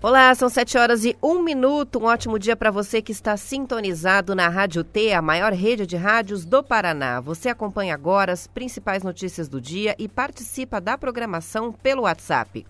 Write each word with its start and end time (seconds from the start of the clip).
Olá, 0.00 0.32
são 0.32 0.48
7 0.48 0.78
horas 0.78 1.04
e 1.04 1.16
1 1.20 1.42
minuto. 1.42 1.98
Um 1.98 2.04
ótimo 2.04 2.38
dia 2.38 2.54
para 2.54 2.70
você 2.70 3.02
que 3.02 3.10
está 3.10 3.36
sintonizado 3.36 4.32
na 4.32 4.48
Rádio 4.48 4.84
T, 4.84 5.12
a 5.12 5.20
maior 5.20 5.52
rede 5.52 5.88
de 5.88 5.96
rádios 5.96 6.44
do 6.44 6.62
Paraná. 6.62 7.20
Você 7.20 7.48
acompanha 7.48 7.94
agora 7.94 8.32
as 8.32 8.46
principais 8.46 9.02
notícias 9.02 9.48
do 9.48 9.60
dia 9.60 9.96
e 9.98 10.06
participa 10.06 10.80
da 10.80 10.96
programação 10.96 11.72
pelo 11.72 12.02
WhatsApp 12.02 12.64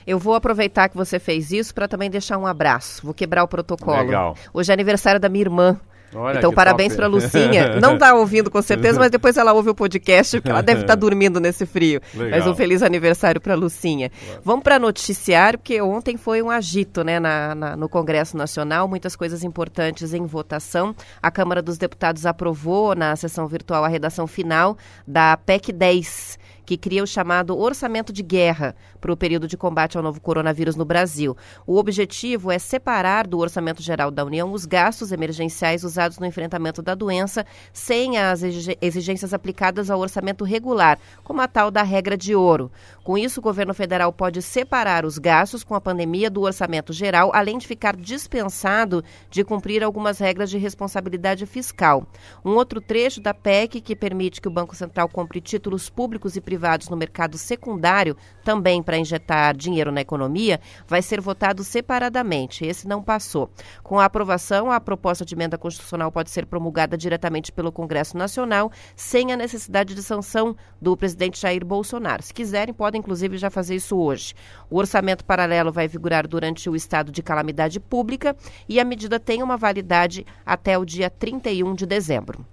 Eu 0.06 0.16
vou 0.16 0.34
aproveitar 0.34 0.88
que 0.88 0.96
você 0.96 1.18
fez 1.18 1.50
isso 1.50 1.74
para 1.74 1.88
também 1.88 2.08
deixar 2.08 2.38
um 2.38 2.46
abraço. 2.46 3.04
Vou 3.04 3.12
quebrar 3.12 3.42
o 3.42 3.48
protocolo. 3.48 3.98
Legal. 3.98 4.36
Hoje 4.54 4.70
é 4.70 4.74
aniversário 4.74 5.20
da 5.20 5.28
minha 5.28 5.42
irmã. 5.42 5.80
Olha 6.14 6.39
então, 6.39 6.53
parabéns 6.53 6.97
para 6.97 7.06
Lucinha. 7.06 7.77
Não 7.80 7.94
está 7.94 8.14
ouvindo 8.14 8.50
com 8.50 8.61
certeza, 8.61 8.98
mas 8.98 9.11
depois 9.11 9.36
ela 9.36 9.53
ouve 9.53 9.70
o 9.70 9.75
podcast, 9.75 10.39
porque 10.39 10.50
ela 10.50 10.62
deve 10.62 10.83
estar 10.83 10.94
tá 10.94 10.98
dormindo 11.00 11.39
nesse 11.39 11.64
frio. 11.64 12.00
Legal. 12.14 12.39
Mas 12.39 12.47
um 12.47 12.55
feliz 12.55 12.83
aniversário 12.83 13.41
para 13.41 13.55
Lucinha. 13.55 14.11
Claro. 14.11 14.41
Vamos 14.44 14.62
para 14.62 14.78
noticiário, 14.78 15.59
porque 15.59 15.81
ontem 15.81 16.16
foi 16.16 16.43
um 16.43 16.50
agito 16.50 17.04
né, 17.04 17.20
na, 17.20 17.54
na, 17.54 17.76
no 17.76 17.88
Congresso 17.88 18.37
Nacional, 18.37 18.88
muitas 18.88 19.15
coisas 19.15 19.44
importantes 19.44 20.12
em 20.12 20.26
votação. 20.26 20.94
A 21.22 21.31
Câmara 21.31 21.62
dos 21.62 21.78
Deputados 21.78 22.26
aprovou 22.26 22.94
na 22.94 23.15
sessão 23.15 23.47
virtual 23.47 23.84
a 23.84 23.88
redação 23.88 24.26
final 24.26 24.76
da 25.06 25.37
PEC 25.37 25.72
10 25.72 26.39
que 26.70 26.76
cria 26.76 27.03
o 27.03 27.06
chamado 27.06 27.58
orçamento 27.58 28.12
de 28.12 28.22
guerra 28.22 28.76
para 29.00 29.12
o 29.12 29.16
período 29.16 29.48
de 29.48 29.56
combate 29.56 29.97
ao 29.97 30.04
novo 30.04 30.20
coronavírus 30.20 30.76
no 30.76 30.84
Brasil. 30.84 31.36
O 31.66 31.76
objetivo 31.76 32.48
é 32.48 32.60
separar 32.60 33.26
do 33.26 33.38
orçamento 33.38 33.82
geral 33.82 34.08
da 34.08 34.25
União 34.25 34.53
os 34.53 34.66
gastos 34.66 35.10
emergenciais 35.10 35.82
usados 35.82 36.20
no 36.20 36.26
enfrentamento 36.26 36.81
da 36.81 36.94
doença, 36.94 37.44
sem 37.72 38.19
as 38.19 38.44
exigências 38.81 39.34
aplicadas 39.34 39.91
ao 39.91 39.98
orçamento 39.98 40.44
regular, 40.44 40.97
como 41.25 41.41
a 41.41 41.48
tal 41.48 41.72
da 41.72 41.82
regra 41.82 42.16
de 42.16 42.36
ouro. 42.36 42.70
Com 43.02 43.19
isso, 43.19 43.41
o 43.41 43.42
governo 43.42 43.75
federal 43.75 44.12
pode 44.12 44.41
separar 44.41 45.04
os 45.04 45.19
gastos 45.19 45.64
com 45.64 45.75
a 45.75 45.81
pandemia 45.81 46.31
do 46.31 46.42
orçamento 46.42 46.92
geral, 46.92 47.32
além 47.34 47.58
de 47.58 47.66
ficar 47.66 47.97
dispensado 47.97 49.02
de 49.28 49.42
cumprir 49.42 49.82
algumas 49.82 50.20
regras 50.20 50.48
de 50.48 50.56
responsabilidade 50.56 51.47
fiscal. 51.47 52.06
Um 52.44 52.50
outro 52.50 52.81
trecho 52.81 53.20
da 53.20 53.34
PEC 53.34 53.81
que 53.81 53.97
permite 53.97 54.41
que 54.41 54.47
o 54.47 54.52
Banco 54.52 54.76
Central 54.76 55.08
compre 55.08 55.41
títulos 55.41 55.91
públicos 55.91 56.37
e 56.37 56.41
privados 56.41 56.59
privados 56.60 56.91
no 56.91 56.97
mercado 56.97 57.38
secundário, 57.38 58.15
também 58.44 58.82
para 58.82 58.98
injetar 58.98 59.56
dinheiro 59.56 59.91
na 59.91 60.03
economia, 60.03 60.60
vai 60.87 61.00
ser 61.00 61.19
votado 61.19 61.65
separadamente. 61.65 62.66
Esse 62.66 62.87
não 62.87 63.03
passou. 63.03 63.50
Com 63.82 63.98
a 63.98 64.04
aprovação, 64.04 64.70
a 64.70 64.78
proposta 64.78 65.25
de 65.25 65.34
emenda 65.34 65.56
constitucional 65.56 66.12
pode 66.12 66.28
ser 66.31 66.44
promulgada 66.44 66.99
diretamente 66.99 67.50
pelo 67.50 67.72
Congresso 67.72 68.15
Nacional, 68.15 68.70
sem 68.94 69.32
a 69.32 69.37
necessidade 69.38 69.94
de 69.94 70.03
sanção 70.03 70.54
do 70.82 70.94
presidente 70.99 71.41
Jair 71.41 71.65
Bolsonaro. 71.65 72.22
Se 72.22 72.34
quiserem, 72.34 72.75
podem 72.75 72.99
inclusive 72.99 73.38
já 73.38 73.49
fazer 73.49 73.76
isso 73.76 73.97
hoje. 73.97 74.34
O 74.69 74.76
orçamento 74.76 75.25
paralelo 75.25 75.72
vai 75.72 75.88
vigorar 75.88 76.28
durante 76.28 76.69
o 76.69 76.76
estado 76.76 77.10
de 77.10 77.22
calamidade 77.22 77.81
pública 77.81 78.37
e 78.69 78.78
a 78.78 78.84
medida 78.84 79.19
tem 79.19 79.43
uma 79.43 79.56
validade 79.56 80.26
até 80.44 80.76
o 80.76 80.84
dia 80.84 81.09
31 81.09 81.75
de 81.75 81.87
dezembro. 81.87 82.44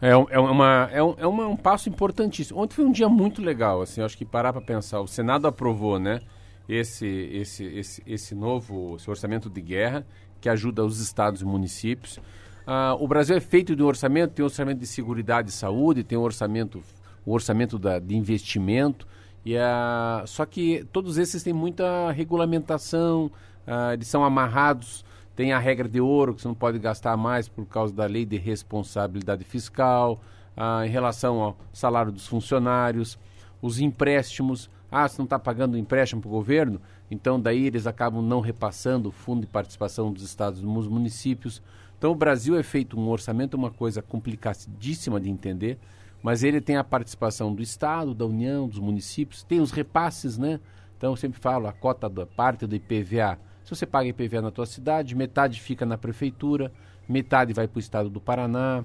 É, 0.00 0.10
é, 0.10 0.38
uma, 0.38 0.88
é, 0.92 1.02
um, 1.02 1.14
é 1.18 1.26
uma, 1.26 1.46
um 1.48 1.56
passo 1.56 1.88
importantíssimo. 1.88 2.60
Ontem 2.60 2.74
foi 2.74 2.84
um 2.84 2.92
dia 2.92 3.08
muito 3.08 3.40
legal, 3.40 3.80
assim, 3.80 4.02
acho 4.02 4.16
que 4.16 4.24
parar 4.24 4.52
para 4.52 4.60
pensar. 4.60 5.00
O 5.00 5.06
Senado 5.06 5.46
aprovou, 5.46 5.98
né, 5.98 6.20
esse, 6.68 7.06
esse, 7.06 7.64
esse, 7.64 8.02
esse 8.06 8.34
novo 8.34 8.96
esse 8.96 9.08
orçamento 9.08 9.48
de 9.48 9.60
guerra 9.60 10.06
que 10.40 10.48
ajuda 10.48 10.84
os 10.84 11.00
estados 11.00 11.40
e 11.40 11.44
municípios. 11.44 12.20
Ah, 12.66 12.96
o 12.98 13.06
Brasil 13.08 13.36
é 13.36 13.40
feito 13.40 13.74
de 13.74 13.82
um 13.82 13.86
orçamento, 13.86 14.34
tem 14.34 14.42
um 14.42 14.46
orçamento 14.48 14.80
de 14.80 14.86
segurança 14.86 15.44
e 15.46 15.52
saúde, 15.52 16.04
tem 16.04 16.18
um 16.18 16.22
orçamento, 16.22 16.82
um 17.26 17.32
orçamento 17.32 17.78
da, 17.78 17.98
de 17.98 18.16
investimento, 18.16 19.06
e, 19.44 19.56
ah, 19.56 20.24
só 20.26 20.44
que 20.44 20.84
todos 20.92 21.16
esses 21.16 21.42
têm 21.42 21.52
muita 21.52 22.10
regulamentação, 22.10 23.30
ah, 23.66 23.94
eles 23.94 24.08
são 24.08 24.24
amarrados 24.24 25.04
tem 25.36 25.52
a 25.52 25.58
regra 25.58 25.86
de 25.86 26.00
ouro, 26.00 26.34
que 26.34 26.40
você 26.40 26.48
não 26.48 26.54
pode 26.54 26.78
gastar 26.78 27.14
mais 27.14 27.46
por 27.46 27.66
causa 27.66 27.94
da 27.94 28.06
lei 28.06 28.24
de 28.24 28.38
responsabilidade 28.38 29.44
fiscal, 29.44 30.18
ah, 30.56 30.84
em 30.86 30.88
relação 30.88 31.42
ao 31.42 31.58
salário 31.74 32.10
dos 32.10 32.26
funcionários, 32.26 33.18
os 33.60 33.78
empréstimos. 33.78 34.70
Ah, 34.90 35.06
você 35.06 35.18
não 35.18 35.24
está 35.24 35.38
pagando 35.38 35.76
empréstimo 35.76 36.22
para 36.22 36.28
o 36.28 36.32
governo, 36.32 36.80
então 37.10 37.38
daí 37.38 37.66
eles 37.66 37.86
acabam 37.86 38.22
não 38.22 38.40
repassando 38.40 39.10
o 39.10 39.12
fundo 39.12 39.42
de 39.42 39.46
participação 39.46 40.10
dos 40.10 40.22
estados 40.22 40.62
dos 40.62 40.88
municípios. 40.88 41.62
Então 41.98 42.12
o 42.12 42.14
Brasil 42.14 42.56
é 42.56 42.62
feito 42.62 42.98
um 42.98 43.08
orçamento, 43.08 43.54
uma 43.54 43.70
coisa 43.70 44.00
complicadíssima 44.00 45.20
de 45.20 45.28
entender, 45.28 45.78
mas 46.22 46.42
ele 46.42 46.62
tem 46.62 46.76
a 46.76 46.84
participação 46.84 47.54
do 47.54 47.62
Estado, 47.62 48.14
da 48.14 48.24
União, 48.24 48.66
dos 48.66 48.78
municípios, 48.78 49.42
tem 49.42 49.60
os 49.60 49.70
repasses, 49.70 50.38
né? 50.38 50.60
Então 50.96 51.12
eu 51.12 51.16
sempre 51.16 51.38
falo, 51.38 51.66
a 51.66 51.72
cota 51.72 52.08
da 52.08 52.24
parte 52.24 52.66
do 52.66 52.74
IPVA 52.74 53.38
se 53.66 53.74
você 53.74 53.84
paga 53.84 54.08
IPVA 54.08 54.40
na 54.40 54.52
tua 54.52 54.64
cidade, 54.64 55.16
metade 55.16 55.60
fica 55.60 55.84
na 55.84 55.98
prefeitura, 55.98 56.72
metade 57.08 57.52
vai 57.52 57.66
para 57.66 57.78
o 57.78 57.80
estado 57.80 58.08
do 58.08 58.20
Paraná. 58.20 58.84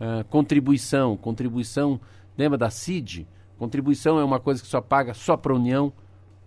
Uh, 0.00 0.24
contribuição, 0.26 1.16
contribuição, 1.16 2.00
lembra 2.38 2.56
da 2.56 2.70
CID? 2.70 3.26
Contribuição 3.58 4.20
é 4.20 4.24
uma 4.24 4.38
coisa 4.38 4.62
que 4.62 4.68
só 4.68 4.80
paga 4.80 5.14
só 5.14 5.36
para 5.36 5.52
a 5.52 5.56
União. 5.56 5.92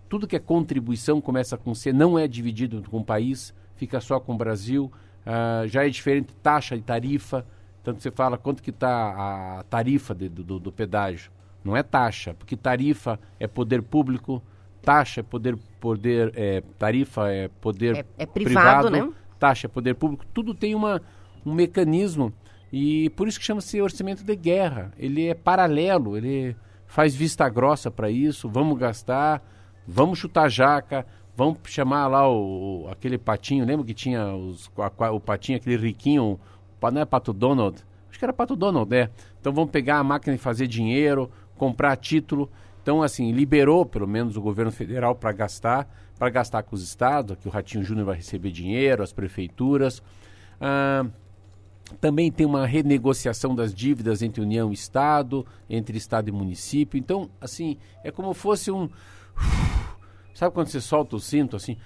Tudo 0.08 0.26
que 0.26 0.34
é 0.34 0.38
contribuição 0.38 1.20
começa 1.20 1.58
com 1.58 1.74
C, 1.74 1.92
não 1.92 2.18
é 2.18 2.26
dividido 2.26 2.82
com 2.90 3.00
o 3.00 3.04
país, 3.04 3.52
fica 3.76 4.00
só 4.00 4.18
com 4.18 4.32
o 4.32 4.38
Brasil. 4.38 4.90
Uh, 5.26 5.68
já 5.68 5.84
é 5.86 5.90
diferente 5.90 6.34
taxa 6.42 6.74
e 6.76 6.80
tarifa. 6.80 7.44
Tanto 7.82 8.02
você 8.02 8.10
fala 8.10 8.38
quanto 8.38 8.62
que 8.62 8.70
está 8.70 9.58
a 9.58 9.62
tarifa 9.64 10.14
de, 10.14 10.30
do, 10.30 10.58
do 10.58 10.72
pedágio. 10.72 11.30
Não 11.62 11.76
é 11.76 11.82
taxa, 11.82 12.32
porque 12.32 12.56
tarifa 12.56 13.20
é 13.38 13.46
poder 13.46 13.82
público, 13.82 14.42
taxa 14.84 15.20
é 15.20 15.22
poder, 15.22 15.56
poder 15.80 16.32
é, 16.36 16.62
tarifa 16.78 17.30
é 17.30 17.48
poder 17.60 17.96
é, 17.96 18.04
é 18.18 18.26
privado, 18.26 18.88
privado, 18.88 18.90
né? 18.90 19.12
taxa 19.38 19.66
é 19.66 19.68
poder 19.68 19.94
público, 19.94 20.24
tudo 20.32 20.54
tem 20.54 20.74
uma, 20.74 21.00
um 21.44 21.52
mecanismo 21.52 22.32
e 22.72 23.08
por 23.10 23.28
isso 23.28 23.38
que 23.38 23.44
chama-se 23.44 23.80
orçamento 23.80 24.24
de 24.24 24.34
guerra. 24.34 24.92
Ele 24.98 25.28
é 25.28 25.34
paralelo, 25.34 26.16
ele 26.16 26.56
faz 26.86 27.14
vista 27.14 27.48
grossa 27.48 27.90
para 27.90 28.10
isso, 28.10 28.48
vamos 28.48 28.76
gastar, 28.78 29.42
vamos 29.86 30.18
chutar 30.18 30.48
jaca, 30.48 31.06
vamos 31.36 31.58
chamar 31.66 32.08
lá 32.08 32.28
o, 32.28 32.88
aquele 32.90 33.18
patinho, 33.18 33.64
lembra 33.64 33.86
que 33.86 33.94
tinha 33.94 34.34
os, 34.34 34.70
a, 34.76 35.10
o 35.12 35.20
patinho, 35.20 35.58
aquele 35.58 35.76
riquinho, 35.76 36.38
não 36.92 37.00
é 37.00 37.04
Pato 37.04 37.32
Donald? 37.32 37.82
Acho 38.10 38.18
que 38.18 38.24
era 38.24 38.32
Pato 38.32 38.54
Donald, 38.54 38.94
é. 38.94 39.08
Então 39.40 39.52
vamos 39.52 39.70
pegar 39.70 39.98
a 39.98 40.04
máquina 40.04 40.34
e 40.34 40.38
fazer 40.38 40.66
dinheiro, 40.66 41.30
comprar 41.56 41.96
título. 41.96 42.50
Então, 42.84 43.02
assim, 43.02 43.32
liberou 43.32 43.86
pelo 43.86 44.06
menos 44.06 44.36
o 44.36 44.42
governo 44.42 44.70
federal 44.70 45.14
para 45.14 45.32
gastar, 45.32 45.88
para 46.18 46.28
gastar 46.28 46.62
com 46.64 46.76
os 46.76 46.82
estados, 46.82 47.34
que 47.38 47.48
o 47.48 47.50
Ratinho 47.50 47.82
Júnior 47.82 48.04
vai 48.04 48.16
receber 48.16 48.50
dinheiro, 48.50 49.02
as 49.02 49.10
prefeituras. 49.10 50.02
Ah, 50.60 51.06
também 51.98 52.30
tem 52.30 52.44
uma 52.44 52.66
renegociação 52.66 53.54
das 53.54 53.74
dívidas 53.74 54.20
entre 54.20 54.42
União 54.42 54.70
e 54.70 54.74
Estado, 54.74 55.46
entre 55.68 55.96
Estado 55.96 56.28
e 56.28 56.32
município. 56.32 56.98
Então, 56.98 57.30
assim, 57.40 57.78
é 58.02 58.10
como 58.10 58.34
fosse 58.34 58.70
um. 58.70 58.90
Sabe 60.34 60.54
quando 60.54 60.66
você 60.66 60.78
solta 60.78 61.16
o 61.16 61.20
cinto, 61.20 61.56
assim? 61.56 61.78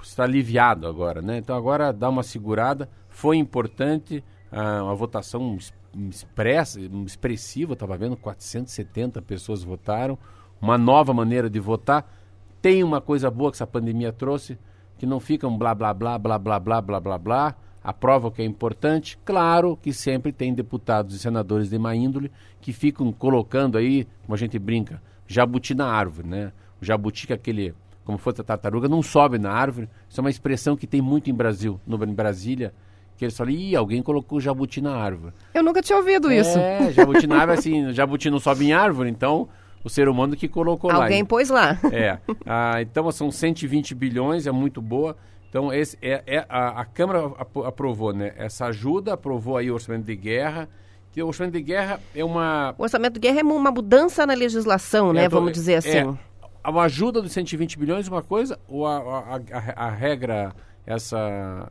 Está 0.00 0.22
aliviado 0.22 0.86
agora, 0.86 1.20
né? 1.20 1.38
Então, 1.38 1.56
agora 1.56 1.92
dá 1.92 2.08
uma 2.08 2.22
segurada. 2.22 2.88
Foi 3.08 3.36
importante 3.36 4.22
ah, 4.52 4.84
uma 4.84 4.94
votação 4.94 5.58
expressa, 6.08 6.80
expressiva, 7.06 7.72
estava 7.72 7.96
vendo, 7.96 8.16
470 8.16 9.20
pessoas 9.22 9.62
votaram. 9.62 10.18
Uma 10.60 10.76
nova 10.76 11.14
maneira 11.14 11.48
de 11.48 11.58
votar. 11.58 12.10
Tem 12.60 12.84
uma 12.84 13.00
coisa 13.00 13.30
boa 13.30 13.50
que 13.50 13.56
essa 13.56 13.66
pandemia 13.66 14.12
trouxe, 14.12 14.58
que 14.98 15.06
não 15.06 15.18
fica 15.18 15.48
um 15.48 15.56
blá 15.56 15.74
blá 15.74 15.94
blá 15.94 16.18
blá 16.18 16.38
blá 16.38 16.60
blá 16.60 16.80
blá 16.80 17.00
blá 17.00 17.18
blá 17.18 17.56
aprova 17.82 18.28
o 18.28 18.30
que 18.30 18.42
é 18.42 18.44
importante. 18.44 19.18
Claro 19.24 19.76
que 19.76 19.92
sempre 19.92 20.32
tem 20.32 20.54
deputados 20.54 21.14
e 21.14 21.18
senadores 21.18 21.70
de 21.70 21.78
má 21.78 21.94
índole 21.94 22.30
que 22.60 22.72
ficam 22.72 23.10
colocando 23.12 23.78
aí, 23.78 24.06
como 24.22 24.34
a 24.34 24.38
gente 24.38 24.58
brinca, 24.58 25.02
jabuti 25.26 25.74
na 25.74 25.86
árvore, 25.86 26.28
né? 26.28 26.52
O 26.80 26.84
jabuti 26.84 27.26
que 27.26 27.32
é 27.32 27.36
aquele, 27.36 27.74
como 28.04 28.18
fosse 28.18 28.40
a 28.40 28.44
tartaruga, 28.44 28.88
não 28.88 29.02
sobe 29.02 29.38
na 29.38 29.50
árvore. 29.50 29.88
Isso 30.08 30.20
é 30.20 30.22
uma 30.22 30.30
expressão 30.30 30.76
que 30.76 30.86
tem 30.86 31.00
muito 31.00 31.30
em 31.30 31.34
Brasil, 31.34 31.80
no, 31.86 32.02
em 32.04 32.14
Brasília, 32.14 32.74
que 33.20 33.26
eles 33.26 33.36
falam, 33.36 33.52
ih, 33.52 33.76
alguém 33.76 34.00
colocou 34.00 34.40
jabuti 34.40 34.80
na 34.80 34.96
árvore. 34.96 35.34
Eu 35.52 35.62
nunca 35.62 35.82
tinha 35.82 35.98
ouvido 35.98 36.30
é, 36.30 36.38
isso. 36.38 36.58
É, 36.58 36.90
jabuti 36.90 37.26
na 37.26 37.36
árvore, 37.36 37.58
assim, 37.60 37.92
jabuti 37.92 38.30
não 38.30 38.40
sobe 38.40 38.64
em 38.64 38.72
árvore, 38.72 39.10
então 39.10 39.46
o 39.84 39.90
ser 39.90 40.08
humano 40.08 40.34
que 40.34 40.48
colocou 40.48 40.90
alguém 40.90 41.00
lá. 41.00 41.04
Alguém 41.04 41.24
pôs 41.26 41.50
lá. 41.50 41.78
É. 41.92 42.18
Ah, 42.46 42.80
então 42.80 43.12
são 43.12 43.30
120 43.30 43.94
bilhões, 43.94 44.46
é 44.46 44.50
muito 44.50 44.80
boa. 44.80 45.14
Então, 45.50 45.70
esse 45.70 45.98
é, 46.00 46.22
é 46.26 46.46
a, 46.48 46.80
a, 46.80 46.84
Câmara 46.86 47.30
aprovou 47.66 48.14
né, 48.14 48.32
essa 48.38 48.64
ajuda, 48.66 49.12
aprovou 49.12 49.58
aí 49.58 49.70
o 49.70 49.74
orçamento 49.74 50.06
de 50.06 50.16
guerra, 50.16 50.66
que 51.12 51.22
o 51.22 51.26
orçamento 51.26 51.52
de 51.52 51.62
guerra 51.62 52.00
é 52.14 52.24
uma... 52.24 52.74
O 52.78 52.84
orçamento 52.84 53.14
de 53.14 53.20
guerra 53.20 53.40
é 53.40 53.42
uma 53.42 53.70
mudança 53.70 54.26
na 54.26 54.32
legislação, 54.32 55.12
né, 55.12 55.24
é, 55.24 55.28
vamos 55.28 55.52
dizer 55.52 55.74
assim. 55.74 55.98
É, 55.98 56.14
a 56.64 56.82
ajuda 56.82 57.20
dos 57.20 57.32
120 57.32 57.78
bilhões 57.78 58.08
uma 58.08 58.22
coisa, 58.22 58.58
ou 58.66 58.86
a, 58.86 58.96
a, 58.96 59.88
a 59.88 59.90
regra, 59.90 60.54
essa... 60.86 61.68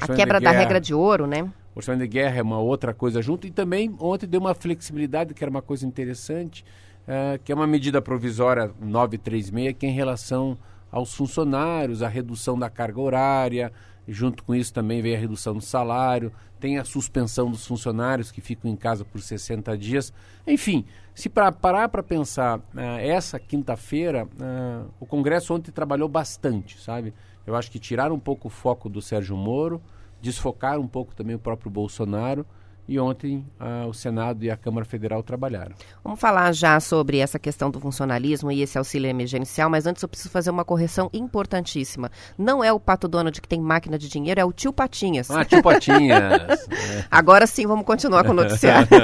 a 0.00 0.14
quebra 0.14 0.40
da 0.40 0.50
regra 0.50 0.80
de 0.80 0.94
ouro, 0.94 1.26
né? 1.26 1.42
O 1.74 1.78
orçamento 1.78 2.02
de 2.02 2.08
guerra 2.08 2.38
é 2.38 2.42
uma 2.42 2.58
outra 2.58 2.94
coisa 2.94 3.20
junto, 3.20 3.46
e 3.46 3.50
também 3.50 3.94
ontem 4.00 4.26
deu 4.26 4.40
uma 4.40 4.54
flexibilidade, 4.54 5.34
que 5.34 5.44
era 5.44 5.50
uma 5.50 5.62
coisa 5.62 5.86
interessante, 5.86 6.64
uh, 7.02 7.38
que 7.44 7.52
é 7.52 7.54
uma 7.54 7.66
medida 7.66 8.00
provisória 8.00 8.70
936, 8.80 9.76
que 9.78 9.86
é 9.86 9.88
em 9.88 9.92
relação 9.92 10.56
aos 10.90 11.14
funcionários, 11.14 12.02
a 12.02 12.08
redução 12.08 12.58
da 12.58 12.70
carga 12.70 13.00
horária, 13.00 13.72
junto 14.08 14.42
com 14.42 14.54
isso 14.54 14.72
também 14.72 15.02
vem 15.02 15.14
a 15.14 15.18
redução 15.18 15.54
do 15.54 15.60
salário, 15.60 16.32
tem 16.58 16.78
a 16.78 16.84
suspensão 16.84 17.50
dos 17.50 17.66
funcionários 17.66 18.30
que 18.30 18.40
ficam 18.40 18.70
em 18.70 18.76
casa 18.76 19.04
por 19.04 19.20
60 19.20 19.76
dias. 19.76 20.12
Enfim, 20.46 20.84
se 21.14 21.28
pra, 21.28 21.52
parar 21.52 21.88
para 21.88 22.02
pensar, 22.02 22.58
uh, 22.58 22.80
essa 23.00 23.38
quinta-feira, 23.38 24.24
uh, 24.24 24.90
o 24.98 25.06
Congresso 25.06 25.52
ontem 25.54 25.70
trabalhou 25.70 26.08
bastante, 26.08 26.80
sabe? 26.80 27.12
Eu 27.46 27.54
acho 27.54 27.70
que 27.70 27.78
tiraram 27.78 28.16
um 28.16 28.20
pouco 28.20 28.48
o 28.48 28.50
foco 28.50 28.88
do 28.88 29.00
Sérgio 29.00 29.36
Moro, 29.36 29.80
desfocaram 30.20 30.82
um 30.82 30.88
pouco 30.88 31.14
também 31.14 31.36
o 31.36 31.38
próprio 31.38 31.70
Bolsonaro 31.70 32.44
e 32.88 32.98
ontem 32.98 33.44
ah, 33.58 33.86
o 33.88 33.92
Senado 33.92 34.44
e 34.44 34.50
a 34.50 34.56
Câmara 34.56 34.84
Federal 34.84 35.22
trabalharam. 35.22 35.74
Vamos 36.02 36.20
falar 36.20 36.52
já 36.52 36.78
sobre 36.78 37.18
essa 37.18 37.38
questão 37.38 37.70
do 37.70 37.80
funcionalismo 37.80 38.50
e 38.50 38.62
esse 38.62 38.78
auxílio 38.78 39.08
emergencial, 39.08 39.68
mas 39.68 39.86
antes 39.86 40.02
eu 40.02 40.08
preciso 40.08 40.30
fazer 40.30 40.50
uma 40.50 40.64
correção 40.64 41.10
importantíssima. 41.12 42.10
Não 42.38 42.62
é 42.62 42.72
o 42.72 42.78
Pato 42.78 43.08
Donald 43.08 43.40
que 43.40 43.48
tem 43.48 43.60
máquina 43.60 43.98
de 43.98 44.08
dinheiro, 44.08 44.40
é 44.40 44.44
o 44.44 44.52
tio 44.52 44.72
Patinhas. 44.72 45.30
Ah, 45.30 45.44
tio 45.44 45.62
Patinhas. 45.62 46.68
Agora 47.10 47.46
sim, 47.46 47.66
vamos 47.66 47.84
continuar 47.84 48.24
com 48.24 48.30
o 48.30 48.34
noticiário. 48.34 48.88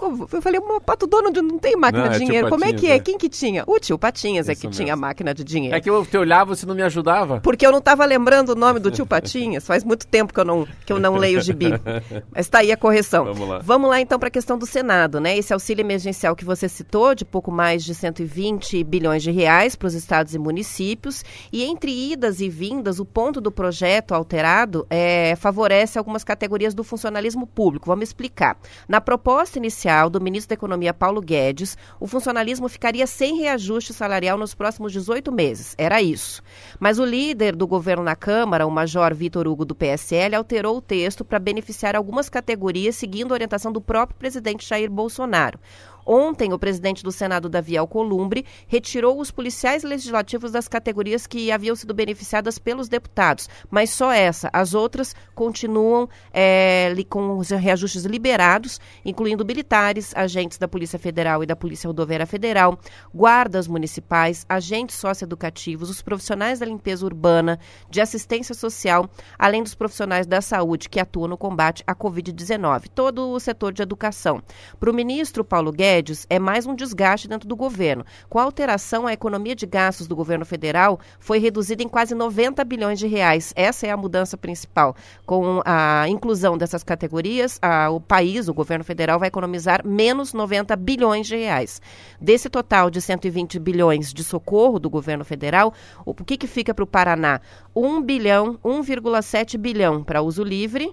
eu, 0.00 0.28
eu 0.32 0.42
falei, 0.42 0.60
o 0.60 0.80
Pato 0.80 1.06
Donald 1.06 1.40
não 1.42 1.58
tem 1.58 1.76
máquina 1.76 2.04
não, 2.04 2.10
de 2.10 2.16
é 2.16 2.18
dinheiro. 2.18 2.48
Como 2.48 2.64
é 2.64 2.72
que 2.72 2.86
é? 2.86 2.96
é? 2.96 2.98
Quem 2.98 3.18
que 3.18 3.28
tinha? 3.28 3.64
O 3.66 3.78
tio 3.78 3.98
Patinhas 3.98 4.46
Isso 4.46 4.52
é 4.52 4.54
que 4.54 4.66
mesmo. 4.68 4.84
tinha 4.84 4.96
máquina 4.96 5.34
de 5.34 5.42
dinheiro. 5.42 5.76
É 5.76 5.80
que 5.80 5.90
eu 5.90 6.06
te 6.06 6.16
olhava, 6.16 6.54
você 6.54 6.66
não 6.66 6.74
me 6.74 6.82
ajudava. 6.82 7.40
Porque 7.40 7.66
eu 7.66 7.72
não 7.72 7.78
estava 7.78 8.04
lembrando 8.04 8.50
o 8.50 8.54
nome 8.54 8.78
do 8.78 8.90
tio 8.90 9.06
Patinhas. 9.06 9.66
Faz 9.66 9.82
muito 9.84 10.06
tempo 10.06 10.32
que 10.32 10.40
eu 10.40 10.44
não, 10.44 10.66
que 10.86 10.92
eu 10.92 11.00
não 11.00 11.16
leio 11.16 11.38
o 11.38 11.42
gibi. 11.42 11.70
Mas 12.32 12.46
está 12.46 12.58
aí 12.58 12.70
a 12.70 12.76
correção 12.76 12.91
correção. 12.92 13.24
Vamos 13.24 13.48
lá. 13.48 13.58
Vamos 13.62 13.90
lá 13.90 14.00
então 14.00 14.18
para 14.18 14.28
a 14.28 14.30
questão 14.30 14.58
do 14.58 14.66
Senado, 14.66 15.18
né? 15.18 15.36
Esse 15.36 15.52
auxílio 15.52 15.82
emergencial 15.82 16.36
que 16.36 16.44
você 16.44 16.68
citou, 16.68 17.14
de 17.14 17.24
pouco 17.24 17.50
mais 17.50 17.82
de 17.82 17.94
120 17.94 18.84
bilhões 18.84 19.22
de 19.22 19.30
reais 19.30 19.74
para 19.74 19.86
os 19.86 19.94
estados 19.94 20.34
e 20.34 20.38
municípios. 20.38 21.24
E 21.50 21.64
entre 21.64 21.90
idas 22.12 22.40
e 22.40 22.48
vindas, 22.48 23.00
o 23.00 23.04
ponto 23.04 23.40
do 23.40 23.50
projeto 23.50 24.12
alterado 24.12 24.86
é, 24.90 25.34
favorece 25.36 25.98
algumas 25.98 26.22
categorias 26.22 26.74
do 26.74 26.84
funcionalismo 26.84 27.46
público. 27.46 27.86
Vamos 27.86 28.08
explicar. 28.08 28.58
Na 28.86 29.00
proposta 29.00 29.58
inicial 29.58 30.10
do 30.10 30.20
ministro 30.20 30.50
da 30.50 30.54
Economia, 30.54 30.92
Paulo 30.92 31.20
Guedes, 31.20 31.76
o 31.98 32.06
funcionalismo 32.06 32.68
ficaria 32.68 33.06
sem 33.06 33.38
reajuste 33.38 33.94
salarial 33.94 34.36
nos 34.36 34.54
próximos 34.54 34.92
18 34.92 35.32
meses. 35.32 35.74
Era 35.78 36.02
isso. 36.02 36.42
Mas 36.78 36.98
o 36.98 37.04
líder 37.04 37.56
do 37.56 37.66
governo 37.66 38.02
na 38.02 38.14
Câmara, 38.14 38.66
o 38.66 38.70
Major 38.70 39.14
Vitor 39.14 39.48
Hugo 39.48 39.64
do 39.64 39.74
PSL, 39.74 40.34
alterou 40.34 40.76
o 40.76 40.82
texto 40.82 41.24
para 41.24 41.38
beneficiar 41.38 41.96
algumas 41.96 42.28
categorias 42.28 42.81
seguindo 42.90 43.32
a 43.32 43.34
orientação 43.34 43.70
do 43.70 43.82
próprio 43.82 44.18
presidente 44.18 44.66
Jair 44.66 44.90
Bolsonaro. 44.90 45.60
Ontem, 46.04 46.52
o 46.52 46.58
presidente 46.58 47.02
do 47.02 47.12
Senado, 47.12 47.48
Davi 47.48 47.76
Alcolumbre, 47.76 48.44
retirou 48.66 49.20
os 49.20 49.30
policiais 49.30 49.82
legislativos 49.82 50.50
das 50.50 50.68
categorias 50.68 51.26
que 51.26 51.52
haviam 51.52 51.76
sido 51.76 51.94
beneficiadas 51.94 52.58
pelos 52.58 52.88
deputados, 52.88 53.48
mas 53.70 53.90
só 53.90 54.12
essa. 54.12 54.50
As 54.52 54.74
outras 54.74 55.14
continuam 55.34 56.08
é, 56.32 56.92
com 57.08 57.38
os 57.38 57.50
reajustes 57.50 58.04
liberados, 58.04 58.80
incluindo 59.04 59.44
militares, 59.44 60.12
agentes 60.14 60.58
da 60.58 60.68
Polícia 60.68 60.98
Federal 60.98 61.42
e 61.42 61.46
da 61.46 61.56
Polícia 61.56 61.86
Rodoviária 61.86 62.26
Federal, 62.26 62.78
guardas 63.14 63.66
municipais, 63.66 64.44
agentes 64.48 64.96
socioeducativos, 64.96 65.90
os 65.90 66.02
profissionais 66.02 66.58
da 66.58 66.66
limpeza 66.66 67.04
urbana, 67.04 67.58
de 67.90 68.00
assistência 68.00 68.54
social, 68.54 69.08
além 69.38 69.62
dos 69.62 69.74
profissionais 69.74 70.26
da 70.26 70.40
saúde 70.40 70.88
que 70.88 71.00
atuam 71.00 71.28
no 71.28 71.36
combate 71.36 71.82
à 71.86 71.94
Covid-19, 71.94 72.88
todo 72.94 73.30
o 73.30 73.40
setor 73.40 73.72
de 73.72 73.82
educação. 73.82 74.42
Para 74.78 74.90
o 74.90 74.94
ministro 74.94 75.44
Paulo 75.44 75.72
Guedes, 75.72 75.91
prédios 75.92 76.26
é 76.30 76.38
mais 76.38 76.64
um 76.64 76.74
desgaste 76.74 77.28
dentro 77.28 77.46
do 77.46 77.54
governo. 77.54 78.02
Com 78.30 78.38
a 78.38 78.44
alteração, 78.44 79.06
a 79.06 79.12
economia 79.12 79.54
de 79.54 79.66
gastos 79.66 80.06
do 80.06 80.16
governo 80.16 80.46
federal 80.46 80.98
foi 81.20 81.38
reduzida 81.38 81.82
em 81.82 81.88
quase 81.88 82.14
90 82.14 82.64
bilhões 82.64 82.98
de 82.98 83.06
reais. 83.06 83.52
Essa 83.54 83.86
é 83.86 83.90
a 83.90 83.96
mudança 83.96 84.38
principal. 84.38 84.96
Com 85.26 85.60
a 85.66 86.06
inclusão 86.08 86.56
dessas 86.56 86.82
categorias, 86.82 87.58
a, 87.60 87.90
o 87.90 88.00
país, 88.00 88.48
o 88.48 88.54
governo 88.54 88.82
federal, 88.82 89.18
vai 89.18 89.28
economizar 89.28 89.86
menos 89.86 90.32
90 90.32 90.74
bilhões 90.76 91.26
de 91.26 91.36
reais. 91.36 91.78
Desse 92.18 92.48
total 92.48 92.88
de 92.88 93.02
120 93.02 93.58
bilhões 93.58 94.14
de 94.14 94.24
socorro 94.24 94.78
do 94.78 94.88
governo 94.88 95.26
federal, 95.26 95.74
o, 96.06 96.12
o 96.12 96.24
que, 96.24 96.38
que 96.38 96.46
fica 96.46 96.72
para 96.72 96.84
o 96.84 96.86
Paraná? 96.86 97.38
1 97.76 98.00
bilhão, 98.00 98.58
1,7 98.64 99.58
bilhão 99.58 100.02
para 100.02 100.22
uso 100.22 100.42
livre 100.42 100.90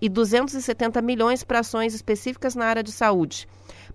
e 0.00 0.08
270 0.08 1.02
milhões 1.02 1.44
para 1.44 1.58
ações 1.58 1.92
específicas 1.92 2.54
na 2.54 2.64
área 2.64 2.82
de 2.82 2.92
saúde. 2.92 3.46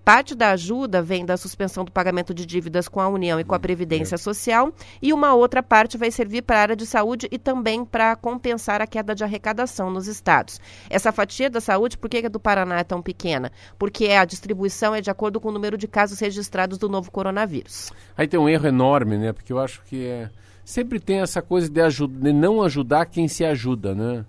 Parte 0.03 0.35
da 0.35 0.51
ajuda 0.51 1.01
vem 1.01 1.25
da 1.25 1.37
suspensão 1.37 1.85
do 1.85 1.91
pagamento 1.91 2.33
de 2.33 2.45
dívidas 2.45 2.89
com 2.89 2.99
a 2.99 3.07
União 3.07 3.39
e 3.39 3.43
com 3.45 3.55
a 3.55 3.59
Previdência 3.59 4.17
Social, 4.17 4.73
e 5.01 5.13
uma 5.13 5.33
outra 5.33 5.63
parte 5.63 5.97
vai 5.97 6.11
servir 6.11 6.41
para 6.41 6.57
a 6.57 6.61
área 6.61 6.75
de 6.75 6.85
saúde 6.85 7.29
e 7.31 7.39
também 7.39 7.85
para 7.85 8.13
compensar 8.17 8.81
a 8.81 8.87
queda 8.87 9.15
de 9.15 9.23
arrecadação 9.23 9.89
nos 9.89 10.07
estados. 10.07 10.59
Essa 10.89 11.13
fatia 11.13 11.49
da 11.49 11.61
saúde, 11.61 11.97
por 11.97 12.09
que 12.09 12.25
a 12.25 12.29
do 12.29 12.39
Paraná 12.39 12.79
é 12.79 12.83
tão 12.83 13.01
pequena? 13.01 13.49
Porque 13.79 14.07
a 14.09 14.25
distribuição 14.25 14.93
é 14.93 14.99
de 14.99 15.09
acordo 15.09 15.39
com 15.39 15.47
o 15.47 15.53
número 15.53 15.77
de 15.77 15.87
casos 15.87 16.19
registrados 16.19 16.77
do 16.77 16.89
novo 16.89 17.09
coronavírus. 17.09 17.89
Aí 18.17 18.27
tem 18.27 18.37
um 18.37 18.49
erro 18.49 18.67
enorme, 18.67 19.17
né? 19.17 19.31
Porque 19.31 19.53
eu 19.53 19.59
acho 19.59 19.81
que 19.83 20.05
é... 20.05 20.29
sempre 20.65 20.99
tem 20.99 21.21
essa 21.21 21.41
coisa 21.41 21.69
de, 21.69 22.07
de 22.07 22.33
não 22.33 22.61
ajudar 22.61 23.05
quem 23.05 23.29
se 23.29 23.45
ajuda, 23.45 23.95
né? 23.95 24.25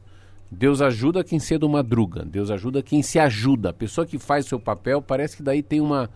Deus 0.55 0.81
ajuda 0.81 1.25
quem 1.25 1.39
cedo 1.39 1.69
madruga. 1.69 2.25
Deus 2.25 2.51
ajuda 2.51 2.83
quem 2.83 3.03
se 3.03 3.19
ajuda. 3.19 3.71
A 3.71 3.73
pessoa 3.73 4.07
que 4.07 4.19
faz 4.19 4.47
seu 4.47 4.61
papel 4.61 5.03
parece 5.03 5.37
que 5.37 5.43
daí 5.43 5.63
tem 5.63 5.81
uma, 5.81 6.09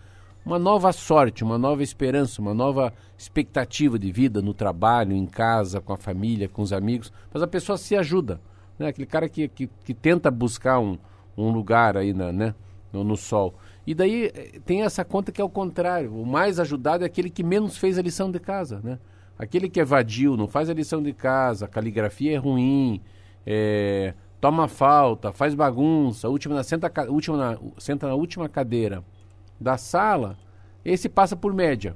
uma 0.45 0.57
nova 0.57 0.93
sorte, 0.93 1.43
uma 1.43 1.57
nova 1.57 1.83
esperança, 1.83 2.41
uma 2.41 2.53
nova 2.53 2.93
expectativa 3.17 3.99
de 3.99 4.11
vida 4.11 4.41
no 4.41 4.53
trabalho, 4.53 5.13
em 5.13 5.25
casa, 5.25 5.81
com 5.81 5.91
a 5.91 5.97
família, 5.97 6.47
com 6.47 6.61
os 6.61 6.71
amigos. 6.71 7.11
Mas 7.33 7.43
a 7.43 7.47
pessoa 7.47 7.77
se 7.77 7.95
ajuda. 7.95 8.39
Né? 8.77 8.87
Aquele 8.87 9.05
cara 9.05 9.27
que, 9.27 9.47
que, 9.49 9.69
que 9.83 9.93
tenta 9.93 10.31
buscar 10.31 10.79
um, 10.79 10.97
um 11.37 11.51
lugar 11.51 11.97
aí 11.97 12.13
na, 12.13 12.31
né? 12.31 12.55
no, 12.93 13.03
no 13.03 13.17
sol. 13.17 13.55
E 13.85 13.93
daí 13.93 14.31
eh, 14.33 14.59
tem 14.65 14.83
essa 14.83 15.03
conta 15.03 15.33
que 15.33 15.41
é 15.41 15.43
o 15.43 15.49
contrário. 15.49 16.13
O 16.13 16.25
mais 16.25 16.59
ajudado 16.59 17.03
é 17.03 17.07
aquele 17.07 17.29
que 17.29 17.43
menos 17.43 17.77
fez 17.77 17.97
a 17.97 18.01
lição 18.01 18.31
de 18.31 18.39
casa. 18.39 18.79
Né? 18.81 18.97
Aquele 19.37 19.69
que 19.69 19.81
evadiu, 19.81 20.37
não 20.37 20.47
faz 20.47 20.69
a 20.69 20.73
lição 20.73 21.03
de 21.03 21.11
casa, 21.11 21.65
a 21.65 21.67
caligrafia 21.67 22.33
é 22.33 22.37
ruim. 22.37 23.01
É, 23.45 24.13
toma 24.39 24.67
falta, 24.67 25.31
faz 25.31 25.53
bagunça, 25.53 26.29
última 26.29 26.55
na, 26.55 26.63
senta, 26.63 26.91
última 27.09 27.37
na, 27.37 27.59
senta 27.77 28.07
na 28.07 28.15
última 28.15 28.47
cadeira 28.47 29.03
da 29.59 29.77
sala, 29.77 30.37
esse 30.83 31.09
passa 31.09 31.35
por 31.35 31.53
média. 31.53 31.95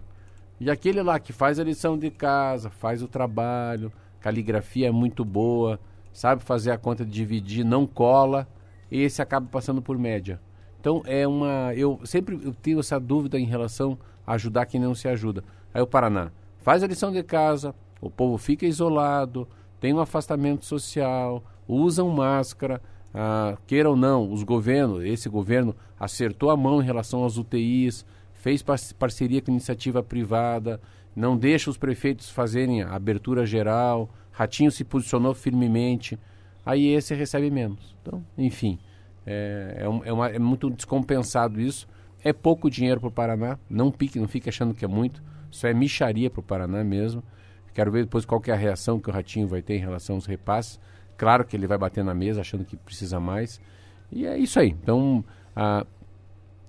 E 0.60 0.70
aquele 0.70 1.02
lá 1.02 1.20
que 1.20 1.34
faz 1.34 1.60
a 1.60 1.64
lição 1.64 1.98
de 1.98 2.12
casa, 2.12 2.70
faz 2.70 3.02
o 3.02 3.08
trabalho, 3.08 3.92
caligrafia 4.20 4.88
é 4.88 4.92
muito 4.92 5.24
boa, 5.26 5.80
sabe 6.12 6.44
fazer 6.44 6.72
a 6.72 6.78
conta 6.78 7.06
de 7.06 7.12
dividir, 7.12 7.66
não 7.66 7.88
cola, 7.88 8.48
esse 8.92 9.22
acaba 9.22 9.48
passando 9.48 9.82
por 9.82 9.98
média. 9.98 10.40
Então 10.80 11.02
é 11.06 11.28
uma. 11.28 11.74
Eu 11.76 12.00
sempre 12.04 12.40
eu 12.44 12.54
tenho 12.54 12.80
essa 12.80 13.00
dúvida 13.00 13.40
em 13.40 13.46
relação 13.46 13.98
a 14.28 14.34
ajudar 14.34 14.66
quem 14.66 14.80
não 14.80 14.94
se 14.94 15.08
ajuda. 15.08 15.44
Aí 15.74 15.82
o 15.82 15.88
Paraná 15.88 16.32
faz 16.60 16.84
a 16.84 16.88
lição 16.88 17.12
de 17.12 17.24
casa, 17.24 17.74
o 18.00 18.10
povo 18.10 18.38
fica 18.38 18.66
isolado, 18.66 19.48
tem 19.80 19.94
um 19.94 20.00
afastamento 20.00 20.66
social, 20.66 21.44
usam 21.68 22.10
máscara, 22.10 22.82
ah, 23.14 23.58
queira 23.68 23.90
ou 23.90 23.96
não, 23.96 24.32
os 24.32 24.44
governos, 24.44 25.04
esse 25.04 25.30
governo 25.30 25.76
acertou 26.00 26.50
a 26.50 26.58
mão 26.58 26.82
em 26.82 26.86
relação 26.86 27.26
às 27.26 27.38
UTIs, 27.38 28.06
fez 28.34 28.64
parceria 28.98 29.42
com 29.42 29.52
iniciativa 29.52 30.02
privada, 30.04 30.80
não 31.16 31.38
deixa 31.38 31.70
os 31.70 31.78
prefeitos 31.78 32.30
fazerem 32.30 32.82
a 32.82 32.96
abertura 32.96 33.46
geral, 33.46 34.10
Ratinho 34.32 34.72
se 34.72 34.84
posicionou 34.84 35.34
firmemente, 35.34 36.20
aí 36.66 36.88
esse 36.88 37.14
recebe 37.14 37.52
menos. 37.52 37.96
Então, 38.02 38.26
enfim, 38.38 38.80
é, 39.26 39.78
é, 39.78 40.10
é, 40.10 40.14
uma, 40.14 40.28
é 40.28 40.40
muito 40.40 40.70
descompensado 40.70 41.62
isso. 41.62 41.88
É 42.24 42.34
pouco 42.34 42.70
dinheiro 42.70 43.00
para 43.00 43.10
o 43.10 43.12
Paraná, 43.12 43.60
não 43.70 43.92
pique, 43.92 44.20
não 44.20 44.28
fique 44.28 44.50
achando 44.50 44.74
que 44.74 44.84
é 44.84 44.88
muito, 44.88 45.22
isso 45.52 45.68
é 45.68 45.74
micharia 45.74 46.30
para 46.30 46.40
o 46.40 46.44
Paraná 46.44 46.84
mesmo. 46.84 47.24
Quero 47.74 47.92
ver 47.92 48.04
depois 48.04 48.26
qual 48.26 48.42
é 48.48 48.52
a 48.52 48.56
reação 48.56 49.00
que 49.00 49.10
o 49.10 49.14
Ratinho 49.14 49.48
vai 49.48 49.62
ter 49.62 49.76
em 49.76 49.80
relação 49.80 50.16
aos 50.16 50.26
repasses. 50.26 50.80
Claro 51.18 51.46
que 51.46 51.56
ele 51.56 51.68
vai 51.68 51.78
bater 51.78 52.04
na 52.04 52.14
mesa 52.14 52.42
achando 52.42 52.66
que 52.66 52.76
precisa 52.76 53.20
mais. 53.20 53.60
E 54.12 54.26
é 54.26 54.38
isso 54.38 54.60
aí. 54.60 54.70
Então, 54.70 55.24
a, 55.56 55.86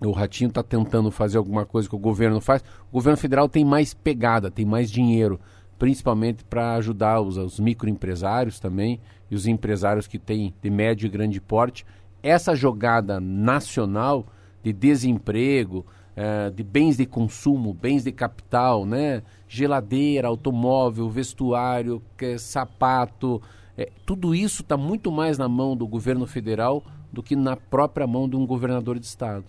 o 0.00 0.12
Ratinho 0.12 0.48
está 0.48 0.62
tentando 0.62 1.10
fazer 1.10 1.38
alguma 1.38 1.64
coisa 1.64 1.88
que 1.88 1.94
o 1.94 1.98
governo 1.98 2.40
faz. 2.40 2.62
O 2.90 2.94
governo 2.94 3.16
federal 3.16 3.48
tem 3.48 3.64
mais 3.64 3.94
pegada, 3.94 4.50
tem 4.50 4.64
mais 4.64 4.90
dinheiro, 4.90 5.40
principalmente 5.78 6.44
para 6.44 6.74
ajudar 6.74 7.20
os, 7.20 7.36
os 7.36 7.60
microempresários 7.60 8.60
também 8.60 9.00
e 9.30 9.34
os 9.34 9.46
empresários 9.46 10.06
que 10.06 10.18
têm 10.18 10.54
de 10.62 10.70
médio 10.70 11.06
e 11.06 11.10
grande 11.10 11.40
porte. 11.40 11.84
Essa 12.22 12.54
jogada 12.54 13.20
nacional 13.20 14.26
de 14.62 14.72
desemprego, 14.72 15.84
é, 16.16 16.48
de 16.50 16.62
bens 16.62 16.96
de 16.96 17.04
consumo, 17.04 17.74
bens 17.74 18.04
de 18.04 18.12
capital, 18.12 18.86
né? 18.86 19.22
geladeira, 19.48 20.28
automóvel, 20.28 21.10
vestuário, 21.10 22.02
sapato, 22.38 23.42
é, 23.76 23.90
tudo 24.06 24.34
isso 24.34 24.62
está 24.62 24.76
muito 24.76 25.10
mais 25.10 25.38
na 25.38 25.48
mão 25.48 25.76
do 25.76 25.86
governo 25.86 26.26
federal 26.26 26.82
do 27.12 27.22
que 27.22 27.36
na 27.36 27.56
própria 27.56 28.06
mão 28.06 28.28
de 28.28 28.36
um 28.36 28.46
governador 28.46 28.98
de 28.98 29.06
estado. 29.06 29.44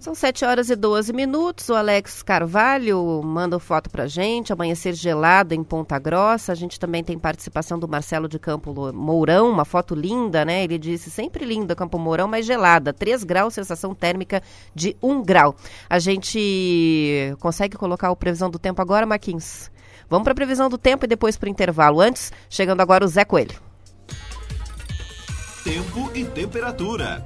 São 0.00 0.14
7 0.14 0.46
horas 0.46 0.70
e 0.70 0.76
12 0.76 1.12
minutos. 1.12 1.68
O 1.68 1.74
Alex 1.74 2.22
Carvalho 2.22 3.20
manda 3.22 3.58
foto 3.58 3.90
pra 3.90 4.06
gente. 4.06 4.50
Amanhecer 4.50 4.94
gelado 4.94 5.54
em 5.54 5.62
Ponta 5.62 5.98
Grossa. 5.98 6.52
A 6.52 6.54
gente 6.54 6.80
também 6.80 7.04
tem 7.04 7.18
participação 7.18 7.78
do 7.78 7.86
Marcelo 7.86 8.26
de 8.26 8.38
Campo 8.38 8.72
Mourão, 8.94 9.50
uma 9.50 9.66
foto 9.66 9.94
linda, 9.94 10.42
né? 10.42 10.64
Ele 10.64 10.78
disse 10.78 11.10
sempre 11.10 11.44
linda 11.44 11.76
Campo 11.76 11.98
Mourão, 11.98 12.26
mas 12.26 12.46
gelada. 12.46 12.94
3 12.94 13.24
graus, 13.24 13.52
sensação 13.52 13.94
térmica 13.94 14.42
de 14.74 14.96
1 15.02 15.22
grau. 15.22 15.54
A 15.88 15.98
gente 15.98 17.36
consegue 17.38 17.76
colocar 17.76 18.08
a 18.08 18.16
previsão 18.16 18.48
do 18.48 18.58
tempo 18.58 18.80
agora, 18.80 19.04
Marquinhos? 19.04 19.70
Vamos 20.10 20.24
para 20.24 20.32
a 20.32 20.34
previsão 20.34 20.68
do 20.68 20.76
tempo 20.76 21.04
e 21.04 21.08
depois 21.08 21.36
para 21.36 21.46
o 21.46 21.50
intervalo. 21.50 22.00
Antes, 22.00 22.32
chegando 22.48 22.80
agora 22.80 23.04
o 23.04 23.08
Zé 23.08 23.24
Coelho. 23.24 23.56
Tempo 25.62 26.10
e 26.12 26.24
temperatura. 26.24 27.24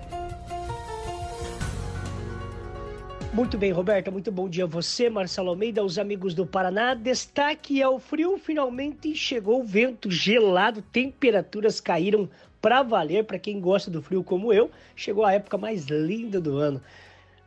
Muito 3.33 3.57
bem, 3.57 3.73
Roberta, 3.73 4.11
muito 4.11 4.31
bom 4.31 4.49
dia 4.49 4.65
a 4.65 4.67
você, 4.67 5.09
Marcelo 5.09 5.49
Almeida, 5.49 5.81
aos 5.81 5.99
amigos 5.99 6.35
do 6.35 6.47
Paraná. 6.47 6.93
Destaque 6.93 7.83
ao 7.83 7.99
frio, 7.99 8.39
finalmente 8.39 9.15
chegou 9.17 9.63
o 9.63 9.65
vento 9.65 10.11
gelado, 10.11 10.83
temperaturas 10.83 11.81
caíram 11.81 12.29
para 12.61 12.83
valer 12.83 13.25
para 13.25 13.39
quem 13.39 13.61
gosta 13.61 13.91
do 13.91 14.03
frio 14.03 14.23
como 14.23 14.53
eu. 14.53 14.71
Chegou 14.95 15.25
a 15.25 15.33
época 15.33 15.57
mais 15.57 15.87
linda 15.87 16.39
do 16.39 16.59
ano. 16.59 16.83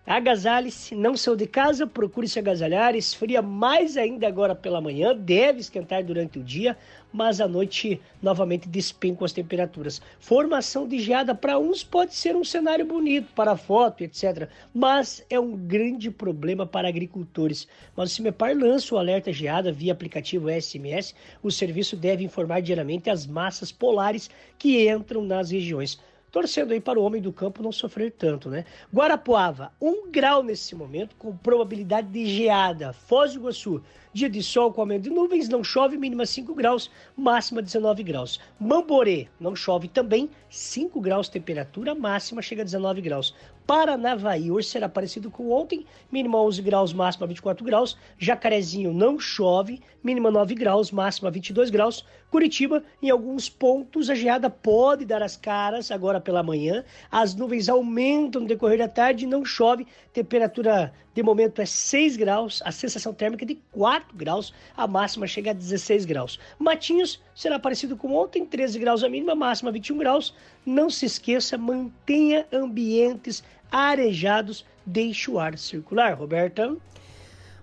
Agasalhe-se, 0.09 0.95
não 0.95 1.17
saiu 1.17 1.35
de 1.35 1.45
casa, 1.45 1.85
procure 1.85 2.29
se 2.29 2.39
agasalhar, 2.39 2.95
esfria 2.95 3.41
mais 3.41 3.97
ainda 3.97 4.25
agora 4.25 4.55
pela 4.55 4.79
manhã, 4.79 5.13
deve 5.13 5.59
esquentar 5.59 6.01
durante 6.01 6.39
o 6.39 6.43
dia, 6.43 6.77
mas 7.11 7.41
à 7.41 7.47
noite 7.47 7.99
novamente 8.21 8.69
despencam 8.69 9.25
as 9.25 9.33
temperaturas. 9.33 10.01
Formação 10.17 10.87
de 10.87 10.97
geada 10.97 11.35
para 11.35 11.59
uns 11.59 11.83
pode 11.83 12.15
ser 12.15 12.37
um 12.37 12.43
cenário 12.45 12.85
bonito 12.85 13.27
para 13.35 13.57
foto, 13.57 14.01
etc, 14.01 14.47
mas 14.73 15.25
é 15.29 15.37
um 15.37 15.57
grande 15.57 16.09
problema 16.09 16.65
para 16.65 16.87
agricultores. 16.87 17.67
Mas 17.93 18.09
o 18.09 18.15
CIMEPAR 18.15 18.55
lança 18.57 18.95
o 18.95 18.97
alerta 18.97 19.33
geada 19.33 19.73
via 19.73 19.91
aplicativo 19.91 20.49
SMS, 20.49 21.13
o 21.43 21.51
serviço 21.51 21.97
deve 21.97 22.23
informar 22.23 22.61
diariamente 22.61 23.09
as 23.09 23.27
massas 23.27 23.73
polares 23.73 24.29
que 24.57 24.89
entram 24.89 25.21
nas 25.21 25.51
regiões 25.51 25.99
torcendo 26.37 26.71
aí 26.71 26.79
para 26.79 26.99
o 26.99 27.03
homem 27.03 27.19
do 27.19 27.33
campo 27.33 27.63
não 27.63 27.71
sofrer 27.71 28.11
tanto, 28.11 28.47
né? 28.47 28.63
Guarapuava, 28.93 29.71
um 29.81 30.11
grau 30.11 30.43
nesse 30.43 30.75
momento, 30.75 31.15
com 31.15 31.35
probabilidade 31.35 32.09
de 32.09 32.27
geada. 32.27 32.93
Foz 32.93 33.33
do 33.33 33.39
Iguaçu, 33.39 33.81
dia 34.17 34.27
de 34.27 34.41
sol 34.41 34.73
com 34.73 34.81
aumento 34.81 35.03
de 35.03 35.11
nuvens, 35.11 35.47
não 35.47 35.63
chove, 35.63 35.95
mínima 35.95 36.25
5 36.25 36.55
graus, 36.55 36.89
máxima 37.15 37.61
19 37.61 38.01
graus. 38.01 38.39
Mamborê, 38.59 39.27
não 39.39 39.55
chove 39.55 39.87
também, 39.87 40.27
5 40.49 40.99
graus 40.99 41.29
temperatura, 41.29 41.93
máxima 41.93 42.41
chega 42.41 42.63
a 42.63 42.65
19 42.65 42.99
graus. 42.99 43.35
Paranavaí, 43.67 44.49
hoje 44.49 44.69
será 44.69 44.89
parecido 44.89 45.29
com 45.29 45.51
ontem, 45.51 45.85
mínima 46.11 46.41
11 46.41 46.61
graus, 46.63 46.93
máxima 46.93 47.27
24 47.27 47.63
graus. 47.63 47.97
Jacarezinho 48.17 48.91
não 48.91 49.19
chove, 49.19 49.81
mínima 50.01 50.31
9 50.31 50.55
graus, 50.55 50.89
máxima 50.89 51.29
22 51.29 51.69
graus. 51.69 52.03
Curitiba, 52.31 52.81
em 53.03 53.09
alguns 53.09 53.49
pontos, 53.49 54.09
a 54.09 54.15
geada 54.15 54.49
pode 54.49 55.05
dar 55.05 55.21
as 55.21 55.37
caras 55.37 55.91
agora 55.91 56.19
pela 56.19 56.41
manhã. 56.41 56.83
As 57.11 57.35
nuvens 57.35 57.69
aumentam 57.69 58.41
no 58.41 58.47
decorrer 58.47 58.79
da 58.79 58.87
tarde, 58.87 59.27
não 59.27 59.45
chove. 59.45 59.85
Temperatura 60.11 60.93
momento 61.23 61.61
é 61.61 61.65
6 61.65 62.17
graus, 62.17 62.61
a 62.65 62.71
sensação 62.71 63.13
térmica 63.13 63.43
é 63.43 63.47
de 63.47 63.55
4 63.71 64.15
graus, 64.15 64.53
a 64.75 64.87
máxima 64.87 65.27
chega 65.27 65.51
a 65.51 65.53
16 65.53 66.05
graus. 66.05 66.39
Matinhos 66.59 67.21
será 67.35 67.59
parecido 67.59 67.95
com 67.95 68.13
ontem, 68.15 68.45
13 68.45 68.79
graus 68.79 69.03
a 69.03 69.09
mínima, 69.09 69.35
máxima 69.35 69.71
21 69.71 69.97
graus. 69.97 70.33
Não 70.65 70.89
se 70.89 71.05
esqueça, 71.05 71.57
mantenha 71.57 72.45
ambientes 72.51 73.43
arejados, 73.71 74.65
deixe 74.85 75.29
o 75.29 75.39
ar 75.39 75.57
circular. 75.57 76.13
Roberta? 76.13 76.75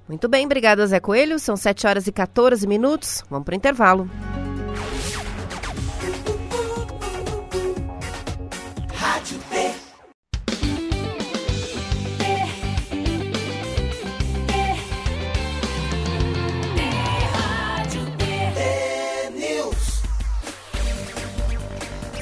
Muito 0.09 0.29
bem, 0.29 0.45
obrigada 0.45 0.87
Zé 0.87 1.01
Coelho. 1.01 1.39
São 1.39 1.57
7 1.57 1.87
horas 1.87 2.07
e 2.07 2.13
14 2.13 2.67
minutos. 2.67 3.25
Vamos 3.31 3.45
para 3.45 3.55
o 3.55 3.57
intervalo. 3.57 4.11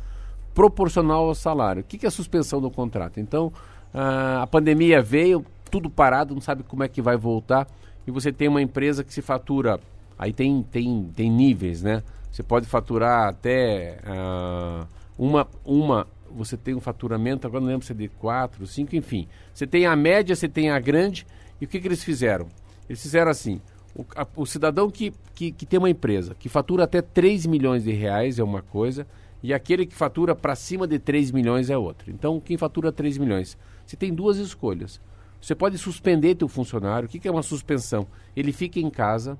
proporcional 0.52 1.28
ao 1.28 1.34
salário. 1.34 1.80
O 1.80 1.84
que 1.84 1.96
que 1.96 2.06
é 2.06 2.08
a 2.08 2.12
suspensão 2.12 2.60
do 2.60 2.70
contrato? 2.70 3.18
Então, 3.18 3.52
ah, 3.94 4.42
a 4.42 4.46
pandemia 4.46 5.00
veio, 5.00 5.44
tudo 5.70 5.88
parado, 5.88 6.34
não 6.34 6.40
sabe 6.40 6.62
como 6.64 6.82
é 6.82 6.88
que 6.88 7.00
vai 7.00 7.16
voltar, 7.16 7.66
e 8.06 8.10
você 8.10 8.32
tem 8.32 8.48
uma 8.48 8.62
empresa 8.62 9.04
que 9.04 9.12
se 9.12 9.22
fatura, 9.22 9.80
aí 10.18 10.32
tem, 10.32 10.62
tem, 10.62 11.10
tem 11.14 11.30
níveis, 11.30 11.82
né? 11.82 12.02
Você 12.30 12.42
pode 12.42 12.66
faturar 12.66 13.28
até 13.28 13.98
ah, 14.06 14.86
uma, 15.18 15.46
uma, 15.64 16.06
você 16.30 16.56
tem 16.56 16.74
um 16.74 16.80
faturamento, 16.80 17.46
agora 17.46 17.60
não 17.60 17.68
lembro 17.68 17.86
se 17.86 17.92
é 17.92 17.94
de 17.94 18.08
quatro, 18.08 18.66
cinco, 18.66 18.96
enfim. 18.96 19.28
Você 19.52 19.66
tem 19.66 19.86
a 19.86 19.94
média, 19.94 20.34
você 20.34 20.48
tem 20.48 20.70
a 20.70 20.78
grande, 20.80 21.26
e 21.60 21.64
o 21.64 21.68
que, 21.68 21.78
que 21.78 21.86
eles 21.86 22.02
fizeram? 22.02 22.46
Eles 22.88 23.02
fizeram 23.02 23.30
assim, 23.30 23.60
o, 23.94 24.04
a- 24.16 24.26
o 24.34 24.46
cidadão 24.46 24.90
que, 24.90 25.12
que, 25.34 25.52
que 25.52 25.66
tem 25.66 25.78
uma 25.78 25.90
empresa, 25.90 26.34
que 26.38 26.48
fatura 26.48 26.84
até 26.84 27.02
3 27.02 27.44
milhões 27.46 27.84
de 27.84 27.92
reais 27.92 28.38
é 28.38 28.42
uma 28.42 28.62
coisa, 28.62 29.06
e 29.42 29.52
aquele 29.52 29.84
que 29.84 29.94
fatura 29.94 30.34
para 30.34 30.54
cima 30.54 30.86
de 30.86 30.98
3 30.98 31.30
milhões 31.30 31.68
é 31.68 31.76
outra. 31.76 32.10
Então, 32.10 32.40
quem 32.40 32.56
fatura 32.56 32.90
3 32.92 33.18
milhões? 33.18 33.58
Você 33.84 33.96
tem 33.96 34.14
duas 34.14 34.38
escolhas. 34.38 35.00
Você 35.42 35.56
pode 35.56 35.76
suspender 35.76 36.36
teu 36.36 36.46
funcionário. 36.46 37.06
O 37.06 37.10
que 37.10 37.18
que 37.18 37.26
é 37.26 37.30
uma 37.30 37.42
suspensão? 37.42 38.06
Ele 38.36 38.52
fica 38.52 38.78
em 38.78 38.88
casa, 38.88 39.36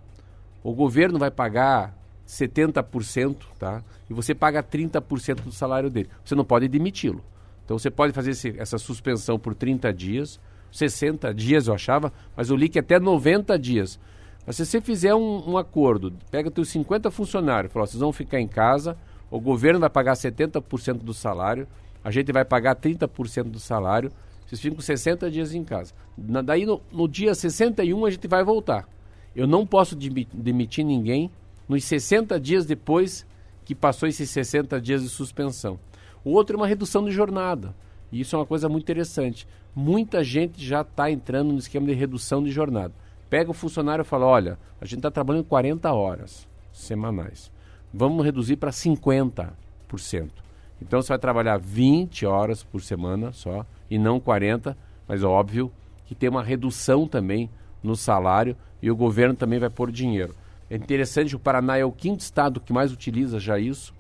o 0.62 0.75
governo 0.75 1.16
vai 1.16 1.30
pagar 1.30 1.97
70%, 2.26 3.37
tá? 3.59 3.82
E 4.11 4.12
você 4.12 4.35
paga 4.35 4.62
30% 4.62 5.42
do 5.44 5.52
salário 5.52 5.88
dele. 5.88 6.09
Você 6.25 6.35
não 6.35 6.44
pode 6.44 6.66
demiti-lo. 6.66 7.22
Então 7.64 7.79
você 7.79 7.90
pode 7.90 8.12
fazer 8.12 8.33
esse- 8.33 8.59
essa 8.59 8.79
suspensão 8.79 9.38
por 9.38 9.55
30 9.55 9.92
dias, 9.92 10.40
60 10.72 11.33
dias 11.33 11.68
eu 11.68 11.74
achava, 11.74 12.12
mas 12.37 12.50
eu 12.50 12.57
li 12.57 12.68
que 12.68 12.79
até 12.81 12.98
90 12.98 13.57
dias. 13.59 13.98
Mas 14.44 14.57
se 14.57 14.66
você 14.66 14.81
fizer 14.81 15.14
um, 15.14 15.50
um 15.53 15.57
acordo, 15.57 16.12
pega 16.33 16.50
teus 16.50 16.68
50 16.70 17.12
funcionários, 17.12 17.72
fala, 17.72 17.85
ó, 17.85 17.87
vocês 17.87 18.00
vão 18.00 18.12
ficar 18.12 18.40
em 18.40 18.48
casa, 18.48 18.96
o 19.31 19.38
governo 19.38 19.79
vai 19.79 19.88
pagar 19.90 20.16
70% 20.16 21.05
do 21.05 21.14
salário, 21.14 21.68
a 22.03 22.11
gente 22.11 22.33
vai 22.33 22.44
pagar 22.44 22.74
30% 22.74 23.44
do 23.44 23.61
salário, 23.61 24.11
vocês 24.53 24.61
ficam 24.61 24.81
60 24.81 25.31
dias 25.31 25.55
em 25.55 25.65
casa. 25.65 25.95
Na- 26.17 26.43
daí 26.43 26.67
no, 26.67 26.81
no 26.93 27.09
dia 27.09 27.35
61 27.35 28.05
a 28.05 28.11
gente 28.11 28.29
vai 28.29 28.45
voltar. 28.45 28.87
Eu 29.35 29.47
não 29.47 29.67
posso 29.67 29.97
demi- 29.97 30.29
demitir 30.33 30.85
ninguém 30.85 31.31
nos 31.67 31.85
60 31.85 32.38
dias 32.38 32.67
depois 32.67 33.27
que 33.65 33.75
passou 33.75 34.07
esses 34.09 34.29
60 34.29 34.79
dias 34.81 35.03
de 35.03 35.09
suspensão. 35.09 35.79
O 36.23 36.33
outro 36.33 36.55
é 36.55 36.59
uma 36.59 36.67
redução 36.67 37.03
de 37.05 37.11
jornada. 37.11 37.75
E 38.11 38.21
isso 38.21 38.37
é 38.37 38.38
uma 38.38 38.45
coisa 38.47 38.69
muito 38.69 38.85
interessante. 38.85 39.47
Muita 39.75 40.23
gente 40.23 40.62
já 40.62 40.83
está 40.83 41.11
entrando 41.11 41.51
no 41.53 41.59
esquema 41.59 41.87
de 41.87 41.95
redução 41.95 42.43
de 42.45 42.51
jornada. 42.51 42.93
Pega 43.31 43.51
o 43.51 43.55
funcionário 43.55 44.03
e 44.03 44.05
fala: 44.05 44.27
olha, 44.27 44.59
a 44.79 44.85
gente 44.85 44.99
está 44.99 45.11
trabalhando 45.11 45.45
40 45.45 45.91
horas 45.91 46.47
semanais. 46.71 47.51
Vamos 47.95 48.23
reduzir 48.23 48.57
para 48.57 48.71
50%. 48.71 49.51
Então 50.81 51.01
você 51.01 51.09
vai 51.09 51.19
trabalhar 51.19 51.59
20 51.59 52.27
horas 52.27 52.62
por 52.62 52.83
semana 52.83 53.33
só, 53.33 53.65
e 53.92 53.98
não 53.98 54.18
40, 54.18 54.74
mas 55.07 55.22
é 55.22 55.26
óbvio 55.26 55.70
que 56.07 56.14
tem 56.14 56.31
uma 56.31 56.42
redução 56.42 57.07
também 57.07 57.50
no 57.83 57.94
salário 57.94 58.57
e 58.81 58.90
o 58.90 58.96
governo 58.96 59.35
também 59.35 59.59
vai 59.59 59.68
pôr 59.68 59.92
dinheiro. 59.92 60.35
É 60.70 60.76
interessante 60.76 61.37
o 61.37 61.38
Paraná 61.38 61.76
é 61.76 61.85
o 61.85 61.92
quinto 61.92 62.22
estado 62.22 62.59
que 62.59 62.72
mais 62.72 62.90
utiliza 62.90 63.38
já 63.38 63.59
isso. 63.59 63.94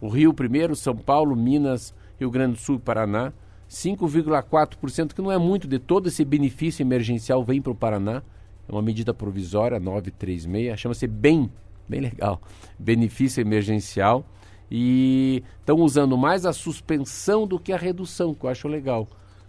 O 0.00 0.08
Rio 0.08 0.32
primeiro, 0.32 0.74
São 0.74 0.96
Paulo, 0.96 1.36
Minas, 1.36 1.94
Rio 2.18 2.30
Grande 2.30 2.54
do 2.54 2.58
Sul 2.58 2.76
e 2.76 2.78
Paraná. 2.78 3.34
5,4%, 3.68 5.12
que 5.12 5.20
não 5.20 5.30
é 5.30 5.36
muito 5.36 5.68
de 5.68 5.78
todo 5.78 6.06
esse 6.08 6.24
benefício 6.24 6.82
emergencial, 6.82 7.44
vem 7.44 7.60
para 7.60 7.72
o 7.72 7.74
Paraná. 7.74 8.22
É 8.66 8.72
uma 8.72 8.80
medida 8.80 9.12
provisória, 9.12 9.78
936, 9.78 10.80
chama-se 10.80 11.06
BEM, 11.06 11.50
bem 11.86 12.00
legal, 12.00 12.40
benefício 12.78 13.42
emergencial. 13.42 14.24
E 14.70 15.42
estão 15.60 15.76
usando 15.80 16.16
mais 16.16 16.46
a 16.46 16.52
suspensão 16.54 17.46
do 17.46 17.58
que 17.58 17.74
a 17.74 17.76
redução, 17.76 18.32
que 18.32 18.46
eu 18.46 18.48
acho 18.48 18.68
legal. 18.68 19.06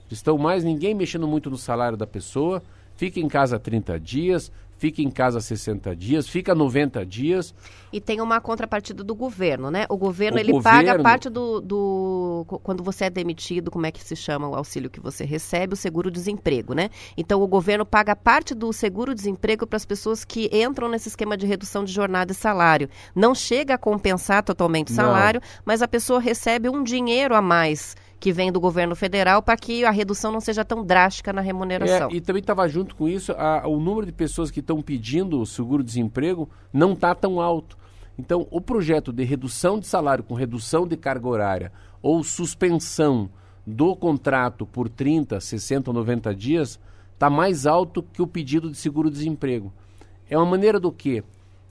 Estão 0.09 0.37
mais 0.37 0.63
ninguém 0.63 0.93
mexendo 0.93 1.27
muito 1.27 1.49
no 1.49 1.57
salário 1.57 1.97
da 1.97 2.07
pessoa, 2.07 2.61
fica 2.95 3.19
em 3.19 3.27
casa 3.27 3.57
30 3.59 3.99
dias, 3.99 4.51
fica 4.77 5.01
em 5.01 5.09
casa 5.09 5.39
60 5.39 5.95
dias, 5.95 6.27
fica 6.27 6.53
90 6.53 7.05
dias. 7.05 7.55
E 7.93 8.01
tem 8.01 8.19
uma 8.19 8.41
contrapartida 8.41 9.03
do 9.05 9.15
governo, 9.15 9.71
né? 9.71 9.85
O 9.89 9.95
governo, 9.97 10.37
O 10.37 10.39
ele 10.39 10.51
governo- 10.51 10.79
paga 10.87 11.01
parte 11.01 11.29
do, 11.29 11.61
do... 11.61 12.45
Quando 12.61 12.83
você 12.83 13.05
é 13.05 13.09
demitido, 13.09 13.71
como 13.71 13.85
é 13.85 13.91
que 13.91 14.03
se 14.03 14.15
chama 14.17 14.47
o 14.49 14.53
auxílio 14.55 14.89
que 14.89 14.99
você 14.99 15.23
recebe? 15.23 15.73
O 15.73 15.77
seguro-desemprego, 15.77 16.73
né? 16.73 16.89
Então, 17.15 17.41
o 17.41 17.47
governo 17.47 17.85
paga 17.85 18.15
parte 18.17 18.53
do 18.53 18.71
seguro-desemprego 18.73 19.65
para 19.65 19.77
as 19.77 19.85
pessoas 19.85 20.25
que 20.25 20.49
entram 20.53 20.89
nesse 20.89 21.07
esquema 21.07 21.37
de 21.37 21.45
redução 21.45 21.83
de 21.85 21.93
jornada 21.93 22.33
e 22.33 22.35
salário. 22.35 22.89
Não 23.15 23.33
chega 23.33 23.75
a 23.75 23.77
compensar 23.77 24.43
totalmente 24.43 24.91
o 24.91 24.95
Não. 24.95 25.03
salário, 25.05 25.41
mas 25.63 25.81
a 25.81 25.87
pessoa 25.87 26.19
recebe 26.19 26.67
um 26.69 26.83
dinheiro 26.83 27.33
a 27.33 27.41
mais 27.41 27.95
que 28.19 28.31
vem 28.31 28.51
do 28.51 28.59
governo 28.59 28.95
federal 28.95 29.41
para 29.41 29.55
que 29.57 29.83
a 29.85 29.91
redução 29.91 30.31
não 30.31 30.39
seja 30.41 30.63
tão 30.65 30.83
drástica 30.83 31.31
na 31.33 31.41
remuneração. 31.41 32.09
É, 32.09 32.13
e 32.15 32.21
também 32.21 32.39
estava 32.39 32.67
junto 32.67 32.95
com 32.95 33.07
isso, 33.07 33.31
a- 33.33 33.67
o 33.67 33.79
número 33.79 34.05
de 34.05 34.11
pessoas 34.11 34.49
que 34.49 34.59
estão 34.61 34.81
pedindo 34.81 35.39
o 35.39 35.45
seguro-desemprego 35.45 36.49
não 36.73 36.93
está 36.93 37.13
tão 37.13 37.39
alto. 37.41 37.77
Então, 38.17 38.47
o 38.49 38.61
projeto 38.61 39.11
de 39.11 39.23
redução 39.25 39.77
de 39.79 39.85
salário 39.87 40.23
com 40.23 40.33
redução 40.33 40.87
de 40.87 40.95
carga 40.95 41.27
horária 41.27 41.71
ou 42.01 42.23
suspensão 42.23 43.29
do 43.67 43.95
contrato 43.95 44.65
por 44.65 44.87
30, 44.87 45.39
60 45.39 45.89
ou 45.89 45.93
90 45.93 46.33
dias 46.33 46.79
está 47.13 47.29
mais 47.29 47.65
alto 47.65 48.01
que 48.01 48.21
o 48.21 48.27
pedido 48.27 48.71
de 48.71 48.77
seguro-desemprego. 48.77 49.73
É 50.29 50.37
uma 50.37 50.45
maneira 50.45 50.79
do 50.79 50.91
quê? 50.91 51.23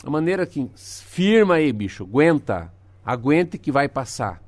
A 0.04 0.10
maneira 0.10 0.44
que 0.46 0.68
firma 0.76 1.54
aí, 1.54 1.72
bicho, 1.72 2.04
aguenta, 2.04 2.70
aguente 3.04 3.56
que 3.56 3.72
vai 3.72 3.88
passar. 3.88 4.42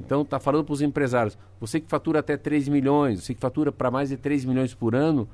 Então 0.00 0.24
tá 0.24 0.40
falando 0.40 0.64
para 0.64 0.72
os 0.72 0.82
empresários, 0.82 1.38
você 1.60 1.78
que 1.80 1.88
fatura 1.88 2.18
até 2.20 2.36
3 2.36 2.68
milhões, 2.68 3.22
você 3.22 3.34
que 3.34 3.40
fatura 3.40 3.70
para 3.70 3.90
mais 3.90 4.08
de 4.08 4.16
3 4.16 4.44
milhões 4.44 4.74
por 4.74 4.94
ano, 4.94 5.28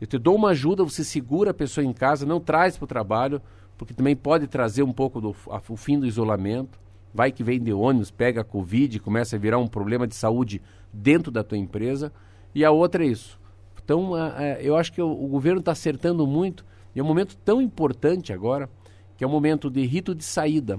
eu 0.00 0.06
te 0.06 0.18
dou 0.18 0.34
uma 0.34 0.50
ajuda, 0.50 0.82
você 0.84 1.04
segura 1.04 1.50
a 1.52 1.54
pessoa 1.54 1.84
em 1.84 1.92
casa, 1.92 2.26
não 2.26 2.40
traz 2.40 2.76
para 2.76 2.84
o 2.84 2.88
trabalho, 2.88 3.40
porque 3.78 3.94
também 3.94 4.16
pode 4.16 4.46
trazer 4.46 4.82
um 4.82 4.92
pouco 4.92 5.20
do 5.20 5.34
a- 5.50 5.60
o 5.68 5.76
fim 5.76 5.98
do 5.98 6.06
isolamento. 6.06 6.78
Vai 7.14 7.32
que 7.32 7.42
vem 7.42 7.60
de 7.60 7.72
ônibus, 7.72 8.10
pega 8.10 8.40
a 8.42 8.44
Covid, 8.44 8.98
começa 9.00 9.36
a 9.36 9.38
virar 9.38 9.58
um 9.58 9.66
problema 9.66 10.06
de 10.06 10.14
saúde 10.14 10.60
dentro 10.92 11.30
da 11.32 11.42
tua 11.42 11.58
empresa. 11.58 12.12
E 12.54 12.64
a 12.64 12.70
outra 12.70 13.04
é 13.04 13.08
isso. 13.08 13.38
Então, 13.82 14.14
a- 14.14 14.36
a- 14.36 14.62
eu 14.62 14.76
acho 14.76 14.92
que 14.92 15.02
o, 15.02 15.10
o 15.10 15.26
governo 15.28 15.60
está 15.60 15.72
acertando 15.72 16.26
muito. 16.26 16.64
E 16.94 17.00
é 17.00 17.02
um 17.02 17.06
momento 17.06 17.36
tão 17.44 17.60
importante 17.60 18.32
agora 18.32 18.68
que 19.16 19.24
é 19.24 19.26
o 19.26 19.30
momento 19.30 19.68
de 19.68 19.84
rito 19.84 20.14
de 20.14 20.24
saída. 20.24 20.78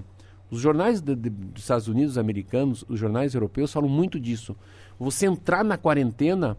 Os 0.52 0.60
jornais 0.60 1.00
de, 1.02 1.16
de, 1.16 1.30
dos 1.30 1.64
Estados 1.64 1.88
Unidos, 1.88 2.18
americanos, 2.18 2.84
os 2.90 3.00
jornais 3.00 3.34
europeus 3.34 3.72
falam 3.72 3.90
muito 3.90 4.20
disso. 4.20 4.56
Você 5.00 5.26
entrar 5.26 5.64
na 5.64 5.78
quarentena, 5.78 6.58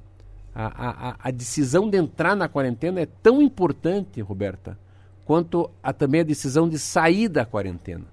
a, 0.55 1.11
a, 1.11 1.17
a 1.25 1.31
decisão 1.31 1.89
de 1.89 1.99
entrar 1.99 2.35
na 2.35 2.49
quarentena 2.49 3.01
é 3.01 3.07
tão 3.23 3.43
importante, 3.43 4.23
Roberta, 4.23 4.79
quanto 5.27 5.71
a, 5.83 5.93
também 5.93 6.23
a 6.23 6.25
decisão 6.25 6.67
de 6.69 6.79
sair 6.79 7.29
da 7.29 7.45
quarentena. 7.45 8.07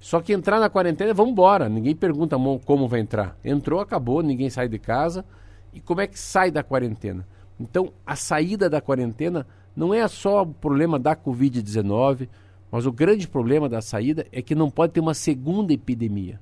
Só 0.00 0.20
que 0.20 0.32
entrar 0.32 0.60
na 0.60 0.68
quarentena, 0.68 1.14
vamos 1.14 1.32
embora. 1.32 1.68
Ninguém 1.68 1.94
pergunta 1.94 2.36
como 2.66 2.88
vai 2.88 3.00
entrar. 3.00 3.38
Entrou, 3.42 3.80
acabou, 3.80 4.20
ninguém 4.20 4.50
sai 4.50 4.68
de 4.68 4.78
casa. 4.78 5.24
E 5.72 5.80
como 5.80 6.00
é 6.00 6.06
que 6.06 6.18
sai 6.18 6.50
da 6.50 6.62
quarentena? 6.62 7.26
Então, 7.58 7.92
a 8.04 8.14
saída 8.16 8.68
da 8.68 8.80
quarentena 8.80 9.46
não 9.74 9.94
é 9.94 10.06
só 10.08 10.42
o 10.42 10.46
problema 10.46 10.98
da 10.98 11.16
Covid-19, 11.16 12.28
mas 12.74 12.86
o 12.86 12.92
grande 12.92 13.28
problema 13.28 13.68
da 13.68 13.80
saída 13.80 14.26
é 14.32 14.42
que 14.42 14.52
não 14.52 14.68
pode 14.68 14.94
ter 14.94 14.98
uma 14.98 15.14
segunda 15.14 15.72
epidemia. 15.72 16.40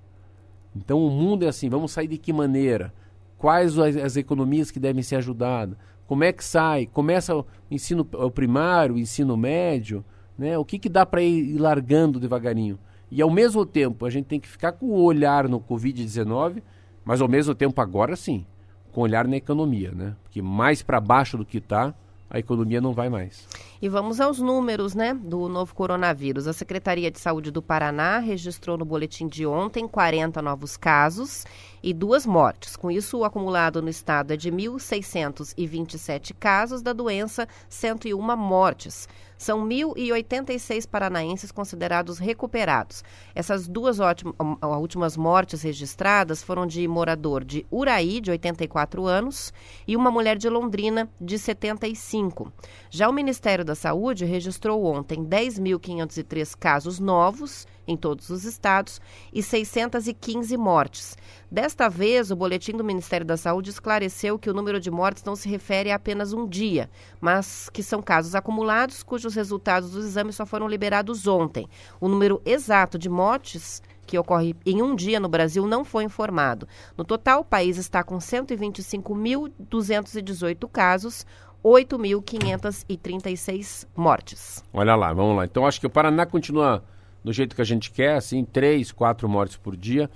Então, 0.75 1.07
o 1.07 1.11
mundo 1.11 1.45
é 1.45 1.49
assim: 1.49 1.69
vamos 1.69 1.93
sair 1.93 2.09
de 2.09 2.17
que 2.17 2.33
maneira? 2.33 2.91
Quais 3.37 3.79
as, 3.79 3.99
as 3.99 4.17
economias 4.17 4.71
que 4.71 4.81
devem 4.81 5.03
ser 5.03 5.17
ajudadas? 5.17 5.77
Como 6.07 6.25
é 6.25 6.33
que 6.33 6.43
sai? 6.43 6.87
Começa 6.87 7.37
o 7.37 7.45
ensino 7.71 8.09
o 8.15 8.31
primário, 8.31 8.95
o 8.95 8.99
ensino 8.99 9.37
médio, 9.37 10.03
né? 10.39 10.57
O 10.57 10.65
que, 10.65 10.79
que 10.79 10.89
dá 10.89 11.05
para 11.05 11.21
ir 11.21 11.59
largando 11.59 12.19
devagarinho? 12.19 12.79
E 13.11 13.21
ao 13.21 13.31
mesmo 13.31 13.67
tempo, 13.67 14.07
a 14.07 14.11
gente 14.11 14.25
tem 14.25 14.41
que 14.41 14.49
ficar 14.49 14.73
com 14.73 14.87
o 14.87 15.03
olhar 15.03 15.47
no 15.47 15.61
Covid-19, 15.61 16.63
mas 17.05 17.21
ao 17.21 17.29
mesmo 17.29 17.55
tempo 17.55 17.79
agora 17.79 18.17
sim, 18.17 18.47
com 18.91 19.03
olhar 19.03 19.29
na 19.29 19.37
economia, 19.37 19.93
né? 19.93 20.17
Porque 20.23 20.41
mais 20.41 20.81
para 20.81 20.99
baixo 20.99 21.37
do 21.37 21.45
que 21.45 21.59
está, 21.59 21.95
a 22.33 22.39
economia 22.39 22.81
não 22.81 22.95
vai 22.95 23.11
mais. 23.11 23.47
E 23.81 23.91
vamos 23.91 24.19
aos 24.19 24.39
números, 24.39 24.95
né, 24.95 25.13
do 25.13 25.51
novo 25.51 25.75
coronavírus. 25.75 26.47
A 26.47 26.55
Secretaria 26.55 27.11
de 27.11 27.21
Saúde 27.21 27.51
do 27.51 27.61
Paraná 27.61 28.19
registrou 28.21 28.79
no 28.79 28.87
boletim 28.87 29.29
de 29.29 29.45
ontem 29.45 29.87
40 29.87 30.41
novos 30.41 30.79
casos 30.79 31.45
e 31.83 31.93
duas 31.93 32.25
mortes. 32.25 32.75
Com 32.75 32.91
isso, 32.91 33.19
o 33.19 33.25
acumulado 33.25 33.83
no 33.83 33.91
estado 33.91 34.33
é 34.33 34.37
de 34.37 34.51
1.627 34.51 36.35
casos 36.41 36.81
da 36.81 36.95
doença, 36.95 37.47
101 37.69 38.35
mortes. 38.35 39.07
São 39.43 39.67
1.086 39.67 40.89
paranaenses 40.89 41.51
considerados 41.51 42.21
recuperados. 42.21 43.03
Essas 43.35 43.67
duas 43.67 43.99
últimas 43.99 45.17
mortes 45.17 45.63
registradas 45.63 46.45
foram 46.45 46.65
de 46.65 46.87
morador 46.87 47.43
de 47.43 47.67
Uraí, 47.69 48.21
de 48.21 48.31
84 48.31 49.05
anos, 49.05 49.53
e 49.85 49.97
uma 49.97 50.13
mulher 50.13 50.39
de 50.39 50.49
Londrina, 50.49 51.11
de 51.21 51.41
75. 51.41 52.53
Já 52.89 53.09
o 53.09 53.13
Ministério 53.13 53.65
da 53.65 53.75
Saúde 53.75 54.25
registrou 54.25 54.85
ontem 54.85 55.25
10.503 55.25 56.57
casos 56.57 57.01
novos 57.01 57.67
em 57.85 57.97
todos 57.97 58.31
os 58.31 58.45
estados 58.45 59.01
e 59.33 59.43
615 59.43 60.57
mortes. 60.57 61.19
Desta 61.53 61.87
vez, 61.87 62.31
o 62.31 62.37
boletim 62.37 62.73
do 62.73 62.83
Ministério 62.83 63.27
da 63.27 63.37
Saúde 63.37 63.69
esclareceu 63.69 64.39
que 64.39 64.49
o 64.49 64.55
número 64.55 64.81
de 64.81 64.91
mortes 64.91 65.23
não 65.23 65.37
se 65.37 65.51
refere 65.51 65.91
a 65.91 65.97
apenas 65.97 66.33
um 66.33 66.49
dia, 66.49 66.89
mas 67.21 67.69
que 67.69 67.83
são 67.83 68.01
casos 68.01 68.35
acumulados 68.35 69.03
cujos 69.03 69.35
resultados 69.35 69.91
dos 69.91 70.07
exames 70.07 70.35
só 70.35 70.47
foram 70.47 70.67
liberados 70.67 71.27
ontem. 71.27 71.69
O 72.01 72.09
número 72.09 72.41
exato 72.47 72.99
de 72.99 73.11
mortes 73.11 73.83
que 74.07 74.19
ocorre 74.19 74.57
em 74.65 74.81
um 74.81 74.97
dia 74.97 75.21
no 75.21 75.29
Brasil 75.29 75.67
não 75.67 75.85
foi 75.85 76.05
informado. 76.05 76.67
No 76.97 77.05
total, 77.05 77.41
o 77.41 77.45
país 77.45 77.77
está 77.77 78.03
com 78.03 78.17
125.218 78.17 80.71
casos, 80.71 81.27
8.536 81.63 83.87
mortes. 83.95 84.65
Olha 84.73 84.97
lá, 84.97 85.13
vamos 85.13 85.37
lá. 85.37 85.45
Então 85.45 85.67
acho 85.67 85.79
que 85.79 85.87
o 85.87 85.91
Paraná 85.91 86.25
continua 86.25 86.83
do 87.23 87.31
jeito 87.31 87.55
que 87.55 87.61
a 87.61 87.67
gente 87.67 87.91
quer, 87.91 88.17
assim, 88.17 88.43
três, 88.43 88.91
quatro 88.91 89.29
mortes 89.29 89.59
por 89.59 89.77
dia 89.77 90.09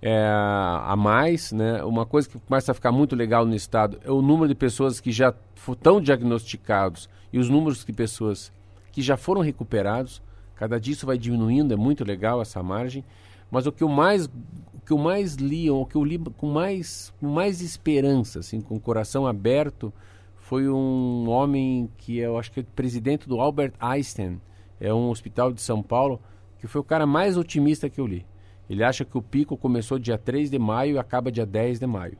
é, 0.00 0.26
a 0.28 0.94
mais, 0.96 1.52
né? 1.52 1.82
Uma 1.84 2.04
coisa 2.04 2.28
que 2.28 2.38
começa 2.38 2.72
a 2.72 2.74
ficar 2.74 2.92
muito 2.92 3.16
legal 3.16 3.44
no 3.44 3.54
estado 3.54 3.98
é 4.04 4.10
o 4.10 4.22
número 4.22 4.48
de 4.48 4.54
pessoas 4.54 5.00
que 5.00 5.10
já 5.10 5.34
estão 5.68 6.00
diagnosticados 6.00 7.08
e 7.32 7.38
os 7.38 7.48
números 7.48 7.84
de 7.84 7.92
pessoas 7.92 8.52
que 8.92 9.02
já 9.02 9.16
foram 9.16 9.40
recuperados. 9.40 10.22
Cada 10.54 10.80
dia 10.80 10.92
isso 10.92 11.06
vai 11.06 11.18
diminuindo, 11.18 11.74
é 11.74 11.76
muito 11.76 12.04
legal 12.04 12.40
essa 12.40 12.62
margem. 12.62 13.04
Mas 13.50 13.66
o 13.66 13.72
que 13.72 13.82
eu 13.82 13.88
mais, 13.88 14.26
o 14.26 14.80
que 14.84 14.92
eu 14.92 14.98
mais 14.98 15.34
li, 15.34 15.70
o 15.70 15.84
que 15.84 15.96
eu 15.96 16.04
li 16.04 16.18
com 16.18 16.50
mais, 16.50 17.12
com 17.20 17.28
mais 17.28 17.60
esperança, 17.60 18.40
assim, 18.40 18.60
com 18.60 18.76
o 18.76 18.80
coração 18.80 19.26
aberto, 19.26 19.92
foi 20.36 20.68
um 20.68 21.28
homem 21.28 21.90
que 21.98 22.18
eu 22.18 22.38
acho 22.38 22.52
que 22.52 22.60
é 22.60 22.62
presidente 22.62 23.28
do 23.28 23.40
Albert 23.40 23.72
Einstein, 23.80 24.40
é 24.80 24.92
um 24.92 25.10
hospital 25.10 25.52
de 25.52 25.60
São 25.60 25.82
Paulo, 25.82 26.20
que 26.58 26.66
foi 26.66 26.80
o 26.80 26.84
cara 26.84 27.06
mais 27.06 27.36
otimista 27.36 27.88
que 27.90 28.00
eu 28.00 28.06
li. 28.06 28.24
Ele 28.68 28.82
acha 28.82 29.04
que 29.04 29.16
o 29.16 29.22
pico 29.22 29.56
começou 29.56 29.98
dia 29.98 30.18
3 30.18 30.50
de 30.50 30.58
maio 30.58 30.96
e 30.96 30.98
acaba 30.98 31.30
dia 31.30 31.46
10 31.46 31.78
de 31.78 31.86
maio. 31.86 32.18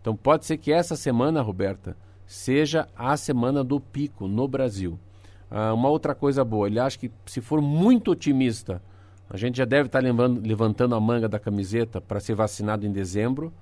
Então 0.00 0.14
pode 0.14 0.46
ser 0.46 0.56
que 0.58 0.70
essa 0.72 0.94
semana, 0.94 1.42
Roberta, 1.42 1.96
seja 2.26 2.88
a 2.96 3.16
semana 3.16 3.64
do 3.64 3.80
pico 3.80 4.28
no 4.28 4.46
Brasil. 4.46 4.98
Ah, 5.50 5.72
uma 5.72 5.88
outra 5.88 6.14
coisa 6.14 6.44
boa, 6.44 6.66
ele 6.66 6.78
acha 6.78 6.98
que 6.98 7.10
se 7.24 7.40
for 7.40 7.60
muito 7.60 8.10
otimista, 8.10 8.82
a 9.28 9.36
gente 9.36 9.56
já 9.58 9.64
deve 9.64 9.86
estar 9.86 10.00
levantando 10.00 10.94
a 10.94 11.00
manga 11.00 11.28
da 11.28 11.38
camiseta 11.38 12.00
para 12.00 12.20
ser 12.20 12.34
vacinado 12.34 12.86
em 12.86 12.92
dezembro. 12.92 13.52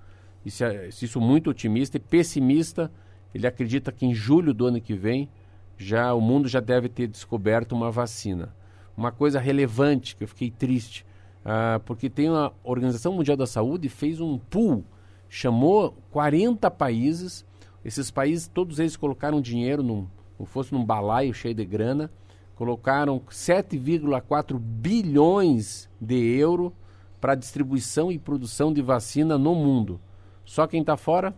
E 0.45 0.51
se, 0.51 0.65
se 0.93 1.07
isso 1.07 1.21
muito 1.21 1.51
otimista 1.51 1.97
e 1.97 2.01
pessimista, 2.01 2.91
ele 3.35 3.47
acredita 3.47 3.91
que 3.91 4.05
em 4.05 4.15
julho 4.15 4.53
do 4.53 4.67
ano 4.67 4.81
que 4.81 4.95
vem 4.95 5.29
já 5.77 6.13
o 6.15 6.21
mundo 6.21 6.49
já 6.49 6.61
deve 6.61 6.89
ter 6.89 7.07
descoberto 7.07 7.73
uma 7.73 7.91
vacina. 7.91 8.55
Uma 8.97 9.11
coisa 9.11 9.41
relevante 9.41 10.15
que 10.15 10.25
eu 10.25 10.29
fiquei 10.29 10.51
triste 10.51 11.05
ah, 11.45 11.81
porque 11.85 12.09
tem 12.09 12.29
a 12.29 12.51
Organização 12.63 13.13
Mundial 13.13 13.37
da 13.37 13.47
Saúde 13.47 13.89
fez 13.89 14.21
um 14.21 14.39
pool, 14.39 14.85
chamou 15.29 15.95
40 16.11 16.71
países, 16.71 17.45
esses 17.85 18.11
países, 18.11 18.49
todos 18.49 18.79
eles 18.79 18.97
colocaram 18.97 19.41
dinheiro, 19.41 19.83
num, 19.83 20.07
como 20.39 20.49
fosse 20.49 20.73
num 20.73 20.85
balaio 20.85 21.35
cheio 21.35 21.55
de 21.55 21.65
grana, 21.65 22.11
colocaram 22.55 23.21
7,4 23.29 24.59
bilhões 24.59 25.89
de 26.01 26.17
euro 26.39 26.73
para 27.21 27.35
distribuição 27.35 28.11
e 28.11 28.19
produção 28.19 28.73
de 28.73 28.81
vacina 28.81 29.37
no 29.37 29.55
mundo. 29.55 30.01
Só 30.45 30.67
quem 30.67 30.81
está 30.81 30.97
fora? 30.97 31.35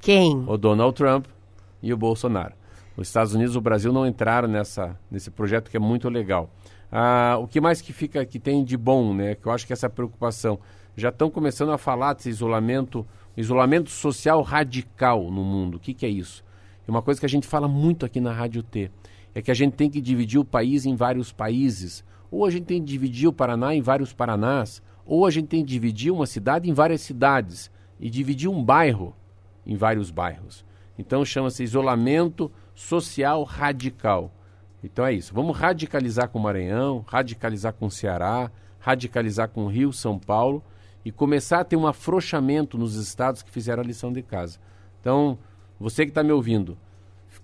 Quem? 0.00 0.44
O 0.46 0.56
Donald 0.56 0.94
Trump 0.94 1.26
e 1.82 1.92
o 1.92 1.96
Bolsonaro. 1.96 2.54
Os 2.96 3.08
Estados 3.08 3.34
Unidos 3.34 3.54
e 3.54 3.58
o 3.58 3.60
Brasil 3.60 3.92
não 3.92 4.06
entraram 4.06 4.48
nessa, 4.48 4.98
nesse 5.10 5.30
projeto 5.30 5.70
que 5.70 5.76
é 5.76 5.80
muito 5.80 6.08
legal. 6.08 6.50
Ah, 6.90 7.36
o 7.40 7.46
que 7.46 7.60
mais 7.60 7.80
que 7.80 7.92
fica 7.92 8.24
que 8.24 8.38
tem 8.38 8.64
de 8.64 8.76
bom, 8.76 9.12
né? 9.14 9.34
Que 9.34 9.46
eu 9.46 9.52
acho 9.52 9.66
que 9.66 9.72
essa 9.72 9.90
preocupação 9.90 10.58
já 10.96 11.10
estão 11.10 11.30
começando 11.30 11.70
a 11.70 11.78
falar 11.78 12.14
desse 12.14 12.28
isolamento, 12.28 13.06
isolamento 13.36 13.90
social 13.90 14.42
radical 14.42 15.30
no 15.30 15.44
mundo. 15.44 15.76
O 15.76 15.80
que, 15.80 15.94
que 15.94 16.04
é 16.04 16.08
isso? 16.08 16.42
É 16.86 16.90
uma 16.90 17.02
coisa 17.02 17.20
que 17.20 17.26
a 17.26 17.28
gente 17.28 17.46
fala 17.46 17.68
muito 17.68 18.06
aqui 18.06 18.20
na 18.20 18.32
Rádio 18.32 18.62
T. 18.62 18.90
É 19.34 19.42
que 19.42 19.50
a 19.50 19.54
gente 19.54 19.74
tem 19.74 19.90
que 19.90 20.00
dividir 20.00 20.40
o 20.40 20.44
país 20.44 20.86
em 20.86 20.96
vários 20.96 21.30
países. 21.30 22.02
Ou 22.30 22.44
a 22.44 22.50
gente 22.50 22.64
tem 22.64 22.80
que 22.80 22.86
dividir 22.86 23.28
o 23.28 23.32
Paraná 23.32 23.74
em 23.74 23.82
vários 23.82 24.12
Paranás. 24.12 24.82
Ou 25.04 25.26
a 25.26 25.30
gente 25.30 25.48
tem 25.48 25.60
que 25.60 25.70
dividir 25.70 26.10
uma 26.10 26.26
cidade 26.26 26.68
em 26.68 26.72
várias 26.72 27.02
cidades. 27.02 27.70
E 28.00 28.08
dividir 28.08 28.48
um 28.48 28.64
bairro 28.64 29.14
em 29.66 29.76
vários 29.76 30.10
bairros. 30.10 30.64
Então 30.98 31.24
chama-se 31.24 31.62
isolamento 31.62 32.50
social 32.74 33.44
radical. 33.44 34.32
Então 34.82 35.04
é 35.04 35.12
isso. 35.12 35.34
Vamos 35.34 35.56
radicalizar 35.56 36.28
com 36.28 36.38
o 36.38 36.42
Maranhão, 36.42 37.04
radicalizar 37.06 37.72
com 37.72 37.86
o 37.86 37.90
Ceará, 37.90 38.50
radicalizar 38.78 39.48
com 39.48 39.64
o 39.64 39.68
Rio, 39.68 39.92
São 39.92 40.18
Paulo 40.18 40.62
e 41.04 41.10
começar 41.10 41.60
a 41.60 41.64
ter 41.64 41.76
um 41.76 41.86
afrouxamento 41.86 42.78
nos 42.78 42.94
estados 42.94 43.42
que 43.42 43.50
fizeram 43.50 43.82
a 43.82 43.86
lição 43.86 44.12
de 44.12 44.22
casa. 44.22 44.58
Então, 45.00 45.38
você 45.78 46.04
que 46.04 46.10
está 46.10 46.22
me 46.22 46.32
ouvindo, 46.32 46.76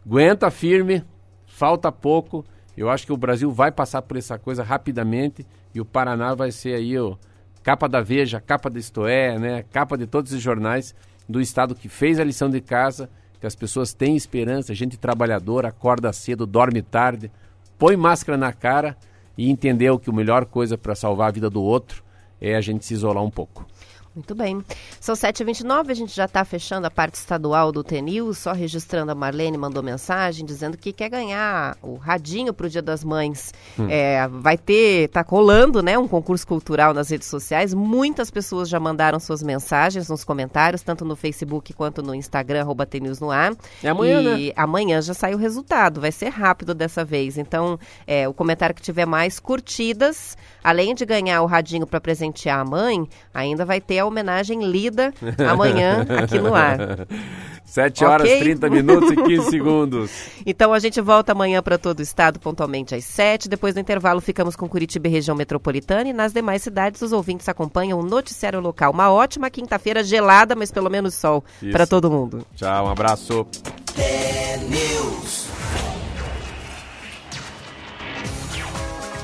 aguenta 0.06 0.50
firme, 0.50 1.04
falta 1.46 1.90
pouco. 1.90 2.44
Eu 2.76 2.90
acho 2.90 3.06
que 3.06 3.12
o 3.12 3.16
Brasil 3.16 3.50
vai 3.50 3.70
passar 3.70 4.02
por 4.02 4.16
essa 4.16 4.38
coisa 4.38 4.62
rapidamente 4.62 5.46
e 5.74 5.80
o 5.80 5.84
Paraná 5.84 6.34
vai 6.34 6.50
ser 6.50 6.74
aí 6.74 6.98
o 6.98 7.16
capa 7.62 7.88
da 7.88 8.00
Veja, 8.00 8.40
capa 8.40 8.68
da 8.68 8.78
Istoé, 8.78 9.38
né, 9.38 9.62
capa 9.72 9.96
de 9.96 10.06
todos 10.06 10.32
os 10.32 10.42
jornais 10.42 10.94
do 11.28 11.40
estado 11.40 11.74
que 11.74 11.88
fez 11.88 12.20
a 12.20 12.24
lição 12.24 12.50
de 12.50 12.60
casa 12.60 13.08
que 13.44 13.48
as 13.48 13.54
pessoas 13.54 13.92
têm 13.92 14.16
esperança, 14.16 14.74
gente 14.74 14.96
trabalhadora, 14.96 15.68
acorda 15.68 16.10
cedo, 16.14 16.46
dorme 16.46 16.80
tarde, 16.80 17.30
põe 17.78 17.94
máscara 17.94 18.38
na 18.38 18.54
cara 18.54 18.96
e 19.36 19.50
entendeu 19.50 19.98
que 19.98 20.08
a 20.08 20.12
melhor 20.14 20.46
coisa 20.46 20.78
para 20.78 20.94
salvar 20.94 21.28
a 21.28 21.30
vida 21.30 21.50
do 21.50 21.62
outro 21.62 22.02
é 22.40 22.54
a 22.54 22.60
gente 22.62 22.86
se 22.86 22.94
isolar 22.94 23.22
um 23.22 23.30
pouco. 23.30 23.66
Muito 24.14 24.32
bem. 24.32 24.64
São 25.00 25.12
7h29, 25.12 25.90
a 25.90 25.94
gente 25.94 26.14
já 26.14 26.26
está 26.26 26.44
fechando 26.44 26.86
a 26.86 26.90
parte 26.90 27.16
estadual 27.16 27.72
do 27.72 27.82
TNIL, 27.82 28.32
só 28.32 28.52
registrando 28.52 29.10
a 29.10 29.14
Marlene 29.14 29.58
mandou 29.58 29.82
mensagem 29.82 30.46
dizendo 30.46 30.78
que 30.78 30.92
quer 30.92 31.08
ganhar 31.08 31.76
o 31.82 31.96
radinho 31.96 32.54
para 32.54 32.66
o 32.66 32.70
Dia 32.70 32.80
das 32.80 33.02
Mães. 33.02 33.52
Hum. 33.76 33.88
É, 33.90 34.28
vai 34.28 34.56
ter, 34.56 35.08
tá 35.08 35.24
colando, 35.24 35.82
né, 35.82 35.98
um 35.98 36.06
concurso 36.06 36.46
cultural 36.46 36.94
nas 36.94 37.10
redes 37.10 37.26
sociais. 37.26 37.74
Muitas 37.74 38.30
pessoas 38.30 38.68
já 38.68 38.78
mandaram 38.78 39.18
suas 39.18 39.42
mensagens 39.42 40.08
nos 40.08 40.22
comentários, 40.22 40.82
tanto 40.82 41.04
no 41.04 41.16
Facebook 41.16 41.72
quanto 41.72 42.00
no 42.00 42.14
Instagram, 42.14 42.60
arroba 42.60 42.86
TNews 42.86 43.18
no 43.18 43.32
ar. 43.32 43.52
É 43.82 43.88
amanhã, 43.88 44.20
e 44.20 44.46
né? 44.46 44.52
amanhã 44.54 45.02
já 45.02 45.12
sai 45.12 45.34
o 45.34 45.38
resultado, 45.38 46.00
vai 46.00 46.12
ser 46.12 46.28
rápido 46.28 46.72
dessa 46.72 47.04
vez. 47.04 47.36
Então, 47.36 47.80
é, 48.06 48.28
o 48.28 48.32
comentário 48.32 48.76
que 48.76 48.82
tiver 48.82 49.06
mais 49.06 49.40
curtidas, 49.40 50.36
além 50.62 50.94
de 50.94 51.04
ganhar 51.04 51.42
o 51.42 51.46
radinho 51.46 51.84
para 51.84 52.00
presentear 52.00 52.60
a 52.60 52.64
mãe, 52.64 53.08
ainda 53.32 53.64
vai 53.64 53.80
ter 53.80 54.03
a 54.04 54.06
homenagem 54.06 54.64
lida 54.64 55.12
amanhã 55.50 56.06
aqui 56.22 56.38
no 56.38 56.54
ar. 56.54 56.78
7 57.64 58.04
horas, 58.04 58.28
okay? 58.28 58.40
30 58.40 58.70
minutos 58.70 59.10
e 59.10 59.16
15 59.16 59.50
segundos. 59.50 60.10
Então 60.46 60.74
a 60.74 60.78
gente 60.78 61.00
volta 61.00 61.32
amanhã 61.32 61.62
para 61.62 61.78
todo 61.78 61.98
o 62.00 62.02
estado, 62.02 62.38
pontualmente 62.38 62.94
às 62.94 63.04
7. 63.04 63.48
Depois 63.48 63.74
do 63.74 63.80
intervalo, 63.80 64.20
ficamos 64.20 64.54
com 64.54 64.68
Curitiba 64.68 65.08
e 65.08 65.10
região 65.10 65.34
metropolitana. 65.34 66.08
E 66.08 66.12
nas 66.12 66.32
demais 66.32 66.62
cidades, 66.62 67.00
os 67.00 67.12
ouvintes 67.12 67.48
acompanham 67.48 67.98
o 67.98 68.02
noticiário 68.04 68.60
local. 68.60 68.92
Uma 68.92 69.10
ótima 69.10 69.48
quinta-feira 69.48 70.04
gelada, 70.04 70.54
mas 70.54 70.70
pelo 70.70 70.90
menos 70.90 71.14
sol 71.14 71.42
para 71.72 71.86
todo 71.86 72.10
mundo. 72.10 72.46
Tchau, 72.54 72.86
um 72.86 72.90
abraço. 72.90 73.46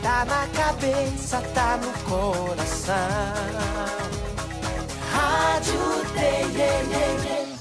Tá 0.02 0.24
na 0.24 0.46
cabeça, 0.48 1.40
tá 1.54 1.76
no 1.76 1.92
coração. 2.08 2.96
झूठे 5.60 6.30
ये 6.58 6.70
ये 6.92 7.06
ये 7.24 7.59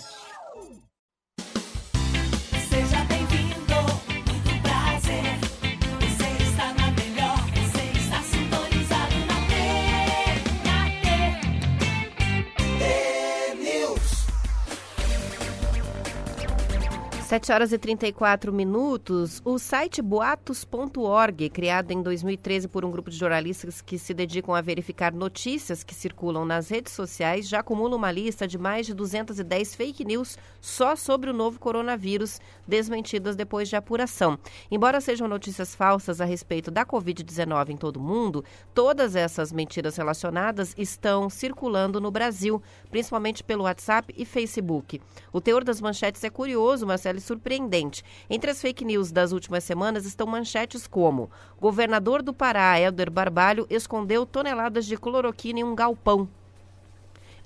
7 17.29 17.51
horas 17.51 17.71
e 17.71 17.77
34 17.77 18.51
minutos, 18.51 19.39
o 19.45 19.59
site 19.59 20.01
boatos.org, 20.01 21.47
criado 21.51 21.91
em 21.91 22.01
2013 22.01 22.67
por 22.67 22.83
um 22.83 22.89
grupo 22.89 23.11
de 23.11 23.17
jornalistas 23.17 23.83
que 23.83 23.99
se 23.99 24.15
dedicam 24.15 24.55
a 24.55 24.61
verificar 24.61 25.13
notícias 25.13 25.83
que 25.83 25.93
circulam 25.93 26.43
nas 26.43 26.69
redes 26.69 26.91
sociais, 26.91 27.47
já 27.47 27.59
acumula 27.59 27.95
uma 27.95 28.11
lista 28.11 28.47
de 28.47 28.57
mais 28.57 28.87
de 28.87 28.95
210 28.95 29.75
fake 29.75 30.03
news 30.03 30.39
só 30.59 30.95
sobre 30.95 31.29
o 31.29 31.33
novo 31.33 31.59
coronavírus, 31.59 32.41
desmentidas 32.67 33.35
depois 33.35 33.69
de 33.69 33.75
apuração. 33.75 34.39
Embora 34.71 34.99
sejam 34.99 35.27
notícias 35.27 35.75
falsas 35.75 36.19
a 36.19 36.25
respeito 36.25 36.71
da 36.71 36.83
Covid-19 36.83 37.69
em 37.69 37.77
todo 37.77 37.97
o 37.97 38.03
mundo, 38.03 38.43
todas 38.73 39.15
essas 39.15 39.51
mentiras 39.51 39.97
relacionadas 39.97 40.73
estão 40.75 41.29
circulando 41.29 42.01
no 42.01 42.09
Brasil, 42.09 42.59
principalmente 42.89 43.43
pelo 43.43 43.65
WhatsApp 43.65 44.11
e 44.17 44.25
Facebook. 44.25 44.99
O 45.31 45.39
teor 45.39 45.63
das 45.63 45.79
manchetes 45.79 46.23
é 46.23 46.29
curioso, 46.31 46.87
Marcelo 46.87 47.18
surpreendente. 47.19 48.03
Entre 48.29 48.51
as 48.51 48.61
fake 48.61 48.85
news 48.85 49.11
das 49.11 49.31
últimas 49.31 49.63
semanas 49.63 50.05
estão 50.05 50.27
manchetes 50.27 50.87
como: 50.87 51.29
Governador 51.59 52.21
do 52.21 52.33
Pará, 52.33 52.79
Helder 52.79 53.11
Barbalho, 53.11 53.67
escondeu 53.69 54.25
toneladas 54.25 54.85
de 54.85 54.97
cloroquina 54.97 55.59
em 55.59 55.63
um 55.63 55.75
galpão. 55.75 56.27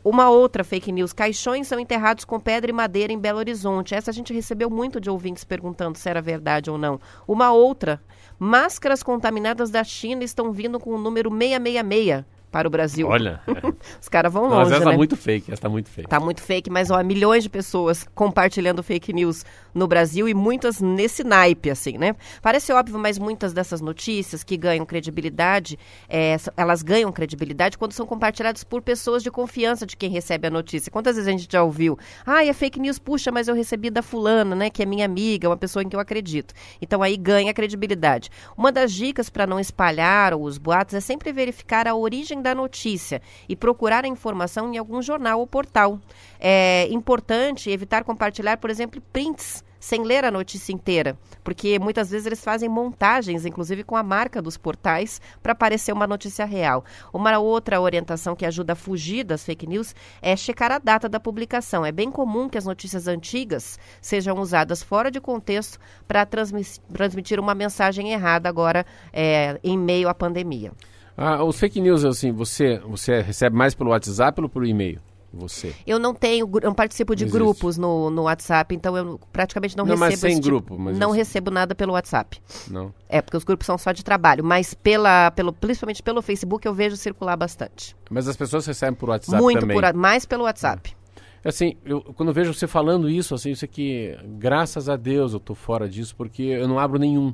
Uma 0.03 0.29
outra 0.29 0.63
fake 0.63 0.91
news: 0.91 1.13
caixões 1.13 1.67
são 1.67 1.79
enterrados 1.79 2.25
com 2.25 2.39
pedra 2.39 2.69
e 2.69 2.73
madeira 2.73 3.13
em 3.13 3.17
Belo 3.17 3.39
Horizonte. 3.39 3.95
Essa 3.95 4.11
a 4.11 4.13
gente 4.13 4.33
recebeu 4.33 4.69
muito 4.69 4.99
de 4.99 5.09
ouvintes 5.09 5.45
perguntando 5.45 5.97
se 5.97 6.09
era 6.09 6.21
verdade 6.21 6.69
ou 6.69 6.77
não. 6.77 6.99
Uma 7.25 7.53
outra: 7.53 8.01
máscaras 8.37 9.01
contaminadas 9.01 9.69
da 9.69 9.83
China 9.83 10.23
estão 10.23 10.51
vindo 10.51 10.79
com 10.79 10.89
o 10.89 10.97
número 10.97 11.29
666 11.29 12.25
para 12.53 12.67
o 12.67 12.71
Brasil. 12.71 13.07
Olha. 13.07 13.41
Os 13.99 14.07
caras 14.07 14.31
vão 14.31 14.43
longe, 14.43 14.69
Mas 14.69 14.71
essa 14.73 14.85
né? 14.85 14.91
tá 14.91 14.97
muito 14.97 15.17
fake, 15.17 15.51
essa 15.51 15.61
tá 15.63 15.69
muito 15.69 15.89
fake. 15.89 16.07
Tá 16.07 16.19
muito 16.19 16.39
fake, 16.39 16.69
mas 16.69 16.91
ó, 16.91 17.03
milhões 17.03 17.41
de 17.41 17.49
pessoas 17.49 18.05
compartilhando 18.13 18.83
fake 18.83 19.11
news 19.11 19.43
no 19.73 19.87
Brasil 19.87 20.29
e 20.29 20.35
muitas 20.35 20.79
nesse 20.79 21.23
naipe, 21.23 21.71
assim, 21.71 21.97
né? 21.97 22.15
Parece 22.43 22.71
óbvio, 22.71 22.99
mas 22.99 23.17
muitas 23.17 23.53
dessas 23.53 23.81
notícias 23.81 24.43
que 24.43 24.55
ganham 24.55 24.85
credibilidade, 24.85 25.79
é, 26.07 26.37
elas 26.55 26.83
ganham 26.83 27.11
credibilidade 27.11 27.75
quando 27.75 27.93
são 27.93 28.05
compartilhadas 28.05 28.63
por 28.63 28.83
pessoas 28.83 29.23
de 29.23 29.31
confiança 29.31 29.83
de 29.83 29.97
quem 29.97 30.11
recebe 30.11 30.47
a 30.47 30.51
notícia. 30.51 30.91
Quantas 30.91 31.15
vezes 31.15 31.27
a 31.27 31.31
gente 31.31 31.51
já 31.51 31.63
ouviu? 31.63 31.97
Ah, 32.23 32.45
é 32.45 32.53
fake 32.53 32.79
news, 32.79 32.99
puxa, 32.99 33.31
mas 33.31 33.47
eu 33.47 33.55
recebi 33.55 33.89
da 33.89 34.03
fulana, 34.03 34.55
né? 34.55 34.69
Que 34.69 34.83
é 34.83 34.85
minha 34.85 35.05
amiga, 35.05 35.49
uma 35.49 35.57
pessoa 35.57 35.81
em 35.81 35.89
que 35.89 35.95
eu 35.95 35.99
acredito. 35.99 36.53
Então 36.79 37.01
aí 37.01 37.17
ganha 37.17 37.51
credibilidade. 37.51 38.29
Uma 38.55 38.71
das 38.71 38.93
dicas 38.93 39.27
para 39.27 39.47
não 39.47 39.59
espalhar 39.59 40.35
os 40.35 40.59
boatos 40.59 40.93
é 40.93 40.99
sempre 40.99 41.31
verificar 41.31 41.87
a 41.87 41.95
origem 41.95 42.42
da 42.43 42.53
notícia 42.53 43.21
e 43.49 43.55
procurar 43.55 44.05
a 44.05 44.07
informação 44.07 44.71
em 44.71 44.77
algum 44.77 45.01
jornal 45.01 45.39
ou 45.39 45.47
portal. 45.47 45.99
É 46.39 46.87
importante 46.91 47.71
evitar 47.71 48.03
compartilhar, 48.03 48.57
por 48.57 48.69
exemplo, 48.69 49.01
prints 49.11 49.63
sem 49.83 50.01
ler 50.01 50.23
a 50.23 50.31
notícia 50.31 50.71
inteira, 50.71 51.17
porque 51.43 51.77
muitas 51.77 52.09
vezes 52.09 52.25
eles 52.25 52.41
fazem 52.41 52.69
montagens, 52.69 53.45
inclusive 53.45 53.83
com 53.83 53.97
a 53.97 54.01
marca 54.01 54.41
dos 54.41 54.55
portais, 54.55 55.19
para 55.41 55.53
parecer 55.53 55.91
uma 55.91 56.07
notícia 56.07 56.45
real. 56.45 56.85
Uma 57.11 57.37
outra 57.37 57.81
orientação 57.81 58.33
que 58.33 58.45
ajuda 58.45 58.71
a 58.71 58.75
fugir 58.77 59.25
das 59.25 59.43
fake 59.43 59.67
news 59.67 59.93
é 60.21 60.37
checar 60.37 60.71
a 60.71 60.79
data 60.79 61.09
da 61.09 61.19
publicação. 61.19 61.85
É 61.85 61.91
bem 61.91 62.09
comum 62.09 62.47
que 62.47 62.57
as 62.57 62.63
notícias 62.63 63.09
antigas 63.09 63.77
sejam 63.99 64.39
usadas 64.39 64.81
fora 64.81 65.11
de 65.11 65.19
contexto 65.19 65.77
para 66.07 66.25
transmitir 66.25 67.37
uma 67.37 67.53
mensagem 67.53 68.13
errada 68.13 68.47
agora 68.47 68.85
é, 69.11 69.59
em 69.61 69.77
meio 69.77 70.07
à 70.07 70.13
pandemia. 70.13 70.71
Ah, 71.15 71.43
os 71.43 71.59
fake 71.59 71.79
news, 71.79 72.03
assim, 72.03 72.31
você, 72.31 72.79
você 72.79 73.21
recebe 73.21 73.55
mais 73.55 73.75
pelo 73.75 73.91
WhatsApp 73.91 74.41
ou 74.41 74.49
pelo 74.49 74.65
e-mail? 74.65 74.99
Você. 75.33 75.73
Eu 75.85 75.97
não 75.97 76.13
tenho, 76.13 76.47
não 76.61 76.75
participo 76.75 77.15
de 77.15 77.25
não 77.25 77.31
grupos 77.31 77.75
no, 77.75 78.11
no 78.11 78.23
WhatsApp, 78.23 78.75
então 78.75 78.95
eu 78.95 79.19
praticamente 79.31 79.75
não, 79.75 79.83
não 79.83 79.95
recebo. 79.95 80.11
Mas 80.11 80.19
sem 80.19 80.35
tipo, 80.35 80.47
grupo, 80.47 80.77
mas 80.77 80.97
não 80.97 81.09
recebo 81.09 81.49
nada 81.49 81.73
pelo 81.73 81.93
WhatsApp. 81.93 82.39
Não. 82.69 82.93
É 83.09 83.19
porque 83.19 83.35
os 83.35 83.43
grupos 83.43 83.65
são 83.65 83.75
só 83.75 83.91
de 83.91 84.03
trabalho, 84.03 84.43
mas 84.43 84.75
pela, 84.75 85.31
pelo, 85.31 85.51
principalmente 85.51 86.03
pelo 86.03 86.21
Facebook 86.21 86.67
eu 86.67 86.73
vejo 86.73 86.95
circular 86.95 87.35
bastante. 87.35 87.95
Mas 88.11 88.27
as 88.27 88.37
pessoas 88.37 88.63
recebem 88.67 88.93
por 88.93 89.09
WhatsApp 89.09 89.41
Muito 89.41 89.61
também. 89.61 89.75
Muito 89.75 89.97
mais 89.97 90.23
pelo 90.23 90.43
WhatsApp. 90.43 90.95
É. 91.43 91.49
Assim, 91.49 91.75
eu, 91.83 92.01
quando 92.01 92.29
eu 92.29 92.33
vejo 92.33 92.53
você 92.53 92.67
falando 92.67 93.09
isso, 93.09 93.33
assim, 93.33 93.49
isso 93.51 93.65
aqui, 93.65 94.15
graças 94.37 94.87
a 94.87 94.95
Deus 94.95 95.33
eu 95.33 95.39
tô 95.39 95.55
fora 95.55 95.89
disso, 95.89 96.15
porque 96.15 96.43
eu 96.43 96.67
não 96.67 96.77
abro 96.77 96.99
nenhum. 96.99 97.33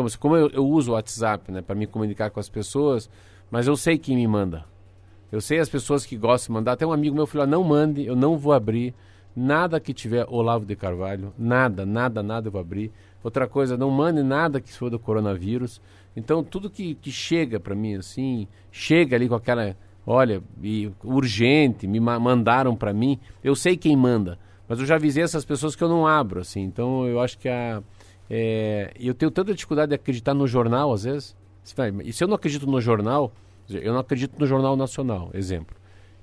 Como, 0.00 0.18
como 0.18 0.36
eu, 0.36 0.48
eu 0.50 0.66
uso 0.66 0.92
o 0.92 0.94
WhatsApp, 0.94 1.52
né, 1.52 1.60
para 1.60 1.74
me 1.74 1.86
comunicar 1.86 2.30
com 2.30 2.40
as 2.40 2.48
pessoas, 2.48 3.10
mas 3.50 3.66
eu 3.66 3.76
sei 3.76 3.98
quem 3.98 4.16
me 4.16 4.26
manda. 4.26 4.64
Eu 5.30 5.40
sei 5.40 5.58
as 5.58 5.68
pessoas 5.68 6.06
que 6.06 6.16
gostam 6.16 6.52
de 6.52 6.58
mandar. 6.58 6.72
Até 6.72 6.86
um 6.86 6.92
amigo 6.92 7.14
meu 7.14 7.26
falou: 7.26 7.46
não 7.46 7.62
mande, 7.62 8.04
eu 8.04 8.16
não 8.16 8.36
vou 8.36 8.52
abrir. 8.52 8.94
Nada 9.36 9.78
que 9.78 9.94
tiver 9.94 10.26
Olavo 10.28 10.66
de 10.66 10.74
Carvalho, 10.74 11.32
nada, 11.38 11.86
nada, 11.86 12.22
nada 12.22 12.48
eu 12.48 12.52
vou 12.52 12.60
abrir. 12.60 12.90
Outra 13.22 13.46
coisa, 13.46 13.76
não 13.76 13.90
mande 13.90 14.22
nada 14.22 14.60
que 14.60 14.72
for 14.72 14.90
do 14.90 14.98
coronavírus. 14.98 15.80
Então, 16.16 16.42
tudo 16.42 16.68
que, 16.68 16.94
que 16.94 17.12
chega 17.12 17.60
para 17.60 17.74
mim, 17.74 17.94
assim, 17.94 18.48
chega 18.72 19.14
ali 19.14 19.28
com 19.28 19.36
aquela, 19.36 19.76
olha, 20.04 20.42
e, 20.60 20.90
urgente, 21.04 21.86
me 21.86 22.00
ma 22.00 22.18
mandaram 22.18 22.74
para 22.74 22.92
mim, 22.92 23.20
eu 23.44 23.54
sei 23.54 23.76
quem 23.76 23.96
manda. 23.96 24.36
Mas 24.66 24.80
eu 24.80 24.86
já 24.86 24.96
avisei 24.96 25.22
essas 25.22 25.44
pessoas 25.44 25.76
que 25.76 25.84
eu 25.84 25.88
não 25.88 26.06
abro, 26.06 26.40
assim. 26.40 26.62
Então, 26.62 27.06
eu 27.06 27.20
acho 27.20 27.38
que 27.38 27.48
a. 27.48 27.82
É, 28.30 28.92
eu 28.98 29.12
tenho 29.12 29.30
tanta 29.30 29.52
dificuldade 29.52 29.88
de 29.88 29.96
acreditar 29.96 30.32
no 30.32 30.46
jornal, 30.46 30.92
às 30.92 31.02
vezes. 31.02 31.36
E 32.04 32.12
se 32.12 32.22
eu 32.22 32.28
não 32.28 32.36
acredito 32.36 32.66
no 32.66 32.80
jornal, 32.80 33.32
eu 33.68 33.92
não 33.92 34.00
acredito 34.00 34.38
no 34.38 34.46
Jornal 34.46 34.76
Nacional, 34.76 35.30
exemplo. 35.34 35.76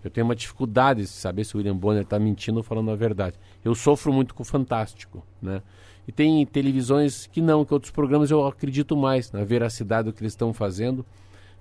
Eu 0.04 0.10
tenho 0.10 0.26
uma 0.26 0.36
dificuldade 0.36 1.02
de 1.02 1.08
saber 1.08 1.43
se 1.43 1.56
o 1.56 1.58
William 1.58 1.76
Bonner 1.76 2.04
está 2.04 2.17
mentindo 2.17 2.58
ou 2.58 2.63
falando 2.63 2.91
a 2.91 2.96
verdade. 2.96 3.38
Eu 3.63 3.76
sofro 3.76 4.13
muito 4.13 4.34
com 4.34 4.41
o 4.41 4.46
Fantástico, 4.46 5.26
né? 5.41 5.62
E 6.08 6.12
tem 6.12 6.46
televisões 6.46 7.28
que 7.28 7.41
não, 7.41 7.65
que 7.65 7.74
outros 7.74 7.91
programas 7.91 8.32
eu 8.32 8.46
acredito 8.48 8.96
mais 8.96 9.32
na 9.32 9.43
veracidade 9.43 10.06
do 10.06 10.13
que 10.13 10.22
eles 10.22 10.32
estão 10.32 10.54
fazendo, 10.54 11.06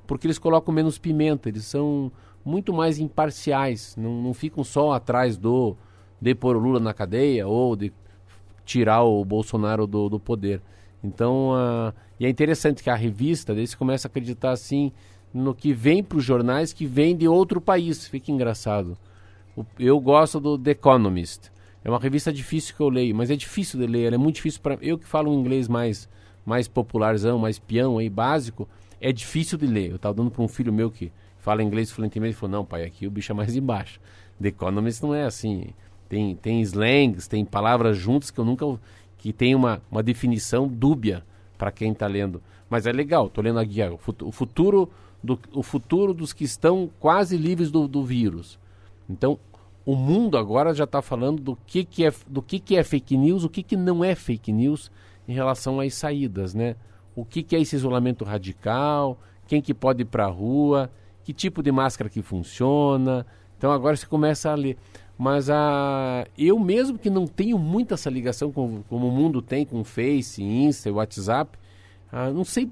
porque 0.06 0.26
eles 0.26 0.38
colocam 0.38 0.72
menos 0.72 0.98
pimenta, 0.98 1.48
eles 1.48 1.64
são 1.64 2.12
muito 2.44 2.72
mais 2.72 3.00
imparciais, 3.00 3.96
não, 3.96 4.22
não 4.22 4.32
ficam 4.32 4.62
só 4.62 4.92
atrás 4.92 5.36
do 5.36 5.76
de 6.20 6.34
pôr 6.34 6.56
o 6.56 6.60
Lula 6.60 6.78
na 6.78 6.94
cadeia 6.94 7.46
ou 7.46 7.74
de 7.74 7.92
tirar 8.66 9.02
o 9.02 9.24
Bolsonaro 9.24 9.86
do, 9.86 10.10
do 10.10 10.20
poder. 10.20 10.60
Então, 11.02 11.52
e 12.20 12.26
é 12.26 12.28
interessante 12.28 12.82
que 12.82 12.90
a 12.90 12.94
revista, 12.94 13.54
daí 13.54 13.66
você 13.66 13.76
começa 13.76 14.08
a 14.08 14.10
acreditar 14.10 14.50
assim, 14.50 14.92
no 15.32 15.54
que 15.54 15.72
vem 15.72 16.02
para 16.02 16.18
os 16.18 16.24
jornais 16.24 16.72
que 16.72 16.84
vem 16.84 17.16
de 17.16 17.28
outro 17.28 17.60
país. 17.60 18.06
Fica 18.08 18.30
engraçado. 18.30 18.98
Eu 19.78 19.98
gosto 20.00 20.40
do 20.40 20.58
The 20.58 20.72
Economist. 20.72 21.50
É 21.84 21.88
uma 21.88 22.00
revista 22.00 22.32
difícil 22.32 22.74
que 22.74 22.82
eu 22.82 22.88
leio, 22.88 23.14
mas 23.14 23.30
é 23.30 23.36
difícil 23.36 23.78
de 23.78 23.86
ler. 23.86 24.06
Ela 24.06 24.16
é 24.16 24.18
muito 24.18 24.36
difícil 24.36 24.60
para 24.60 24.76
eu 24.82 24.98
que 24.98 25.06
falo 25.06 25.30
um 25.30 25.38
inglês 25.38 25.68
mais 25.68 26.08
mais 26.44 26.68
popularzão, 26.68 27.38
mais 27.38 27.58
peão 27.58 27.98
aí 27.98 28.08
básico. 28.08 28.68
é 29.00 29.12
difícil 29.12 29.58
de 29.58 29.66
ler. 29.66 29.90
Eu 29.90 29.96
estava 29.96 30.14
dando 30.14 30.30
para 30.30 30.42
um 30.42 30.48
filho 30.48 30.72
meu 30.72 30.90
que 30.90 31.12
fala 31.38 31.62
inglês 31.62 31.90
fluentemente, 31.90 32.30
ele 32.30 32.38
falou, 32.38 32.58
não, 32.58 32.64
pai, 32.64 32.84
aqui 32.84 33.06
o 33.06 33.10
bicho 33.10 33.32
é 33.32 33.34
mais 33.34 33.54
embaixo. 33.56 34.00
The 34.40 34.48
Economist 34.48 35.02
não 35.02 35.14
é 35.14 35.24
assim. 35.24 35.68
Tem, 36.08 36.36
tem 36.36 36.60
slangs, 36.62 37.26
tem 37.26 37.44
palavras 37.44 37.96
juntas 37.96 38.30
que 38.30 38.38
eu 38.38 38.44
nunca... 38.44 38.64
que 39.18 39.32
tem 39.32 39.54
uma, 39.54 39.82
uma 39.90 40.02
definição 40.02 40.68
dúbia 40.68 41.24
para 41.58 41.70
quem 41.72 41.92
está 41.92 42.06
lendo. 42.06 42.42
Mas 42.68 42.86
é 42.86 42.92
legal, 42.92 43.26
estou 43.26 43.42
lendo 43.42 43.58
aqui, 43.58 43.80
o 44.22 44.32
futuro, 44.32 44.90
do, 45.22 45.38
o 45.52 45.62
futuro 45.62 46.12
dos 46.12 46.32
que 46.32 46.44
estão 46.44 46.90
quase 46.98 47.36
livres 47.36 47.70
do, 47.70 47.86
do 47.86 48.04
vírus. 48.04 48.58
Então, 49.08 49.38
o 49.84 49.94
mundo 49.94 50.36
agora 50.36 50.74
já 50.74 50.84
está 50.84 51.00
falando 51.00 51.40
do 51.40 51.56
que, 51.64 51.84
que 51.84 52.04
é 52.04 52.12
do 52.26 52.42
que, 52.42 52.58
que 52.58 52.76
é 52.76 52.82
fake 52.82 53.16
news, 53.16 53.44
o 53.44 53.48
que, 53.48 53.62
que 53.62 53.76
não 53.76 54.04
é 54.04 54.16
fake 54.16 54.50
news 54.52 54.90
em 55.28 55.32
relação 55.32 55.78
às 55.78 55.94
saídas, 55.94 56.54
né? 56.54 56.74
O 57.14 57.24
que, 57.24 57.42
que 57.42 57.54
é 57.54 57.60
esse 57.60 57.76
isolamento 57.76 58.24
radical, 58.24 59.18
quem 59.46 59.62
que 59.62 59.72
pode 59.72 60.02
ir 60.02 60.06
para 60.06 60.24
a 60.26 60.30
rua, 60.30 60.90
que 61.22 61.32
tipo 61.32 61.62
de 61.62 61.70
máscara 61.70 62.10
que 62.10 62.20
funciona. 62.20 63.24
Então 63.56 63.70
agora 63.70 63.96
você 63.96 64.06
começa 64.06 64.50
a 64.50 64.54
ler. 64.54 64.76
Mas 65.18 65.48
a, 65.48 66.26
eu 66.36 66.58
mesmo 66.58 66.98
que 66.98 67.08
não 67.08 67.26
tenho 67.26 67.58
muito 67.58 67.94
essa 67.94 68.10
ligação 68.10 68.52
com, 68.52 68.82
como 68.88 69.08
o 69.08 69.10
mundo 69.12 69.40
tem 69.40 69.64
com 69.64 69.82
Face, 69.82 70.42
Insta, 70.42 70.92
WhatsApp, 70.92 71.58
ah, 72.12 72.30
não 72.30 72.44
sei, 72.44 72.70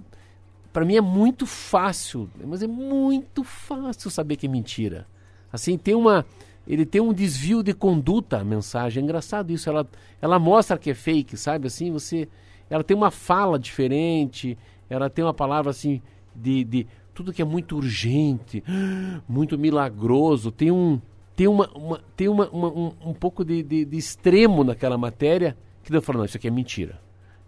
para 0.73 0.85
mim 0.85 0.97
é 0.97 1.01
muito 1.01 1.47
fácil, 1.47 2.29
mas 2.45 2.63
é 2.63 2.67
muito 2.67 3.43
fácil 3.45 4.11
saber 4.11 4.37
que 4.37 4.47
é 4.47 4.49
mentira. 4.49 5.07
Assim, 5.51 5.79
tem 5.79 5.95
uma 5.95 6.27
ele 6.67 6.87
tem 6.87 7.01
um 7.01 7.13
desvio 7.13 7.63
de 7.63 7.75
conduta 7.75 8.39
a 8.39 8.45
mensagem. 8.45 9.03
É 9.03 9.05
engraçado 9.05 9.51
isso. 9.51 9.69
Ela, 9.69 9.87
ela 10.21 10.39
mostra 10.39 10.79
que 10.79 10.91
é 10.91 10.95
fake, 10.95 11.37
sabe? 11.37 11.67
Assim, 11.67 11.91
você. 11.91 12.29
Ela 12.71 12.83
tem 12.83 12.97
uma 12.97 13.11
fala 13.11 13.59
diferente. 13.59 14.57
Ela 14.89 15.11
tem 15.11 15.25
uma 15.25 15.35
palavra 15.35 15.71
assim 15.71 16.01
de, 16.35 16.65
de 16.65 16.87
tudo 17.15 17.33
que 17.33 17.43
é 17.43 17.45
muito 17.45 17.77
urgente, 17.77 18.65
muito 19.29 19.59
milagroso. 19.59 20.51
Tem 20.51 20.71
um 20.71 21.01
tem 21.37 21.49
uma, 21.49 21.69
uma 21.75 22.01
tem 22.17 22.29
uma, 22.29 22.49
uma 22.51 22.69
um, 22.69 22.93
um, 23.07 23.13
pouco 23.13 23.45
de, 23.45 23.63
de, 23.63 23.85
de, 23.85 23.97
extremo 23.97 24.63
naquela 24.63 24.97
matéria 24.97 25.57
que 25.83 25.95
eu 25.95 26.01
falo, 26.01 26.19
não, 26.19 26.25
isso 26.25 26.37
aqui 26.37 26.49
é 26.49 26.51
mentira. 26.51 27.01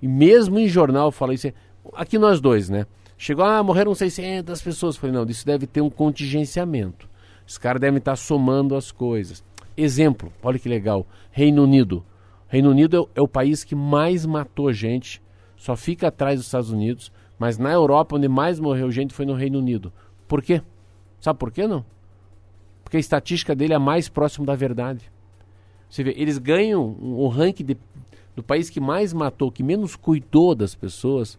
E 0.02 0.08
mesmo 0.08 0.58
em 0.58 0.68
jornal 0.68 1.10
fala 1.10 1.34
isso. 1.34 1.48
É, 1.48 1.54
aqui 1.94 2.18
nós 2.18 2.40
dois, 2.40 2.68
né? 2.68 2.86
Chegou, 3.16 3.44
ah, 3.44 3.62
morreram 3.62 3.94
600 3.94 4.60
pessoas. 4.60 4.96
Eu 4.96 5.00
falei, 5.00 5.16
não, 5.16 5.24
isso 5.24 5.46
deve 5.46 5.66
ter 5.66 5.80
um 5.80 5.88
contingenciamento. 5.88 7.08
Os 7.46 7.56
caras 7.56 7.80
devem 7.80 7.98
estar 7.98 8.16
somando 8.16 8.74
as 8.74 8.90
coisas. 8.90 9.42
Exemplo, 9.76 10.32
olha 10.42 10.58
que 10.58 10.68
legal. 10.68 11.06
Reino 11.30 11.62
Unido. 11.62 12.04
Reino 12.48 12.70
Unido 12.70 13.08
é, 13.14 13.20
é 13.20 13.22
o 13.22 13.28
país 13.28 13.64
que 13.64 13.74
mais 13.74 14.26
matou 14.26 14.72
gente, 14.72 15.22
só 15.56 15.76
fica 15.76 16.08
atrás 16.08 16.38
dos 16.38 16.46
Estados 16.46 16.70
Unidos, 16.70 17.10
mas 17.38 17.56
na 17.58 17.72
Europa 17.72 18.16
onde 18.16 18.28
mais 18.28 18.60
morreu 18.60 18.90
gente 18.90 19.14
foi 19.14 19.24
no 19.24 19.34
Reino 19.34 19.58
Unido. 19.58 19.92
Por 20.28 20.42
quê? 20.42 20.60
Sabe 21.20 21.38
por 21.38 21.50
quê 21.50 21.66
não? 21.66 21.84
Porque 22.86 22.98
a 22.98 23.00
estatística 23.00 23.52
dele 23.52 23.74
é 23.74 23.78
mais 23.78 24.08
próximo 24.08 24.46
da 24.46 24.54
verdade. 24.54 25.10
Você 25.90 26.04
vê, 26.04 26.14
eles 26.16 26.38
ganham 26.38 26.96
o 27.00 27.26
ranking 27.26 27.64
de, 27.64 27.76
do 28.36 28.44
país 28.44 28.70
que 28.70 28.78
mais 28.78 29.12
matou, 29.12 29.50
que 29.50 29.64
menos 29.64 29.96
cuidou 29.96 30.54
das 30.54 30.72
pessoas 30.76 31.36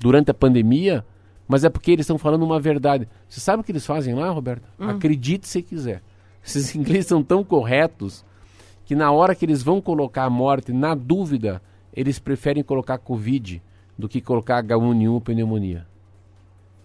durante 0.00 0.30
a 0.30 0.34
pandemia, 0.34 1.04
mas 1.46 1.64
é 1.64 1.68
porque 1.68 1.90
eles 1.90 2.04
estão 2.04 2.16
falando 2.16 2.44
uma 2.44 2.58
verdade. 2.58 3.06
Você 3.28 3.40
sabe 3.40 3.60
o 3.60 3.62
que 3.62 3.72
eles 3.72 3.84
fazem 3.84 4.14
lá, 4.14 4.30
Roberto? 4.30 4.66
Hum. 4.80 4.88
Acredite 4.88 5.46
se 5.46 5.60
quiser. 5.60 6.02
Esses 6.42 6.74
ingleses 6.74 7.08
são 7.08 7.22
tão 7.22 7.44
corretos 7.44 8.24
que 8.86 8.94
na 8.94 9.12
hora 9.12 9.34
que 9.34 9.44
eles 9.44 9.62
vão 9.62 9.82
colocar 9.82 10.24
a 10.24 10.30
morte, 10.30 10.72
na 10.72 10.94
dúvida, 10.94 11.60
eles 11.92 12.18
preferem 12.18 12.62
colocar 12.62 12.96
Covid 12.96 13.62
do 13.98 14.08
que 14.08 14.22
colocar 14.22 14.64
H1N1 14.64 15.22
pneumonia. 15.22 15.86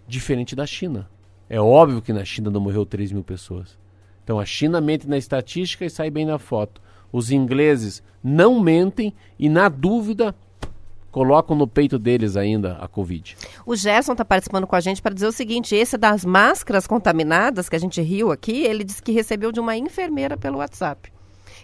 Diferente 0.05 0.53
da 0.53 0.65
China. 0.65 1.09
É 1.49 1.61
óbvio 1.61 2.01
que 2.01 2.11
na 2.11 2.25
China 2.25 2.51
não 2.51 2.59
morreu 2.59 2.85
3 2.85 3.13
mil 3.13 3.23
pessoas. 3.23 3.79
Então 4.23 4.39
a 4.39 4.45
China 4.45 4.79
mente 4.79 5.07
na 5.07 5.17
estatística 5.17 5.85
e 5.85 5.89
sai 5.89 6.09
bem 6.09 6.25
na 6.25 6.37
foto. 6.37 6.81
Os 7.11 7.31
ingleses 7.31 8.01
não 8.23 8.59
mentem 8.59 9.13
e, 9.37 9.49
na 9.49 9.67
dúvida, 9.67 10.35
colocam 11.11 11.55
no 11.55 11.67
peito 11.67 11.99
deles 11.99 12.37
ainda 12.37 12.77
a 12.79 12.87
Covid. 12.87 13.35
O 13.65 13.75
Gerson 13.75 14.13
está 14.13 14.23
participando 14.23 14.65
com 14.65 14.75
a 14.75 14.79
gente 14.79 15.01
para 15.01 15.13
dizer 15.13 15.27
o 15.27 15.31
seguinte: 15.31 15.75
esse 15.75 15.97
das 15.97 16.23
máscaras 16.23 16.87
contaminadas 16.87 17.67
que 17.67 17.75
a 17.75 17.79
gente 17.79 18.01
riu 18.01 18.31
aqui, 18.31 18.63
ele 18.63 18.83
disse 18.83 19.03
que 19.03 19.11
recebeu 19.11 19.51
de 19.51 19.59
uma 19.59 19.75
enfermeira 19.75 20.37
pelo 20.37 20.59
WhatsApp. 20.59 21.11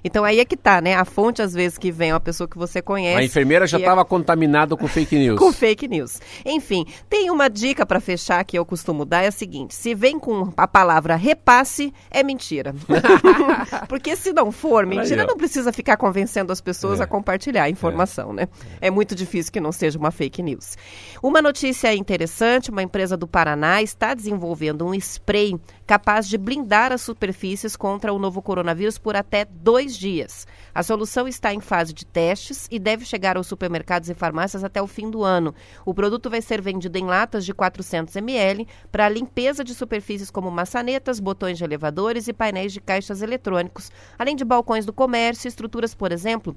Então 0.04 0.24
aí 0.24 0.40
é 0.40 0.46
que 0.46 0.58
tá, 0.58 0.82
né? 0.82 0.96
A 0.96 1.06
fonte, 1.06 1.42
às 1.42 1.54
vezes, 1.54 1.78
que 1.78 1.92
vem 1.92 2.10
é 2.10 2.14
uma 2.14 2.20
pessoa 2.20 2.48
que 2.48 2.58
você 2.58 2.82
conhece. 2.82 3.20
A 3.20 3.24
enfermeira 3.24 3.68
já 3.68 3.78
estava 3.78 4.02
é... 4.02 4.06
contaminada 4.06 4.76
com 4.76 4.88
fake 4.88 5.16
news. 5.18 5.40
com 5.40 5.52
fake 5.52 5.88
news. 5.88 6.20
Enfim, 6.46 6.86
tem 7.10 7.30
uma 7.30 7.50
dica 7.50 7.86
para 7.86 8.00
fechar 8.00 8.44
que 8.44 8.58
eu 8.58 8.66
costumo 8.66 9.06
dar: 9.06 9.24
é 9.24 9.28
a 9.28 9.32
seguinte: 9.32 9.76
se 9.76 9.94
vem 9.94 10.20
com 10.20 10.52
a 10.56 10.68
palavra 10.68 11.16
repasse, 11.16 11.94
é 12.10 12.24
mentira. 12.24 12.74
Porque 13.88 14.16
se 14.16 14.34
não 14.34 14.52
for 14.52 14.86
mentira, 14.86 15.22
aí, 15.22 15.28
não 15.28 15.38
precisa 15.38 15.72
ficar 15.72 15.98
convencendo 15.98 16.52
as 16.52 16.62
pessoas 16.62 17.00
é. 17.00 17.04
a 17.04 17.08
compartilhar 17.08 17.64
a 17.64 17.70
informação, 17.70 18.32
é. 18.32 18.34
né? 18.34 18.48
É 18.82 18.92
muito 18.92 19.16
difícil 19.16 19.52
que 19.52 19.60
não 19.60 19.72
seja 19.72 19.98
uma 19.98 20.12
fake 20.12 20.42
news. 20.42 20.78
Uma 21.22 21.42
notícia 21.42 21.94
interessante: 21.94 22.70
uma 22.70 22.84
empresa 22.84 23.18
do 23.18 23.28
Paraná 23.28 23.82
está 23.82 24.14
desenvolvendo 24.14 24.86
um 24.86 24.94
spray 24.94 25.56
capaz 25.88 26.28
de 26.28 26.38
blindar 26.38 26.92
as 26.92 27.02
superfícies 27.02 27.78
contra 27.78 28.12
o 28.12 28.20
novo 28.20 28.42
coronavírus 28.42 28.98
por 28.98 29.16
até 29.16 29.46
dois 29.46 29.98
dias. 29.98 30.46
A 30.76 30.84
solução 30.84 31.30
está 31.30 31.54
em 31.54 31.62
fase 31.62 31.94
de 31.94 32.06
testes 32.06 32.68
e 32.70 32.78
deve 32.78 33.06
chegar 33.06 33.38
aos 33.38 33.48
supermercados 33.48 34.10
e 34.10 34.14
farmácias 34.14 34.66
até 34.66 34.82
o 34.82 34.86
fim 34.86 35.10
do 35.10 35.24
ano. 35.24 35.56
O 35.86 35.94
produto 35.94 36.30
vai 36.30 36.42
ser 36.42 36.62
vendido 36.62 36.98
em 36.98 37.06
latas 37.06 37.46
de 37.46 37.54
400 37.54 38.14
ml 38.18 38.68
para 38.92 39.08
limpeza 39.08 39.64
de 39.64 39.74
superfícies 39.74 40.30
como 40.30 40.52
maçanetas, 40.52 41.22
botões 41.22 41.58
de 41.58 41.64
elevadores 41.64 42.28
e 42.28 42.34
painéis 42.34 42.74
de 42.74 42.82
caixas 42.82 43.22
eletrônicos, 43.22 43.90
além 44.20 44.36
de 44.36 44.44
balcões 44.44 44.86
do 44.86 44.92
comércio 44.92 45.48
e 45.48 45.50
estruturas, 45.50 45.96
por 45.96 46.12
exemplo, 46.12 46.54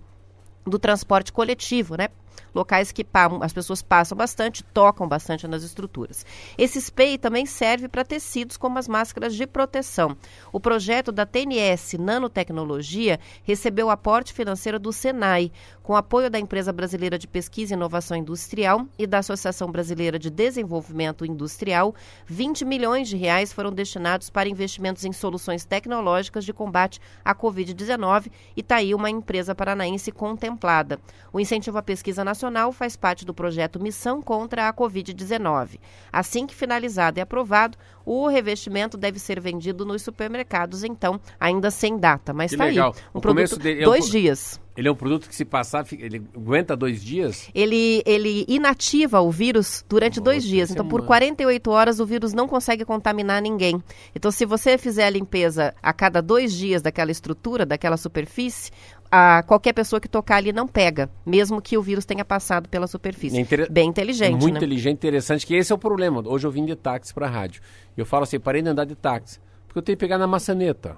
do 0.67 0.79
transporte 0.79 1.33
coletivo, 1.33 1.97
né? 1.97 2.09
Locais 2.55 2.93
que 2.93 3.07
as 3.41 3.53
pessoas 3.53 3.83
passam 3.83 4.17
bastante, 4.17 4.63
tocam 4.63 5.07
bastante 5.07 5.47
nas 5.47 5.63
estruturas. 5.63 6.25
Esse 6.57 6.79
spray 6.79 7.19
também 7.19 7.47
serve 7.47 7.89
para 7.89 8.05
tecidos 8.05 8.57
como 8.57 8.79
as 8.79 8.89
máscaras 8.89 9.35
de 9.35 9.47
proteção. 9.47 10.17
O 10.53 10.61
projeto 10.61 11.13
da 11.13 11.25
TNS 11.25 11.95
Nanotecnologia 11.99 13.21
recebeu 13.43 13.91
aporte 13.91 14.33
financeiro 14.33 14.79
do 14.79 14.93
Senai, 14.93 15.53
com 15.83 15.97
apoio 15.97 16.31
da 16.31 16.39
Empresa 16.39 16.73
Brasileira 16.73 17.19
de 17.19 17.27
Pesquisa 17.27 17.75
e 17.75 17.77
Inovação 17.77 18.17
Industrial 18.17 18.87
e 18.99 19.07
da 19.07 19.19
Associação 19.19 19.71
Brasileira 19.71 20.19
de 20.19 20.31
Desenvolvimento 20.31 21.25
Industrial. 21.25 21.95
20 22.27 22.65
milhões 22.65 23.09
de 23.09 23.17
reais 23.17 23.53
foram 23.53 23.73
destinados 23.73 24.31
para 24.31 24.49
investimentos 24.49 25.05
em 25.05 25.13
soluções 25.13 25.65
tecnológicas 25.65 26.45
de 26.45 26.53
combate 26.53 27.01
à 27.25 27.35
Covid-19 27.35 28.31
e 28.57 28.61
está 28.61 28.77
aí 28.77 28.95
uma 28.95 29.11
empresa 29.11 29.55
paranaense 29.55 30.13
contemplada. 30.13 31.01
O 31.33 31.41
incentivo 31.41 31.79
à 31.79 31.83
pesquisa 31.83 32.25
nacional 32.25 32.40
Nacional 32.41 32.73
faz 32.73 32.97
parte 32.97 33.27
do 33.27 33.35
projeto 33.35 33.79
Missão 33.79 34.23
contra 34.23 34.67
a 34.67 34.73
Covid-19. 34.73 35.79
Assim 36.11 36.47
que 36.47 36.55
finalizado 36.55 37.19
e 37.19 37.21
aprovado, 37.21 37.77
o 38.05 38.27
revestimento 38.29 38.97
deve 38.97 39.19
ser 39.19 39.39
vendido 39.39 39.85
nos 39.85 40.01
supermercados, 40.01 40.83
então, 40.83 41.21
ainda 41.39 41.71
sem 41.71 41.99
data. 41.99 42.33
Mas 42.33 42.53
está 42.53 42.65
aí. 42.65 42.81
Um 42.81 42.93
o 43.13 43.21
produto, 43.21 43.59
dele, 43.59 43.85
dois 43.85 44.07
é 44.07 44.09
um, 44.09 44.11
dias. 44.11 44.61
Ele 44.75 44.89
é 44.89 44.91
um 44.91 44.95
produto 44.95 45.29
que 45.29 45.35
se 45.35 45.45
passar, 45.45 45.85
ele 45.93 46.23
aguenta 46.35 46.75
dois 46.75 47.03
dias? 47.03 47.51
Ele, 47.55 48.03
ele 48.07 48.47
inativa 48.49 49.21
o 49.21 49.31
vírus 49.31 49.85
durante 49.87 50.19
Nossa, 50.19 50.25
dois 50.25 50.43
dias. 50.43 50.71
Então, 50.71 50.89
por 50.89 51.05
48 51.05 51.71
horas, 51.71 52.01
o 52.01 52.07
vírus 52.07 52.33
não 52.33 52.49
consegue 52.49 52.87
contaminar 52.87 53.43
ninguém. 53.43 53.83
Então, 54.15 54.31
se 54.31 54.47
você 54.47 54.79
fizer 54.79 55.05
a 55.05 55.11
limpeza 55.11 55.75
a 55.83 55.93
cada 55.93 56.23
dois 56.23 56.55
dias 56.55 56.81
daquela 56.81 57.11
estrutura, 57.11 57.67
daquela 57.67 57.99
superfície, 57.99 58.71
a 59.11 59.43
qualquer 59.43 59.73
pessoa 59.73 60.01
que 60.01 60.09
tocar 60.09 60.37
ali 60.37 60.53
não 60.53 60.69
pega, 60.69 61.11
mesmo 61.27 61.61
que 61.61 61.77
o 61.77 61.83
vírus 61.83 62.05
tenha 62.05 62.25
passado 62.25 62.69
pela 62.69 62.87
superfície. 62.87 63.37
É 63.37 63.41
inter... 63.41 63.71
Bem 63.71 63.89
inteligente, 63.89 64.33
Muito 64.33 64.53
né? 64.53 64.59
inteligente, 64.59 64.95
interessante, 64.95 65.47
que 65.47 65.55
esse 65.55 65.73
é 65.73 65.75
o 65.75 65.79
problema. 65.79 66.23
Hoje 66.25 66.47
eu 66.47 66.51
vim 66.51 66.65
de 66.65 66.77
táxi 66.77 67.13
para 67.13 67.27
a 67.27 67.31
rádio. 67.31 67.61
E 67.97 68.01
eu 68.01 68.07
falo 68.07 68.23
assim, 68.23 68.39
parei 68.39 68.63
de 68.63 68.69
andar 68.69 68.85
de 68.85 68.95
táxi, 68.95 69.41
porque 69.67 69.79
eu 69.79 69.83
tenho 69.83 69.97
que 69.97 70.01
pegar 70.01 70.17
na 70.17 70.27
maçaneta. 70.27 70.97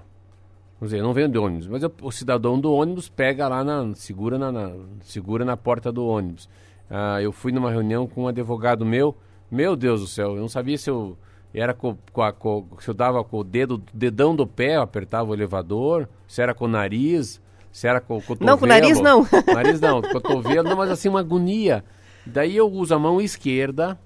Quer 0.78 0.84
dizer, 0.84 0.98
eu 0.98 1.04
não 1.04 1.14
venho 1.14 1.28
de 1.28 1.38
ônibus, 1.38 1.68
mas 1.68 1.82
eu, 1.82 1.92
o 2.02 2.10
cidadão 2.10 2.60
do 2.60 2.72
ônibus 2.72 3.08
pega 3.08 3.48
lá, 3.48 3.64
na, 3.64 3.94
segura, 3.94 4.36
na, 4.36 4.52
na 4.52 4.72
segura 5.02 5.44
na 5.44 5.56
porta 5.56 5.90
do 5.90 6.04
ônibus. 6.04 6.48
Ah, 6.90 7.22
eu 7.22 7.32
fui 7.32 7.52
numa 7.52 7.70
reunião 7.70 8.06
com 8.06 8.24
um 8.24 8.28
advogado 8.28 8.84
meu, 8.84 9.16
meu 9.50 9.74
Deus 9.76 10.00
do 10.00 10.06
céu, 10.06 10.34
eu 10.34 10.40
não 10.40 10.48
sabia 10.48 10.76
se 10.76 10.90
eu 10.90 11.16
era 11.54 11.72
com, 11.72 11.96
com, 12.12 12.22
a, 12.22 12.32
com, 12.32 12.66
se 12.80 12.88
eu 12.88 12.94
dava 12.94 13.22
com 13.22 13.38
o 13.38 13.44
dedo, 13.44 13.82
dedão 13.92 14.34
do 14.34 14.46
pé, 14.46 14.76
eu 14.76 14.82
apertava 14.82 15.30
o 15.30 15.34
elevador, 15.34 16.08
se 16.26 16.42
era 16.42 16.54
com 16.54 16.64
o 16.64 16.68
nariz, 16.68 17.40
se 17.72 17.88
era 17.88 18.00
com 18.00 18.18
o 18.18 18.22
cotovelo. 18.22 18.50
Não, 18.50 18.58
com 18.58 18.66
o 18.66 18.68
nariz 18.68 19.00
não. 19.00 19.26
Nariz 19.52 19.80
não, 19.80 20.02
cotovelo, 20.02 20.68
não, 20.68 20.76
mas 20.76 20.90
assim, 20.90 21.08
uma 21.08 21.20
agonia. 21.20 21.82
Daí 22.24 22.56
eu 22.56 22.70
uso 22.70 22.94
a 22.94 22.98
mão 22.98 23.20
esquerda, 23.20 23.98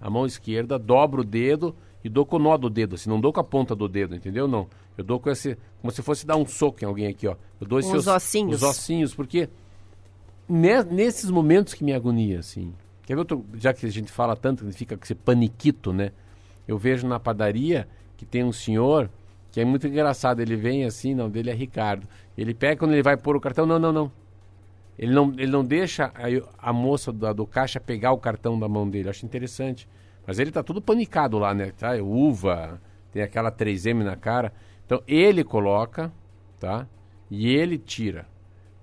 a 0.00 0.08
mão 0.08 0.26
esquerda, 0.26 0.78
dobro 0.78 1.22
o 1.22 1.24
dedo 1.24 1.74
e 2.04 2.08
dou 2.08 2.24
com 2.24 2.36
o 2.36 2.38
nó 2.38 2.56
do 2.56 2.70
dedo, 2.70 2.94
assim, 2.94 3.10
não 3.10 3.20
dou 3.20 3.32
com 3.32 3.40
a 3.40 3.44
ponta 3.44 3.74
do 3.74 3.88
dedo, 3.88 4.14
entendeu? 4.14 4.46
Não. 4.46 4.68
Eu 4.96 5.02
dou 5.02 5.18
com 5.18 5.28
esse, 5.30 5.58
como 5.80 5.90
se 5.90 6.02
fosse 6.02 6.24
dar 6.24 6.36
um 6.36 6.46
soco 6.46 6.84
em 6.84 6.86
alguém 6.86 7.08
aqui, 7.08 7.26
ó. 7.26 7.34
Eu 7.60 7.66
dou 7.66 7.80
esses 7.80 7.92
os 7.92 8.06
ossinhos. 8.06 8.56
Os 8.56 8.62
ossinhos, 8.62 9.14
porque 9.14 9.48
nesses 10.48 11.30
momentos 11.30 11.74
que 11.74 11.82
me 11.82 11.92
agonia, 11.92 12.38
assim. 12.38 12.72
Quer 13.04 13.14
ver 13.14 13.20
outro, 13.20 13.44
já 13.54 13.72
que 13.72 13.86
a 13.86 13.90
gente 13.90 14.12
fala 14.12 14.36
tanto, 14.36 14.64
que 14.64 14.72
fica 14.72 14.96
com 14.96 15.04
esse 15.04 15.14
paniquito, 15.14 15.92
né? 15.92 16.12
Eu 16.66 16.76
vejo 16.76 17.06
na 17.06 17.20
padaria 17.20 17.88
que 18.16 18.26
tem 18.26 18.42
um 18.42 18.52
senhor 18.52 19.08
que 19.52 19.60
é 19.60 19.64
muito 19.64 19.86
engraçado. 19.86 20.40
Ele 20.40 20.56
vem 20.56 20.84
assim, 20.84 21.14
não, 21.14 21.30
dele 21.30 21.50
é 21.50 21.54
Ricardo. 21.54 22.06
Ele 22.36 22.54
pega 22.54 22.78
quando 22.78 22.92
ele 22.92 23.02
vai 23.02 23.16
pôr 23.16 23.36
o 23.36 23.40
cartão, 23.40 23.64
não, 23.64 23.78
não, 23.78 23.92
não. 23.92 24.12
Ele 24.98 25.12
não, 25.12 25.32
ele 25.36 25.50
não 25.50 25.64
deixa 25.64 26.12
a, 26.14 26.70
a 26.70 26.72
moça 26.72 27.12
do, 27.12 27.32
do 27.34 27.46
caixa 27.46 27.78
pegar 27.78 28.12
o 28.12 28.18
cartão 28.18 28.58
da 28.58 28.68
mão 28.68 28.88
dele. 28.88 29.08
Eu 29.08 29.10
acho 29.10 29.24
interessante. 29.24 29.88
Mas 30.26 30.38
ele 30.38 30.50
tá 30.50 30.62
tudo 30.62 30.80
panicado 30.80 31.38
lá, 31.38 31.54
né? 31.54 31.72
Tá? 31.76 31.92
Uva, 32.02 32.80
tem 33.12 33.22
aquela 33.22 33.52
3M 33.52 34.02
na 34.02 34.16
cara. 34.16 34.52
Então 34.84 35.02
ele 35.06 35.44
coloca, 35.44 36.12
tá? 36.58 36.86
E 37.30 37.48
ele 37.48 37.78
tira. 37.78 38.26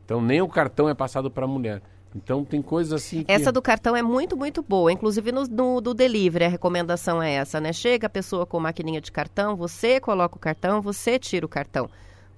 Então 0.05 0.21
nem 0.21 0.41
o 0.41 0.47
cartão 0.47 0.87
é 0.87 0.93
passado 0.93 1.29
para 1.31 1.45
a 1.45 1.47
mulher. 1.47 1.81
Então 2.15 2.45
tem 2.45 2.61
coisas 2.61 2.93
assim. 2.93 3.23
Que... 3.23 3.31
Essa 3.31 3.51
do 3.51 3.61
cartão 3.61 3.95
é 3.95 4.03
muito, 4.03 4.37
muito 4.37 4.61
boa. 4.61 4.91
Inclusive 4.91 5.31
no, 5.31 5.43
no, 5.45 5.81
do 5.81 5.93
delivery, 5.93 6.45
a 6.45 6.49
recomendação 6.49 7.21
é 7.21 7.33
essa, 7.33 7.59
né? 7.59 7.73
Chega 7.73 8.07
a 8.07 8.09
pessoa 8.09 8.45
com 8.45 8.59
maquininha 8.59 9.01
de 9.01 9.11
cartão, 9.11 9.55
você 9.55 9.99
coloca 9.99 10.35
o 10.35 10.39
cartão, 10.39 10.81
você 10.81 11.17
tira 11.17 11.45
o 11.45 11.49
cartão. 11.49 11.89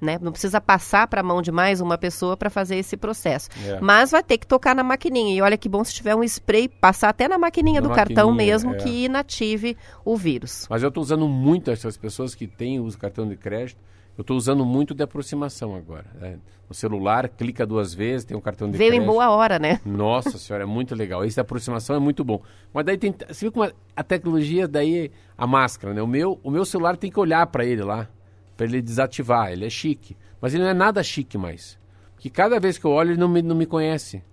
Né? 0.02 0.20
Não 0.22 0.32
precisa 0.32 0.60
passar 0.60 1.08
para 1.08 1.22
a 1.22 1.24
mão 1.24 1.42
de 1.42 1.52
mais 1.52 1.80
uma 1.80 1.98
pessoa 1.98 2.36
para 2.36 2.50
fazer 2.50 2.76
esse 2.76 2.98
processo. 2.98 3.50
É. 3.66 3.80
Mas 3.80 4.12
vai 4.12 4.22
ter 4.22 4.38
que 4.38 4.46
tocar 4.46 4.76
na 4.76 4.84
maquininha. 4.84 5.36
E 5.36 5.42
olha 5.42 5.58
que 5.58 5.70
bom 5.70 5.84
se 5.84 5.94
tiver 5.94 6.16
um 6.16 6.24
spray, 6.24 6.68
passar 6.68 7.10
até 7.10 7.28
na 7.28 7.38
maquininha 7.38 7.82
na 7.82 7.88
do 7.88 7.90
maquininha, 7.90 8.16
cartão 8.16 8.34
mesmo, 8.34 8.74
é. 8.74 8.78
que 8.78 9.06
inative 9.06 9.78
o 10.04 10.18
vírus. 10.18 10.68
Mas 10.70 10.84
eu 10.84 10.90
estou 10.90 11.02
usando 11.02 11.28
muito 11.28 11.72
essas 11.72 11.98
pessoas 11.98 12.36
que 12.36 12.46
têm 12.46 12.80
o 12.80 12.98
cartão 12.98 13.28
de 13.28 13.36
crédito 13.36 13.80
eu 14.18 14.22
estou 14.22 14.38
usando 14.38 14.66
muito 14.66 14.94
de 14.94 15.04
aproximação 15.04 15.76
agora. 15.76 16.06
Né? 16.16 16.40
No 16.70 16.74
celular, 16.74 17.28
clica 17.28 17.66
duas 17.66 17.94
vezes, 17.94 18.26
tem 18.26 18.36
um 18.36 18.42
cartão 18.42 18.72
de 18.72 18.78
Veio 18.78 18.92
crédito. 18.92 19.10
em 19.10 19.12
boa 19.12 19.30
hora, 19.30 19.60
né? 19.60 19.82
Nossa 19.86 20.38
senhora, 20.38 20.64
é 20.64 20.66
muito 20.66 20.96
legal. 20.96 21.24
Esse 21.26 21.36
de 21.36 21.42
aproximação 21.42 21.96
é 21.96 22.00
muito 22.00 22.24
bom. 22.24 22.42
Mas 22.74 22.86
daí 22.86 22.98
tem. 22.98 23.14
Você 23.28 23.46
viu 23.46 23.52
como 23.52 23.70
a 23.96 24.04
tecnologia, 24.04 24.68
daí 24.68 25.12
a 25.38 25.46
máscara, 25.46 25.94
né? 25.94 26.02
O 26.02 26.08
meu, 26.08 26.40
o 26.44 26.50
meu 26.50 26.64
celular 26.64 26.96
tem 26.96 27.12
que 27.12 27.20
olhar 27.20 27.46
para 27.48 27.66
ele 27.66 27.84
lá, 27.84 28.08
para 28.56 28.66
ele 28.66 28.82
desativar. 28.82 29.52
Ele 29.52 29.66
é 29.66 29.70
chique. 29.70 30.16
Mas 30.42 30.54
ele 30.54 30.64
não 30.64 30.70
é 30.70 30.74
nada 30.74 31.02
chique 31.04 31.38
mais 31.38 31.78
que 32.26 32.30
cada 32.32 32.60
vez 32.60 32.76
que 32.80 32.86
eu 32.86 32.90
olho 32.90 33.12
ele 33.12 33.20
não 33.20 33.30
me, 33.30 33.40
não 33.44 33.56
me 33.56 33.68
conhece. 33.68 34.24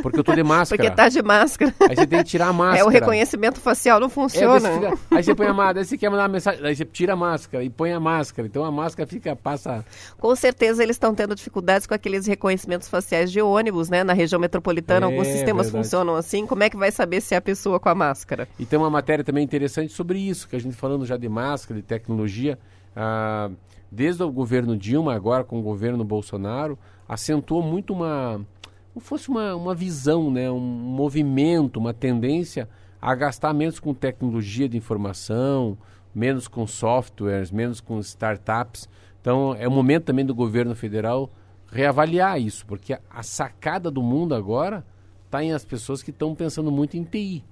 Porque 0.00 0.16
eu 0.16 0.22
tô 0.22 0.32
de 0.32 0.44
máscara. 0.44 0.80
Porque 0.80 0.96
tá 0.96 1.08
de 1.08 1.20
máscara. 1.22 1.74
Aí 1.80 1.96
você 1.96 2.06
tem 2.06 2.18
que 2.20 2.30
tirar 2.30 2.46
a 2.46 2.52
máscara. 2.52 2.78
É, 2.82 2.84
o 2.84 2.88
reconhecimento 2.88 3.60
facial 3.60 3.98
não 3.98 4.08
funciona. 4.08 4.68
É, 4.68 5.16
aí 5.16 5.24
você 5.24 5.34
põe 5.34 5.46
a 5.48 5.52
máscara, 5.52 5.80
aí 5.80 5.84
você 5.84 5.98
quer 5.98 6.08
mandar 6.08 6.22
uma 6.22 6.28
mensagem, 6.28 6.64
aí 6.64 6.76
você 6.76 6.84
tira 6.84 7.14
a 7.14 7.16
máscara 7.16 7.64
e 7.64 7.68
põe 7.68 7.92
a 7.92 7.98
máscara. 7.98 8.46
Então 8.46 8.64
a 8.64 8.70
máscara 8.70 9.08
fica, 9.08 9.34
passa... 9.34 9.84
Com 10.18 10.34
certeza 10.36 10.84
eles 10.84 10.94
estão 10.94 11.14
tendo 11.14 11.34
dificuldades 11.34 11.84
com 11.84 11.94
aqueles 11.94 12.26
reconhecimentos 12.26 12.88
faciais 12.88 13.32
de 13.32 13.42
ônibus, 13.42 13.90
né? 13.90 14.04
Na 14.04 14.12
região 14.12 14.40
metropolitana, 14.40 15.06
é, 15.06 15.10
alguns 15.10 15.26
sistemas 15.26 15.66
verdade. 15.66 15.84
funcionam 15.84 16.14
assim. 16.14 16.46
Como 16.46 16.62
é 16.62 16.70
que 16.70 16.76
vai 16.76 16.92
saber 16.92 17.20
se 17.20 17.34
é 17.34 17.38
a 17.38 17.42
pessoa 17.42 17.80
com 17.80 17.88
a 17.88 17.94
máscara? 17.94 18.46
E 18.56 18.64
tem 18.64 18.78
uma 18.78 18.90
matéria 18.90 19.24
também 19.24 19.42
interessante 19.42 19.92
sobre 19.92 20.20
isso, 20.20 20.48
que 20.48 20.54
a 20.54 20.60
gente 20.60 20.76
falando 20.76 21.04
já 21.04 21.16
de 21.16 21.28
máscara, 21.28 21.80
de 21.80 21.86
tecnologia, 21.86 22.56
ah, 22.94 23.50
desde 23.90 24.22
o 24.22 24.30
governo 24.30 24.76
Dilma, 24.76 25.14
agora 25.14 25.44
com 25.44 25.58
o 25.58 25.62
governo 25.62 26.04
Bolsonaro, 26.04 26.78
acentuou 27.08 27.62
muito 27.62 27.92
uma 27.92 28.44
como 28.92 29.04
fosse 29.04 29.28
uma, 29.30 29.54
uma 29.54 29.74
visão, 29.74 30.30
né, 30.30 30.50
um 30.50 30.60
movimento, 30.60 31.78
uma 31.78 31.94
tendência 31.94 32.68
a 33.00 33.14
gastar 33.14 33.54
menos 33.54 33.80
com 33.80 33.94
tecnologia 33.94 34.68
de 34.68 34.76
informação, 34.76 35.78
menos 36.14 36.46
com 36.46 36.66
softwares, 36.66 37.50
menos 37.50 37.80
com 37.80 37.98
startups. 38.00 38.88
Então 39.20 39.56
é 39.58 39.66
o 39.66 39.70
momento 39.70 40.04
também 40.04 40.26
do 40.26 40.34
governo 40.34 40.74
federal 40.74 41.30
reavaliar 41.70 42.38
isso, 42.38 42.66
porque 42.66 42.92
a, 42.92 43.00
a 43.10 43.22
sacada 43.22 43.90
do 43.90 44.02
mundo 44.02 44.34
agora 44.34 44.84
está 45.24 45.42
em 45.42 45.52
as 45.52 45.64
pessoas 45.64 46.02
que 46.02 46.10
estão 46.10 46.34
pensando 46.34 46.70
muito 46.70 46.96
em 46.96 47.02
TI. 47.02 47.42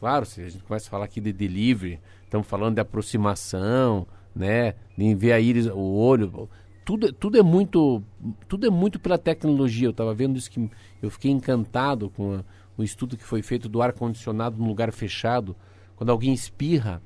Claro, 0.00 0.24
se 0.24 0.40
a 0.40 0.48
gente 0.48 0.64
começa 0.64 0.88
a 0.88 0.90
falar 0.90 1.04
aqui 1.04 1.20
de 1.20 1.32
delivery, 1.32 2.00
estamos 2.24 2.46
falando 2.46 2.74
de 2.74 2.80
aproximação, 2.80 4.06
né, 4.36 4.74
de 4.96 5.04
enviar 5.04 5.38
a 5.38 5.40
íris, 5.40 5.66
o 5.66 5.94
olho, 5.94 6.48
tudo, 6.84 7.10
tudo 7.12 7.38
é 7.38 7.42
muito 7.42 8.02
tudo 8.46 8.66
é 8.66 8.70
muito 8.70 9.00
pela 9.00 9.16
tecnologia. 9.16 9.88
Eu 9.88 9.92
estava 9.92 10.14
vendo 10.14 10.36
isso 10.36 10.50
que 10.50 10.70
eu 11.02 11.10
fiquei 11.10 11.30
encantado 11.30 12.10
com 12.10 12.34
a, 12.34 12.44
o 12.76 12.84
estudo 12.84 13.16
que 13.16 13.24
foi 13.24 13.42
feito 13.42 13.68
do 13.68 13.80
ar 13.80 13.92
condicionado 13.94 14.58
num 14.58 14.68
lugar 14.68 14.92
fechado. 14.92 15.56
Quando 15.96 16.10
alguém 16.10 16.34
espirra, 16.34 17.02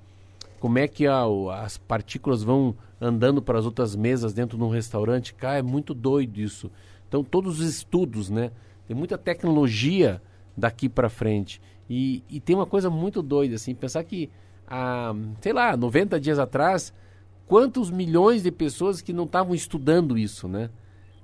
como 0.59 0.79
é 0.79 0.89
que 0.89 1.07
a, 1.07 1.23
as 1.63 1.79
partículas 1.79 2.43
vão 2.43 2.75
andando 3.01 3.41
para 3.41 3.59
as 3.59 3.65
outras 3.65 3.95
mesas 3.95 4.35
dentro 4.35 4.59
de 4.59 4.65
um 4.65 4.69
restaurante? 4.69 5.33
Cara, 5.33 5.61
é 5.61 5.63
muito 5.63 5.95
doido 5.95 6.41
isso. 6.41 6.71
Então 7.09 7.23
todos 7.23 7.61
os 7.61 7.67
estudos, 7.67 8.29
né? 8.29 8.51
Tem 8.87 8.97
muita 8.97 9.17
tecnologia 9.17 10.21
daqui 10.57 10.89
para 10.89 11.09
frente. 11.09 11.63
E, 11.89 12.25
e 12.29 12.41
tem 12.41 12.57
uma 12.57 12.67
coisa 12.67 12.91
muito 12.91 13.23
doida 13.23 13.55
assim, 13.55 13.75
pensar 13.75 14.03
que 14.05 14.29
há, 14.67 15.15
sei 15.41 15.53
lá, 15.53 15.77
90 15.77 16.21
dias 16.21 16.39
atrás 16.39 16.93
quantos 17.51 17.91
milhões 17.91 18.45
de 18.45 18.53
pessoas 18.53 19.03
que 19.03 19.13
não 19.13 19.25
estavam 19.25 19.57
estudando 19.57 20.17
isso, 20.17 20.47
né? 20.47 20.71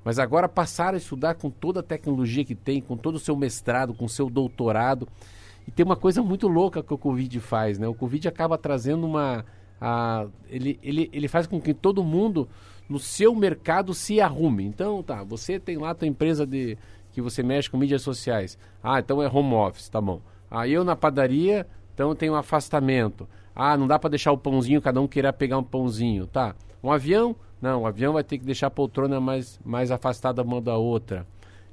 Mas 0.04 0.18
agora 0.18 0.48
passaram 0.48 0.96
a 0.96 0.98
estudar 0.98 1.36
com 1.36 1.48
toda 1.48 1.78
a 1.78 1.82
tecnologia 1.84 2.44
que 2.44 2.56
tem, 2.56 2.80
com 2.80 2.96
todo 2.96 3.14
o 3.14 3.20
seu 3.20 3.36
mestrado, 3.36 3.94
com 3.94 4.06
o 4.06 4.08
seu 4.08 4.28
doutorado. 4.28 5.06
E 5.68 5.70
tem 5.70 5.86
uma 5.86 5.94
coisa 5.94 6.20
muito 6.22 6.48
louca 6.48 6.82
que 6.82 6.92
o 6.92 6.98
Covid 6.98 7.38
faz, 7.38 7.78
né? 7.78 7.86
O 7.86 7.94
Covid 7.94 8.26
acaba 8.26 8.58
trazendo 8.58 9.06
uma. 9.06 9.44
A, 9.80 10.26
ele, 10.48 10.80
ele, 10.82 11.08
ele 11.12 11.28
faz 11.28 11.46
com 11.46 11.60
que 11.60 11.72
todo 11.72 12.02
mundo 12.02 12.48
no 12.88 12.98
seu 12.98 13.32
mercado 13.32 13.94
se 13.94 14.20
arrume. 14.20 14.64
Então, 14.64 15.04
tá, 15.04 15.22
você 15.22 15.60
tem 15.60 15.76
lá 15.76 15.90
a 15.90 15.94
tua 15.94 16.08
empresa 16.08 16.44
de 16.44 16.76
que 17.12 17.22
você 17.22 17.40
mexe 17.40 17.70
com 17.70 17.76
mídias 17.76 18.02
sociais. 18.02 18.58
Ah, 18.82 18.98
então 18.98 19.22
é 19.22 19.28
home 19.28 19.54
office, 19.54 19.88
tá 19.88 20.00
bom. 20.00 20.20
Aí 20.50 20.72
eu 20.72 20.82
na 20.82 20.96
padaria, 20.96 21.68
então 21.94 22.08
eu 22.08 22.16
tenho 22.16 22.32
um 22.32 22.36
afastamento. 22.36 23.28
Ah, 23.58 23.74
não 23.74 23.86
dá 23.86 23.98
para 23.98 24.10
deixar 24.10 24.32
o 24.32 24.38
pãozinho, 24.38 24.82
cada 24.82 25.00
um 25.00 25.08
queira 25.08 25.32
pegar 25.32 25.56
um 25.56 25.64
pãozinho, 25.64 26.26
tá? 26.26 26.54
Um 26.82 26.92
avião? 26.92 27.34
Não, 27.60 27.82
o 27.82 27.86
avião 27.86 28.12
vai 28.12 28.22
ter 28.22 28.36
que 28.36 28.44
deixar 28.44 28.66
a 28.66 28.70
poltrona 28.70 29.18
mais, 29.18 29.58
mais 29.64 29.90
afastada 29.90 30.42
uma 30.42 30.60
da 30.60 30.76
outra. 30.76 31.26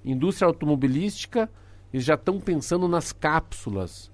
Indústria 0.05 0.47
automobilística, 0.47 1.49
eles 1.93 2.05
já 2.05 2.13
estão 2.13 2.39
pensando 2.39 2.88
nas 2.88 3.11
cápsulas. 3.11 4.09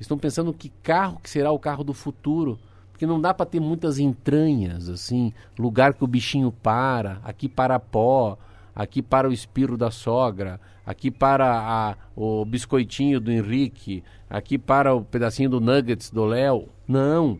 Estão 0.00 0.16
pensando 0.16 0.54
que 0.54 0.70
carro 0.82 1.20
que 1.22 1.28
será 1.28 1.52
o 1.52 1.58
carro 1.58 1.84
do 1.84 1.92
futuro. 1.92 2.58
Porque 2.90 3.06
não 3.06 3.20
dá 3.20 3.34
para 3.34 3.44
ter 3.44 3.60
muitas 3.60 3.98
entranhas, 3.98 4.88
assim, 4.88 5.34
lugar 5.58 5.92
que 5.92 6.04
o 6.04 6.06
bichinho 6.06 6.50
para, 6.50 7.20
aqui 7.24 7.48
para 7.48 7.78
pó, 7.78 8.38
aqui 8.74 9.02
para 9.02 9.28
o 9.28 9.32
espiro 9.32 9.76
da 9.76 9.90
sogra, 9.90 10.60
aqui 10.84 11.10
para 11.10 11.46
a, 11.46 11.96
o 12.16 12.44
biscoitinho 12.44 13.20
do 13.20 13.30
Henrique, 13.30 14.02
aqui 14.28 14.58
para 14.58 14.94
o 14.94 15.04
pedacinho 15.04 15.50
do 15.50 15.60
nuggets 15.60 16.10
do 16.10 16.24
Léo. 16.24 16.68
Não. 16.86 17.38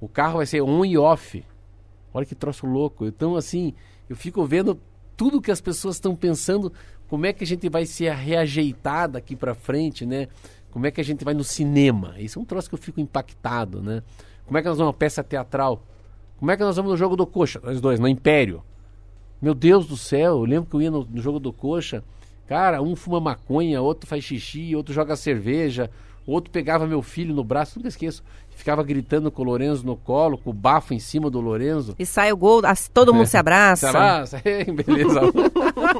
O 0.00 0.08
carro 0.08 0.36
vai 0.36 0.46
ser 0.46 0.62
on 0.62 0.84
e 0.84 0.96
off. 0.96 1.44
Olha 2.12 2.26
que 2.26 2.34
troço 2.34 2.66
louco. 2.66 3.06
Então, 3.06 3.36
assim, 3.36 3.74
eu 4.08 4.14
fico 4.14 4.44
vendo 4.44 4.78
tudo 5.16 5.40
que 5.40 5.50
as 5.50 5.60
pessoas 5.60 5.96
estão 5.96 6.14
pensando, 6.14 6.72
como 7.08 7.26
é 7.26 7.32
que 7.32 7.44
a 7.44 7.46
gente 7.46 7.68
vai 7.68 7.86
ser 7.86 8.12
reajeitar 8.12 9.08
daqui 9.08 9.34
para 9.34 9.54
frente, 9.54 10.06
né? 10.06 10.28
Como 10.70 10.86
é 10.86 10.90
que 10.90 11.00
a 11.00 11.04
gente 11.04 11.24
vai 11.24 11.34
no 11.34 11.44
cinema? 11.44 12.14
Isso 12.18 12.38
é 12.38 12.42
um 12.42 12.44
troço 12.44 12.68
que 12.68 12.74
eu 12.74 12.78
fico 12.78 13.00
impactado, 13.00 13.80
né? 13.80 14.02
Como 14.44 14.58
é 14.58 14.62
que 14.62 14.68
nós 14.68 14.76
vamos 14.76 14.92
uma 14.92 14.98
peça 14.98 15.22
teatral? 15.22 15.84
Como 16.36 16.50
é 16.50 16.56
que 16.56 16.62
nós 16.62 16.76
vamos 16.76 16.92
no 16.92 16.96
jogo 16.96 17.16
do 17.16 17.26
coxa? 17.26 17.60
Nós 17.62 17.80
dois, 17.80 17.98
no 17.98 18.08
Império. 18.08 18.62
Meu 19.44 19.52
Deus 19.52 19.86
do 19.86 19.94
céu, 19.94 20.38
eu 20.38 20.44
lembro 20.46 20.70
que 20.70 20.74
eu 20.74 20.80
ia 20.80 20.90
no, 20.90 21.04
no 21.04 21.20
jogo 21.20 21.38
do 21.38 21.52
coxa, 21.52 22.02
cara, 22.46 22.80
um 22.80 22.96
fuma 22.96 23.20
maconha, 23.20 23.78
outro 23.82 24.08
faz 24.08 24.24
xixi, 24.24 24.74
outro 24.74 24.94
joga 24.94 25.14
cerveja, 25.16 25.90
outro 26.26 26.50
pegava 26.50 26.86
meu 26.86 27.02
filho 27.02 27.34
no 27.34 27.44
braço, 27.44 27.78
nunca 27.78 27.90
esqueço, 27.90 28.24
ficava 28.56 28.82
gritando 28.82 29.30
com 29.30 29.42
o 29.42 29.44
Lorenzo 29.44 29.84
no 29.84 29.96
colo, 29.98 30.38
com 30.38 30.48
o 30.48 30.54
bafo 30.54 30.94
em 30.94 30.98
cima 30.98 31.28
do 31.28 31.42
Lorenzo. 31.42 31.94
E 31.98 32.06
sai 32.06 32.32
o 32.32 32.38
gol, 32.38 32.62
todo 32.94 33.12
mundo 33.12 33.26
se 33.26 33.36
abraça. 33.36 33.90
se 33.90 33.94
abraça, 33.94 34.42
beleza. 34.86 35.20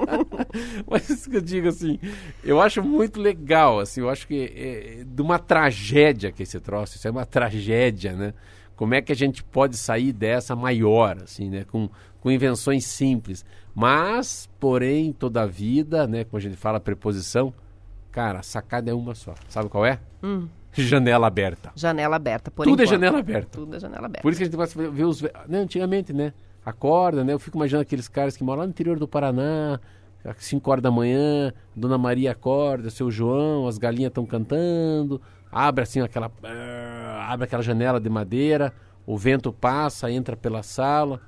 Mas 0.88 1.10
isso 1.10 1.28
que 1.28 1.36
eu 1.36 1.42
digo 1.42 1.68
assim, 1.68 2.00
eu 2.42 2.62
acho 2.62 2.82
muito 2.82 3.20
legal, 3.20 3.78
assim, 3.78 4.00
eu 4.00 4.08
acho 4.08 4.26
que 4.26 4.40
é, 4.56 5.00
é 5.00 5.04
de 5.04 5.20
uma 5.20 5.38
tragédia 5.38 6.32
que 6.32 6.44
esse 6.44 6.58
troço, 6.60 6.96
isso 6.96 7.06
é 7.06 7.10
uma 7.10 7.26
tragédia, 7.26 8.14
né? 8.14 8.32
Como 8.76 8.94
é 8.94 9.02
que 9.02 9.12
a 9.12 9.16
gente 9.16 9.42
pode 9.42 9.76
sair 9.76 10.12
dessa 10.12 10.56
maior, 10.56 11.18
assim, 11.22 11.48
né? 11.48 11.64
Com, 11.64 11.88
com 12.20 12.30
invenções 12.30 12.84
simples. 12.86 13.44
Mas, 13.74 14.48
porém, 14.58 15.12
toda 15.12 15.42
a 15.42 15.46
vida, 15.46 16.06
né? 16.06 16.24
Como 16.24 16.38
a 16.38 16.40
gente 16.40 16.56
fala, 16.56 16.80
preposição, 16.80 17.52
cara, 18.10 18.40
a 18.40 18.42
sacada 18.42 18.90
é 18.90 18.94
uma 18.94 19.14
só. 19.14 19.34
Sabe 19.48 19.68
qual 19.68 19.84
é? 19.86 19.98
Hum. 20.22 20.48
Janela 20.72 21.26
aberta. 21.26 21.70
Janela 21.76 22.16
aberta, 22.16 22.50
por 22.50 22.64
Tudo 22.64 22.80
é 22.80 22.84
enquanto. 22.84 22.88
é 22.88 22.90
janela 22.90 23.18
aberta. 23.18 23.48
Tudo 23.52 23.76
é 23.76 23.80
janela 23.80 24.06
aberta. 24.06 24.22
Por 24.22 24.32
isso 24.32 24.38
que 24.38 24.44
a 24.44 24.46
gente 24.46 24.56
gosta 24.56 24.82
de 24.82 24.88
ver 24.88 25.04
os... 25.04 25.22
Né, 25.22 25.58
antigamente, 25.58 26.12
né? 26.12 26.32
Acorda, 26.66 27.22
né? 27.22 27.32
Eu 27.32 27.38
fico 27.38 27.56
imaginando 27.56 27.82
aqueles 27.82 28.08
caras 28.08 28.36
que 28.36 28.42
moram 28.42 28.60
lá 28.60 28.66
no 28.66 28.70
interior 28.70 28.98
do 28.98 29.06
Paraná, 29.06 29.78
às 30.24 30.44
5 30.44 30.70
horas 30.70 30.82
da 30.82 30.90
manhã, 30.90 31.52
Dona 31.76 31.98
Maria 31.98 32.32
acorda, 32.32 32.90
seu 32.90 33.10
João, 33.10 33.68
as 33.68 33.78
galinhas 33.78 34.10
estão 34.10 34.24
cantando, 34.24 35.20
abre 35.52 35.82
assim 35.82 36.00
aquela... 36.00 36.30
Abre 37.14 37.44
aquela 37.44 37.62
janela 37.62 38.00
de 38.00 38.08
madeira, 38.08 38.72
o 39.06 39.16
vento 39.16 39.52
passa, 39.52 40.10
entra 40.10 40.36
pela 40.36 40.62
sala 40.62 41.20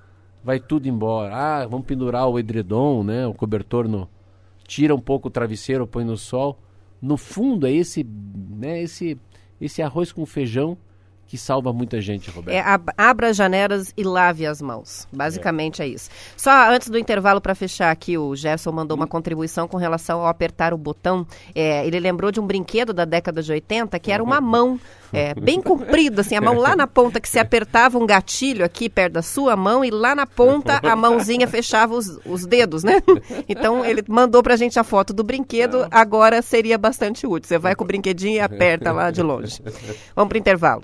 vai 0.47 0.61
tudo 0.61 0.87
embora. 0.87 1.35
Ah, 1.35 1.67
vamos 1.67 1.87
pendurar 1.87 2.29
o 2.29 2.39
edredom, 2.39 3.03
né? 3.03 3.27
O 3.27 3.35
cobertor 3.35 3.89
no. 3.89 4.09
Tira 4.65 4.95
um 4.95 5.01
pouco 5.01 5.27
o 5.27 5.31
travesseiro, 5.31 5.89
põe 5.89 6.05
no 6.05 6.17
sol. 6.17 6.57
No 7.03 7.17
fundo 7.17 7.67
é 7.67 7.73
esse, 7.73 8.05
né, 8.05 8.81
esse, 8.81 9.21
esse 9.61 9.83
arroz 9.83 10.13
com 10.13 10.25
feijão 10.25 10.79
que 11.29 11.37
salva 11.37 11.73
muita 11.73 12.01
gente, 12.01 12.31
Roberto. 12.31 12.57
É, 12.57 12.61
ab- 12.61 12.93
abra 12.97 13.29
as 13.31 13.37
janelas 13.37 13.93
e 13.97 14.05
lave 14.05 14.47
as 14.47 14.63
mãos. 14.63 15.09
Basicamente 15.13 15.83
é, 15.83 15.87
isso. 15.89 16.09
Só 16.37 16.71
antes 16.71 16.89
do 16.89 16.97
intervalo, 16.99 17.41
para 17.41 17.55
fechar 17.55 17.91
aqui, 17.91 18.17
o 18.17 18.35
Gerson 18.37 18.71
mandou 18.71 18.97
uma 18.97 19.07
contribuição 19.09 19.67
com 19.67 19.77
relação 19.77 20.21
ao 20.21 20.29
apertar 20.29 20.73
o 20.73 20.79
botão. 20.79 21.27
É, 21.55 21.85
ele 21.87 21.99
lembrou 21.99 22.31
de 22.31 22.39
um 22.39 22.47
brinquedo 22.47 22.93
da 22.93 23.05
década 23.05 23.43
de 23.43 23.51
80 23.51 23.99
que 23.99 24.13
era 24.13 24.23
uma 24.23 24.41
mão 24.41 24.79
é, 25.13 25.35
bem 25.35 25.61
comprida, 25.61 26.21
assim, 26.21 26.35
a 26.37 26.41
mão 26.41 26.55
lá 26.57 26.75
na 26.77 26.87
ponta, 26.87 27.21
que 27.21 27.29
se 27.29 27.39
apertava 27.39 27.97
um 27.99 28.07
gatilho 28.07 28.65
aqui 28.65 28.89
perto 28.89 29.15
da 29.15 29.23
sua 29.23 29.57
mão 29.57 29.85
e 29.85 29.91
lá 29.91 30.15
na 30.15 30.27
ponta 30.27 30.81
a 30.83 30.95
mãozinha 30.97 31.47
fechava 31.49 31.95
os, 31.95 32.19
os 32.25 32.45
dedos, 32.47 32.83
né? 32.85 33.03
Então 33.49 33.85
ele 33.85 34.03
mandou 34.09 34.43
pra 34.43 34.57
gente 34.57 34.79
a 34.79 34.85
foto 34.85 35.13
do 35.13 35.23
brinquedo, 35.25 35.87
agora 35.91 36.41
seria 36.43 36.77
bastante 36.79 37.27
útil. 37.27 37.49
Você 37.49 37.59
vai 37.59 37.75
com 37.75 37.85
o 37.85 37.87
brinquedinho 37.87 38.37
e 38.37 38.41
aperta 38.41 38.93
lá 38.93 39.11
de 39.11 39.23
longe. 39.23 39.61
Vamos 40.15 40.29
pro 40.29 40.39
intervalo. 40.39 40.83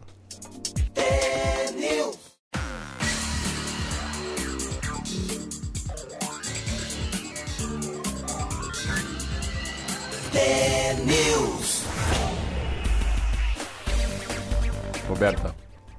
Roberta. 15.08 15.54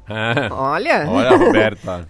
Ah, 0.07 0.49
Olha, 0.51 1.05
olha, 1.09 1.37
Roberta. 1.37 2.07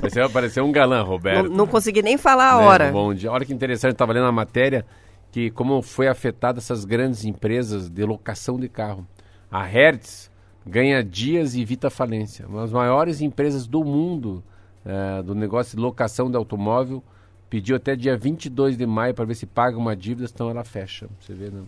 Pareceu, 0.00 0.30
pareceu 0.30 0.64
um 0.64 0.70
galã, 0.72 1.02
Roberto. 1.02 1.48
não, 1.48 1.56
não 1.58 1.66
consegui 1.66 2.00
nem 2.02 2.16
falar 2.16 2.52
a 2.52 2.58
Né, 2.58 2.64
hora. 2.66 2.92
Bom 2.92 3.12
dia. 3.12 3.30
Olha 3.30 3.44
que 3.44 3.52
interessante, 3.52 3.92
estava 3.92 4.12
lendo 4.12 4.26
a 4.26 4.32
matéria 4.32 4.86
que 5.32 5.50
como 5.50 5.82
foi 5.82 6.06
afetada 6.06 6.58
essas 6.58 6.84
grandes 6.84 7.24
empresas 7.24 7.90
de 7.90 8.04
locação 8.04 8.58
de 8.58 8.68
carro. 8.68 9.06
A 9.50 9.62
Hertz 9.64 10.30
ganha 10.64 11.02
dias 11.02 11.54
e 11.54 11.62
evita 11.62 11.90
falência. 11.90 12.46
Uma 12.46 12.62
das 12.62 12.72
maiores 12.72 13.20
empresas 13.20 13.66
do 13.66 13.84
mundo 13.84 14.42
eh, 14.86 15.22
do 15.24 15.34
negócio 15.34 15.76
de 15.76 15.82
locação 15.82 16.30
de 16.30 16.36
automóvel 16.36 17.02
pediu 17.50 17.76
até 17.76 17.96
dia 17.96 18.16
22 18.16 18.76
de 18.76 18.86
maio 18.86 19.12
para 19.12 19.24
ver 19.24 19.34
se 19.34 19.44
paga 19.46 19.76
uma 19.76 19.94
dívida, 19.96 20.28
senão 20.28 20.50
ela 20.50 20.62
fecha. 20.64 21.08
Você 21.20 21.34
vê, 21.34 21.50
não? 21.50 21.64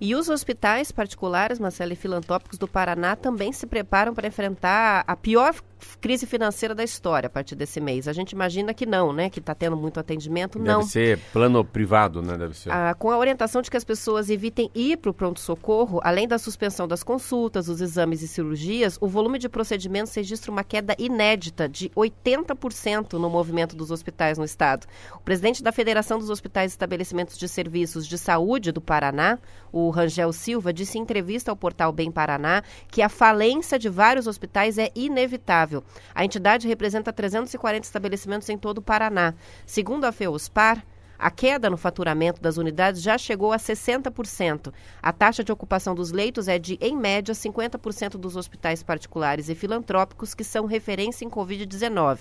E 0.00 0.14
os 0.14 0.28
hospitais 0.28 0.92
particulares, 0.92 1.58
Marcelo, 1.58 1.92
e 1.92 1.96
filantrópicos 1.96 2.58
do 2.58 2.68
Paraná 2.68 3.16
também 3.16 3.52
se 3.52 3.66
preparam 3.66 4.14
para 4.14 4.28
enfrentar 4.28 5.04
a 5.06 5.16
pior 5.16 5.54
crise 6.00 6.26
financeira 6.26 6.74
da 6.74 6.82
história 6.82 7.26
a 7.26 7.30
partir 7.30 7.54
desse 7.54 7.80
mês. 7.80 8.08
A 8.08 8.12
gente 8.12 8.32
imagina 8.32 8.74
que 8.74 8.86
não, 8.86 9.12
né? 9.12 9.30
Que 9.30 9.38
está 9.38 9.54
tendo 9.54 9.76
muito 9.76 9.98
atendimento. 9.98 10.58
Deve 10.58 10.68
não. 10.68 10.82
ser 10.82 11.18
plano 11.32 11.64
privado, 11.64 12.22
né? 12.22 12.36
Deve 12.36 12.56
ser. 12.56 12.70
Ah, 12.70 12.94
com 12.94 13.10
a 13.10 13.18
orientação 13.18 13.62
de 13.62 13.70
que 13.70 13.76
as 13.76 13.84
pessoas 13.84 14.30
evitem 14.30 14.70
ir 14.74 14.96
para 14.98 15.10
o 15.10 15.14
pronto-socorro, 15.14 16.00
além 16.02 16.26
da 16.26 16.38
suspensão 16.38 16.86
das 16.86 17.02
consultas, 17.02 17.68
os 17.68 17.80
exames 17.80 18.22
e 18.22 18.28
cirurgias, 18.28 18.98
o 19.00 19.08
volume 19.08 19.38
de 19.38 19.48
procedimentos 19.48 20.14
registra 20.14 20.50
uma 20.50 20.64
queda 20.64 20.94
inédita 20.98 21.68
de 21.68 21.90
80% 21.90 23.14
no 23.14 23.30
movimento 23.30 23.76
dos 23.76 23.90
hospitais 23.90 24.38
no 24.38 24.44
estado. 24.44 24.86
O 25.14 25.20
presidente 25.20 25.62
da 25.62 25.72
Federação 25.72 26.18
dos 26.18 26.30
Hospitais 26.30 26.72
e 26.72 26.74
Estabelecimentos 26.74 27.38
de 27.38 27.48
Serviços 27.48 28.06
de 28.06 28.18
Saúde 28.18 28.72
do 28.72 28.80
Paraná, 28.80 29.38
o 29.72 29.87
Rangel 29.90 30.32
Silva, 30.32 30.72
disse 30.72 30.98
em 30.98 31.02
entrevista 31.02 31.50
ao 31.50 31.56
portal 31.56 31.92
Bem 31.92 32.10
Paraná 32.10 32.62
que 32.88 33.02
a 33.02 33.08
falência 33.08 33.78
de 33.78 33.88
vários 33.88 34.26
hospitais 34.26 34.78
é 34.78 34.90
inevitável. 34.94 35.82
A 36.14 36.24
entidade 36.24 36.68
representa 36.68 37.12
340 37.12 37.86
estabelecimentos 37.86 38.48
em 38.48 38.58
todo 38.58 38.78
o 38.78 38.82
Paraná. 38.82 39.34
Segundo 39.66 40.04
a 40.04 40.12
FEOSPAR, 40.12 40.84
a 41.18 41.32
queda 41.32 41.68
no 41.68 41.76
faturamento 41.76 42.40
das 42.40 42.58
unidades 42.58 43.02
já 43.02 43.18
chegou 43.18 43.52
a 43.52 43.56
60%. 43.56 44.72
A 45.02 45.12
taxa 45.12 45.42
de 45.42 45.50
ocupação 45.50 45.92
dos 45.92 46.12
leitos 46.12 46.46
é 46.46 46.60
de, 46.60 46.78
em 46.80 46.96
média, 46.96 47.34
50% 47.34 48.10
dos 48.10 48.36
hospitais 48.36 48.84
particulares 48.84 49.48
e 49.48 49.54
filantrópicos 49.56 50.32
que 50.32 50.44
são 50.44 50.64
referência 50.64 51.24
em 51.24 51.28
Covid-19. 51.28 52.20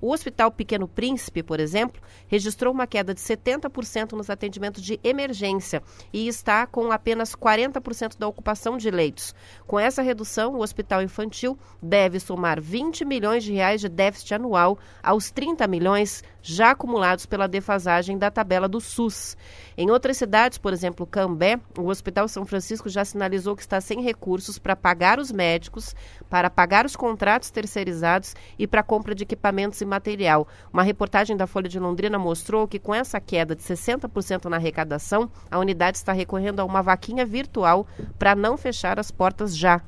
O 0.00 0.12
Hospital 0.12 0.50
Pequeno 0.50 0.86
Príncipe, 0.86 1.42
por 1.42 1.60
exemplo, 1.60 2.00
registrou 2.26 2.72
uma 2.72 2.86
queda 2.86 3.14
de 3.14 3.20
70% 3.20 4.12
nos 4.12 4.30
atendimentos 4.30 4.82
de 4.82 5.00
emergência 5.02 5.82
e 6.12 6.28
está 6.28 6.66
com 6.66 6.92
apenas 6.92 7.34
40% 7.34 8.18
da 8.18 8.28
ocupação 8.28 8.76
de 8.76 8.90
leitos. 8.90 9.34
Com 9.66 9.78
essa 9.78 10.02
redução, 10.02 10.54
o 10.54 10.62
Hospital 10.62 11.02
Infantil 11.02 11.58
deve 11.80 12.20
somar 12.20 12.60
20 12.60 13.04
milhões 13.04 13.44
de 13.44 13.52
reais 13.52 13.80
de 13.80 13.88
déficit 13.88 14.34
anual 14.34 14.78
aos 15.02 15.30
30 15.30 15.66
milhões 15.66 16.22
já 16.42 16.70
acumulados 16.70 17.26
pela 17.26 17.48
defasagem 17.48 18.16
da 18.16 18.30
tabela 18.30 18.68
do 18.68 18.80
SUS. 18.80 19.36
Em 19.76 19.90
outras 19.90 20.16
cidades, 20.16 20.58
por 20.58 20.72
exemplo, 20.72 21.04
Cambé, 21.04 21.58
o 21.76 21.88
Hospital 21.88 22.28
São 22.28 22.46
Francisco 22.46 22.88
já 22.88 23.04
sinalizou 23.04 23.56
que 23.56 23.62
está 23.62 23.80
sem 23.80 24.00
recursos 24.00 24.56
para 24.58 24.76
pagar 24.76 25.18
os 25.18 25.32
médicos, 25.32 25.94
para 26.30 26.48
pagar 26.48 26.86
os 26.86 26.94
contratos 26.94 27.50
terceirizados 27.50 28.34
e 28.58 28.66
para 28.66 28.82
compra 28.82 29.14
de 29.14 29.24
equipamentos 29.24 29.80
e 29.80 29.84
material. 29.96 30.46
Uma 30.72 30.82
reportagem 30.82 31.36
da 31.36 31.46
Folha 31.46 31.68
de 31.68 31.78
Londrina 31.78 32.18
mostrou 32.18 32.68
que 32.68 32.78
com 32.78 32.94
essa 32.94 33.18
queda 33.20 33.56
de 33.56 33.62
60% 33.62 34.44
na 34.44 34.56
arrecadação, 34.56 35.30
a 35.50 35.58
unidade 35.58 35.96
está 35.96 36.12
recorrendo 36.12 36.60
a 36.60 36.64
uma 36.64 36.82
vaquinha 36.82 37.24
virtual 37.24 37.86
para 38.18 38.36
não 38.36 38.56
fechar 38.56 39.00
as 39.00 39.10
portas 39.10 39.56
já. 39.56 39.80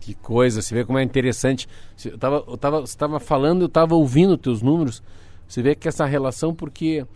Que 0.00 0.14
coisa, 0.14 0.60
você 0.60 0.74
vê 0.74 0.84
como 0.84 0.98
é 0.98 1.02
interessante. 1.02 1.68
Eu 2.04 2.18
tava, 2.18 2.44
eu 2.46 2.58
tava, 2.58 2.80
você 2.80 2.92
estava 2.92 3.18
falando, 3.20 3.62
eu 3.62 3.68
estava 3.68 3.94
ouvindo 3.94 4.36
teus 4.36 4.60
números. 4.60 5.02
Você 5.48 5.62
vê 5.62 5.74
que 5.74 5.88
essa 5.88 6.04
relação, 6.04 6.54
porque 6.54 7.06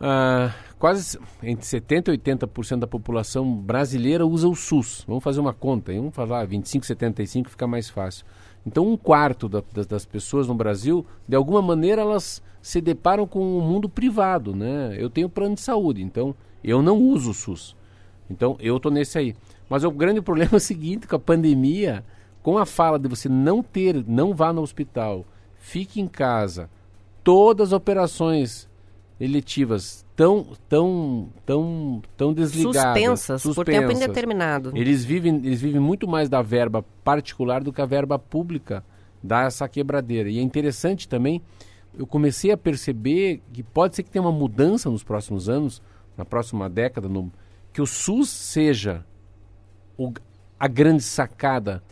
ah, 0.00 0.52
quase 0.78 1.18
entre 1.42 1.64
70% 1.64 2.08
e 2.08 2.18
80% 2.18 2.78
da 2.78 2.86
população 2.86 3.54
brasileira 3.54 4.26
usa 4.26 4.48
o 4.48 4.54
SUS. 4.54 5.04
Vamos 5.06 5.22
fazer 5.22 5.40
uma 5.40 5.54
conta, 5.54 5.92
vamos 5.92 6.14
falar 6.14 6.44
25, 6.46 6.84
75, 6.84 7.50
fica 7.50 7.66
mais 7.66 7.88
fácil. 7.88 8.26
Então, 8.66 8.86
um 8.86 8.96
quarto 8.96 9.48
da- 9.48 9.62
das- 9.72 9.86
das 9.86 10.04
pessoas 10.04 10.46
no 10.46 10.54
Brasil, 10.54 11.04
de 11.26 11.34
alguma 11.34 11.62
maneira, 11.62 12.02
elas 12.02 12.42
se 12.60 12.80
deparam 12.80 13.26
com 13.26 13.58
o 13.58 13.62
mundo 13.62 13.88
privado, 13.88 14.54
né? 14.54 14.94
Eu 14.98 15.08
tenho 15.08 15.28
plano 15.28 15.54
de 15.54 15.60
saúde, 15.62 16.02
então 16.02 16.34
eu 16.62 16.82
não 16.82 16.98
uso 16.98 17.30
o 17.30 17.34
SUS. 17.34 17.74
Então, 18.30 18.56
eu 18.60 18.76
estou 18.76 18.92
nesse 18.92 19.18
aí. 19.18 19.34
Mas 19.68 19.82
o 19.82 19.90
grande 19.90 20.20
problema 20.22 20.50
é 20.52 20.56
o 20.56 20.60
seguinte, 20.60 21.06
com 21.08 21.16
a 21.16 21.18
pandemia, 21.18 22.04
com 22.42 22.58
a 22.58 22.66
fala 22.66 22.98
de 22.98 23.08
você 23.08 23.28
não 23.28 23.62
ter, 23.62 24.04
não 24.06 24.34
vá 24.34 24.52
no 24.52 24.62
hospital, 24.62 25.24
fique 25.58 26.00
em 26.00 26.06
casa, 26.06 26.68
todas 27.24 27.68
as 27.68 27.72
operações 27.72 28.68
eletivas 29.20 30.04
tão, 30.16 30.46
tão, 30.68 31.28
tão, 31.44 32.02
tão 32.16 32.32
desligadas. 32.32 33.20
Suspensas, 33.20 33.42
por 33.54 33.64
tempo 33.66 33.92
indeterminado. 33.92 34.72
Eles 34.74 35.04
vivem, 35.04 35.36
eles 35.36 35.60
vivem 35.60 35.80
muito 35.80 36.08
mais 36.08 36.28
da 36.28 36.40
verba 36.40 36.82
particular 37.04 37.62
do 37.62 37.72
que 37.72 37.82
a 37.82 37.86
verba 37.86 38.18
pública 38.18 38.82
dá 39.22 39.42
essa 39.42 39.68
quebradeira. 39.68 40.30
E 40.30 40.38
é 40.38 40.42
interessante 40.42 41.06
também, 41.06 41.42
eu 41.96 42.06
comecei 42.06 42.50
a 42.50 42.56
perceber 42.56 43.42
que 43.52 43.62
pode 43.62 43.94
ser 43.96 44.02
que 44.02 44.10
tenha 44.10 44.22
uma 44.22 44.32
mudança 44.32 44.88
nos 44.88 45.02
próximos 45.04 45.48
anos, 45.48 45.82
na 46.16 46.24
próxima 46.24 46.68
década, 46.70 47.06
no, 47.08 47.30
que 47.72 47.82
o 47.82 47.86
SUS 47.86 48.30
seja 48.30 49.04
o- 49.98 50.12
a 50.58 50.66
grande 50.66 51.02
sacada 51.02 51.82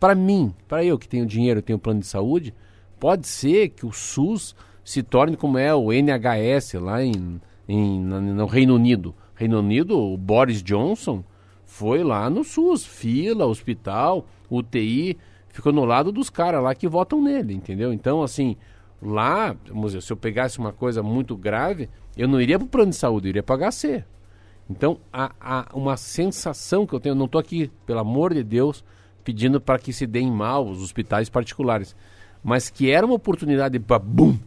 para 0.00 0.14
mim, 0.14 0.54
para 0.66 0.84
eu 0.84 0.98
que 0.98 1.08
tenho 1.08 1.26
dinheiro, 1.26 1.62
tenho 1.62 1.78
plano 1.78 2.00
de 2.00 2.06
saúde, 2.06 2.54
pode 3.00 3.26
ser 3.28 3.68
que 3.70 3.84
o 3.86 3.92
SUS 3.92 4.54
se 4.88 5.02
torne 5.02 5.36
como 5.36 5.58
é 5.58 5.74
o 5.74 5.92
NHS 5.92 6.72
lá 6.80 7.04
em, 7.04 7.38
em- 7.68 8.00
no 8.00 8.46
Reino 8.46 8.74
Unido. 8.74 9.14
Reino 9.34 9.58
Unido, 9.58 9.98
o 9.98 10.16
Boris 10.16 10.62
Johnson 10.62 11.22
foi 11.66 12.02
lá 12.02 12.30
no 12.30 12.42
SUS, 12.42 12.86
fila, 12.86 13.44
hospital, 13.44 14.26
UTI, 14.50 15.18
ficou 15.50 15.74
no 15.74 15.84
lado 15.84 16.10
dos 16.10 16.30
caras 16.30 16.62
lá 16.62 16.74
que 16.74 16.88
votam 16.88 17.22
nele, 17.22 17.52
entendeu? 17.52 17.92
Então, 17.92 18.22
assim, 18.22 18.56
lá, 19.02 19.54
dizer, 19.84 20.00
se 20.00 20.10
eu 20.10 20.16
pegasse 20.16 20.58
uma 20.58 20.72
coisa 20.72 21.02
muito 21.02 21.36
grave, 21.36 21.90
eu 22.16 22.26
não 22.26 22.40
iria 22.40 22.58
para 22.58 22.64
o 22.64 22.68
plano 22.70 22.88
de 22.90 22.96
saúde, 22.96 23.28
eu 23.28 23.30
iria 23.30 23.42
para 23.42 23.70
HC. 23.70 24.02
Então, 24.70 25.00
há, 25.12 25.32
há 25.38 25.66
uma 25.74 25.98
sensação 25.98 26.86
que 26.86 26.94
eu 26.94 27.00
tenho, 27.00 27.14
não 27.14 27.26
estou 27.26 27.38
aqui, 27.38 27.70
pelo 27.84 28.00
amor 28.00 28.32
de 28.32 28.42
Deus, 28.42 28.82
pedindo 29.22 29.60
para 29.60 29.78
que 29.78 29.92
se 29.92 30.06
deem 30.06 30.30
mal 30.30 30.66
os 30.66 30.82
hospitais 30.82 31.28
particulares, 31.28 31.94
mas 32.42 32.70
que 32.70 32.90
era 32.90 33.04
uma 33.04 33.16
oportunidade 33.16 33.78
para, 33.78 33.98
bum, 33.98 34.38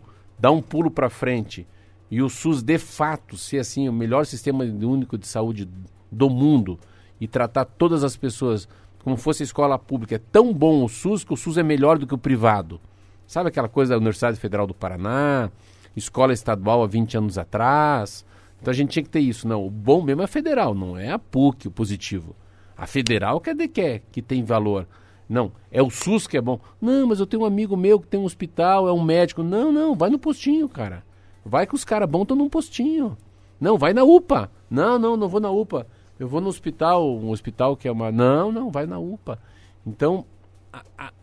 dar 0.42 0.52
um 0.52 0.62
pulo 0.62 0.90
para 0.90 1.10
frente 1.10 1.68
e 2.10 2.22
o 2.22 2.30
SUS, 2.30 2.64
de 2.64 2.78
fato, 2.80 3.38
ser 3.38 3.60
assim 3.60 3.88
o 3.88 3.94
melhor 3.94 4.26
sistema 4.26 4.66
único 4.66 5.18
de 5.18 5.28
saúde 5.28 5.70
do 6.12 6.30
mundo 6.30 6.80
e 7.22 7.28
tratar 7.28 7.64
todas 7.64 8.04
as 8.04 8.18
pessoas 8.18 8.68
como 9.04 9.16
fosse 9.16 9.44
escola 9.44 9.78
pública. 9.78 10.16
É 10.16 10.22
tão 10.32 10.52
bom 10.52 10.84
o 10.84 10.90
SUS 10.90 11.24
que 11.24 11.34
o 11.34 11.38
SUS 11.38 11.58
é 11.58 11.64
melhor 11.64 11.98
do 11.98 12.08
que 12.08 12.14
o 12.14 12.18
privado. 12.18 12.82
Sabe 13.28 13.50
aquela 13.50 13.70
coisa 13.70 13.92
da 13.92 13.98
Universidade 13.98 14.38
Federal 14.38 14.66
do 14.68 14.74
Paraná, 14.74 15.50
escola 15.96 16.34
estadual 16.34 16.84
há 16.84 16.88
20 16.88 17.18
anos 17.18 17.38
atrás? 17.38 18.26
Então 18.60 18.72
a 18.72 18.76
gente 18.76 18.90
tinha 18.90 19.04
que 19.04 19.10
ter 19.10 19.22
isso. 19.22 19.48
Não, 19.48 19.66
o 19.66 19.70
bom 19.70 20.02
mesmo 20.02 20.24
é 20.24 20.28
federal, 20.28 20.74
não 20.74 20.98
é 20.98 21.12
a 21.12 21.20
PUC 21.20 21.68
o 21.68 21.72
positivo. 21.72 22.36
A 22.76 22.88
federal 22.88 23.40
quer 23.40 23.56
de 23.56 23.68
que, 23.68 24.02
que 24.12 24.22
tem 24.22 24.44
valor. 24.44 24.88
Não, 25.32 25.50
é 25.72 25.82
o 25.82 25.90
SUS 25.90 26.28
que 26.28 26.36
é 26.36 26.42
bom. 26.42 26.60
Não, 26.82 27.08
mas 27.08 27.22
eu 27.22 27.26
tenho 27.26 27.44
um 27.44 27.46
amigo 27.46 27.78
meu 27.78 28.02
que 28.02 28.06
tem 28.06 28.20
um 28.20 28.26
hospital, 28.26 28.90
é 28.90 28.92
um 28.92 29.02
médico. 29.02 29.42
Não, 29.42 29.72
não, 29.72 29.96
vai 29.96 30.10
no 30.10 30.20
postinho, 30.20 30.68
cara. 30.68 31.06
Vai 31.46 31.66
que 31.66 31.74
os 31.74 31.86
caras 31.86 32.10
bons 32.10 32.24
estão 32.24 32.36
num 32.36 32.50
postinho. 32.50 33.18
Não, 33.58 33.78
vai 33.78 33.94
na 33.94 34.04
UPA. 34.04 34.52
Não, 34.70 35.00
não, 35.00 35.16
não 35.16 35.30
vou 35.30 35.40
na 35.40 35.50
UPA. 35.50 35.88
Eu 36.20 36.28
vou 36.28 36.42
no 36.42 36.50
hospital, 36.50 37.10
um 37.18 37.30
hospital 37.30 37.78
que 37.78 37.88
é 37.88 37.92
uma. 37.94 38.12
Não, 38.12 38.52
não, 38.52 38.70
vai 38.70 38.86
na 38.86 39.00
UPA. 39.00 39.40
Então, 39.88 40.26
a- 40.74 40.84
a- 40.98 41.14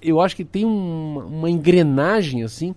eu 0.00 0.18
acho 0.18 0.34
que 0.34 0.46
tem 0.46 0.64
um, 0.64 1.18
uma 1.18 1.50
engrenagem 1.50 2.42
assim, 2.42 2.74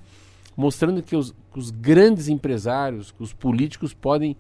mostrando 0.58 1.02
que 1.02 1.16
os, 1.16 1.34
os 1.56 1.72
grandes 1.72 2.28
empresários, 2.28 3.14
os 3.18 3.32
políticos 3.32 3.94
podem 3.94 4.36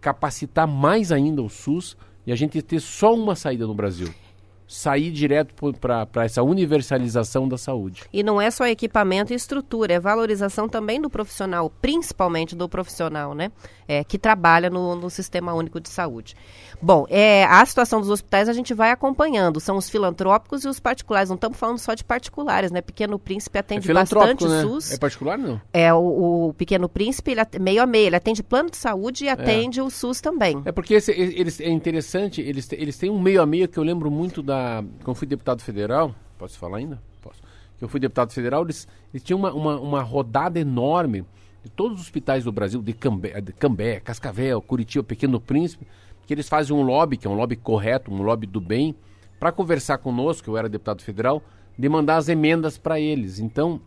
capacitar 0.00 0.66
mais 0.66 1.12
ainda 1.12 1.42
o 1.42 1.50
SUS 1.50 1.94
e 2.26 2.32
a 2.32 2.36
gente 2.36 2.62
ter 2.62 2.80
só 2.80 3.14
uma 3.14 3.36
saída 3.36 3.66
no 3.66 3.74
Brasil 3.74 4.08
sair 4.68 5.10
direto 5.10 5.54
para 5.72 6.24
essa 6.24 6.42
universalização 6.42 7.48
da 7.48 7.56
saúde. 7.56 8.04
E 8.12 8.22
não 8.22 8.38
é 8.38 8.50
só 8.50 8.66
equipamento 8.66 9.32
e 9.32 9.36
estrutura, 9.36 9.94
é 9.94 9.98
valorização 9.98 10.68
também 10.68 11.00
do 11.00 11.08
profissional, 11.08 11.72
principalmente 11.80 12.54
do 12.54 12.68
profissional, 12.68 13.34
né? 13.34 13.50
É, 13.88 14.04
que 14.04 14.18
trabalha 14.18 14.68
no, 14.68 14.94
no 14.94 15.08
Sistema 15.08 15.54
Único 15.54 15.80
de 15.80 15.88
Saúde. 15.88 16.36
Bom, 16.80 17.06
é, 17.08 17.44
a 17.44 17.64
situação 17.64 18.00
dos 18.00 18.10
hospitais 18.10 18.46
a 18.46 18.52
gente 18.52 18.74
vai 18.74 18.90
acompanhando. 18.90 19.58
São 19.58 19.78
os 19.78 19.88
filantrópicos 19.88 20.62
e 20.64 20.68
os 20.68 20.78
particulares. 20.78 21.30
Não 21.30 21.36
estamos 21.36 21.58
falando 21.58 21.78
só 21.78 21.94
de 21.94 22.04
particulares, 22.04 22.70
né? 22.70 22.82
Pequeno 22.82 23.18
Príncipe 23.18 23.58
atende 23.58 23.90
é 23.90 23.94
bastante 23.94 24.46
né? 24.46 24.60
SUS. 24.60 24.92
É 24.92 24.98
particular, 24.98 25.38
não? 25.38 25.58
É, 25.72 25.92
o, 25.94 26.48
o 26.48 26.54
Pequeno 26.54 26.86
Príncipe, 26.86 27.30
ele, 27.30 27.40
meio 27.58 27.82
a 27.82 27.86
meio, 27.86 28.08
ele 28.08 28.16
atende 28.16 28.42
plano 28.42 28.70
de 28.70 28.76
saúde 28.76 29.24
e 29.24 29.28
atende 29.30 29.80
é. 29.80 29.82
o 29.82 29.88
SUS 29.88 30.20
também. 30.20 30.60
É 30.66 30.70
porque 30.70 30.92
esse, 30.92 31.10
eles, 31.12 31.58
é 31.58 31.70
interessante, 31.70 32.42
eles, 32.42 32.70
eles 32.72 32.98
têm 32.98 33.08
um 33.08 33.18
meio 33.18 33.40
a 33.40 33.46
meio 33.46 33.66
que 33.66 33.78
eu 33.78 33.82
lembro 33.82 34.10
muito 34.10 34.42
da 34.42 34.57
quando 35.02 35.16
fui 35.16 35.26
deputado 35.26 35.62
federal, 35.62 36.14
posso 36.38 36.58
falar 36.58 36.78
ainda? 36.78 37.00
Posso. 37.20 37.40
Que 37.78 37.84
eu 37.84 37.88
fui 37.88 38.00
deputado 38.00 38.32
federal, 38.32 38.64
eles, 38.64 38.88
eles 39.12 39.22
tinham 39.22 39.38
uma, 39.38 39.52
uma, 39.52 39.80
uma 39.80 40.02
rodada 40.02 40.58
enorme 40.58 41.24
de 41.62 41.70
todos 41.70 41.98
os 41.98 42.04
hospitais 42.04 42.44
do 42.44 42.52
Brasil, 42.52 42.82
de 42.82 42.92
Cambé, 42.92 43.40
de 43.40 43.52
Cambé, 43.52 44.00
Cascavel, 44.00 44.60
Curitiba, 44.62 45.04
Pequeno 45.04 45.40
Príncipe, 45.40 45.86
que 46.26 46.34
eles 46.34 46.48
fazem 46.48 46.76
um 46.76 46.82
lobby, 46.82 47.16
que 47.16 47.26
é 47.26 47.30
um 47.30 47.34
lobby 47.34 47.56
correto, 47.56 48.12
um 48.12 48.22
lobby 48.22 48.46
do 48.46 48.60
bem, 48.60 48.94
para 49.38 49.52
conversar 49.52 49.98
conosco, 49.98 50.50
eu 50.50 50.56
era 50.56 50.68
deputado 50.68 51.02
federal, 51.02 51.42
de 51.78 51.88
mandar 51.88 52.16
as 52.16 52.28
emendas 52.28 52.76
para 52.76 52.98
eles. 52.98 53.38
Então, 53.38 53.80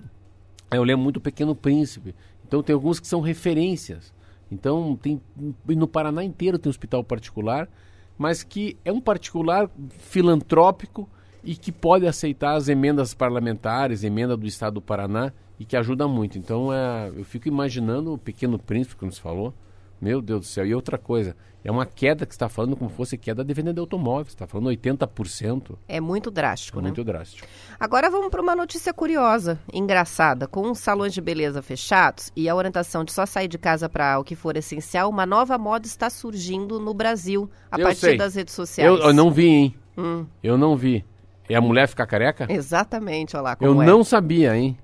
eu 0.72 0.84
lembro 0.84 1.04
muito 1.04 1.20
Pequeno 1.20 1.54
Príncipe. 1.54 2.16
Então, 2.48 2.64
tem 2.64 2.74
alguns 2.74 3.00
que 3.00 3.08
são 3.08 3.20
referências. 3.20 4.14
Então, 4.52 4.98
tem 5.02 5.22
no 5.68 5.88
Paraná 5.88 6.24
inteiro 6.24 6.58
tem 6.58 6.70
um 6.70 6.72
hospital 6.72 7.04
particular 7.04 7.70
mas 8.22 8.44
que 8.44 8.78
é 8.86 8.92
um 8.92 9.02
particular 9.02 9.68
filantrópico 9.98 11.10
e 11.44 11.56
que 11.56 11.72
pode 11.72 12.06
aceitar 12.06 12.54
as 12.54 12.70
emendas 12.70 13.16
parlamentares, 13.16 14.04
emenda 14.04 14.38
do 14.38 14.46
Estado 14.46 14.76
do 14.76 14.82
Paraná 14.82 15.34
e 15.60 15.66
que 15.66 15.76
ajuda 15.76 16.08
muito. 16.08 16.38
Então 16.38 16.72
é, 16.72 17.12
eu 17.16 17.26
fico 17.26 17.48
imaginando 17.48 18.14
o 18.14 18.20
Pequeno 18.20 18.60
Príncipe, 18.60 18.96
como 18.96 19.12
você 19.12 19.20
falou. 19.20 19.56
Meu 20.02 20.22
Deus 20.22 20.42
do 20.42 20.46
céu. 20.48 20.66
E 20.66 20.74
outra 20.74 20.98
coisa, 20.98 21.36
é 21.64 21.72
uma 21.72 21.86
queda 21.86 22.26
que 22.26 22.34
está 22.34 22.50
falando 22.50 22.76
como 22.76 22.90
fosse 22.90 23.18
queda 23.18 23.44
de 23.44 23.54
venda 23.54 23.72
de 23.72 23.80
automóveis. 23.80 24.30
Está 24.30 24.48
falando 24.48 24.70
80%. 24.72 25.78
É 25.88 26.00
muito 26.00 26.32
drástico, 26.32 26.80
é 26.80 26.82
né? 26.82 26.88
Muito 26.88 27.04
drástico. 27.04 27.48
Agora 27.80 28.10
vamos 28.10 28.30
para 28.30 28.42
uma 28.42 28.56
notícia 28.56 28.92
curiosa, 28.92 29.60
engraçada. 29.72 30.48
Com 30.48 30.72
os 30.72 30.80
salões 30.80 31.14
de 31.14 31.22
beleza 31.22 31.62
fechados 31.62 32.32
e 32.36 32.50
a 32.50 32.56
orientação 32.56 33.04
de 33.04 33.12
só 33.12 33.28
sair 33.28 33.48
de 33.48 33.60
casa 33.60 33.88
para 33.88 34.20
o 34.20 34.24
que 34.24 34.36
for 34.36 34.58
essencial, 34.58 35.10
uma 35.10 35.26
nova 35.26 35.58
moda 35.58 35.86
está 35.86 36.10
surgindo 36.10 36.80
no 36.80 36.94
Brasil 36.96 37.50
a 37.72 37.78
eu 37.78 37.84
partir 37.84 38.00
sei. 38.00 38.18
das 38.18 38.34
redes 38.34 38.56
sociais. 38.56 38.90
Eu, 38.90 38.98
eu 38.98 39.14
não 39.14 39.30
vi, 39.30 39.48
hein? 39.48 39.76
Hum. 39.96 40.26
Eu 40.42 40.58
não 40.58 40.76
vi. 40.76 41.06
É 41.48 41.56
a 41.56 41.62
mulher 41.62 41.88
ficar 41.88 42.08
careca? 42.08 42.48
Exatamente, 42.50 43.36
olha 43.36 43.44
lá 43.44 43.56
como 43.56 43.70
Eu 43.70 43.82
é. 43.82 43.86
não 43.86 44.04
sabia, 44.04 44.58
hein? 44.58 44.78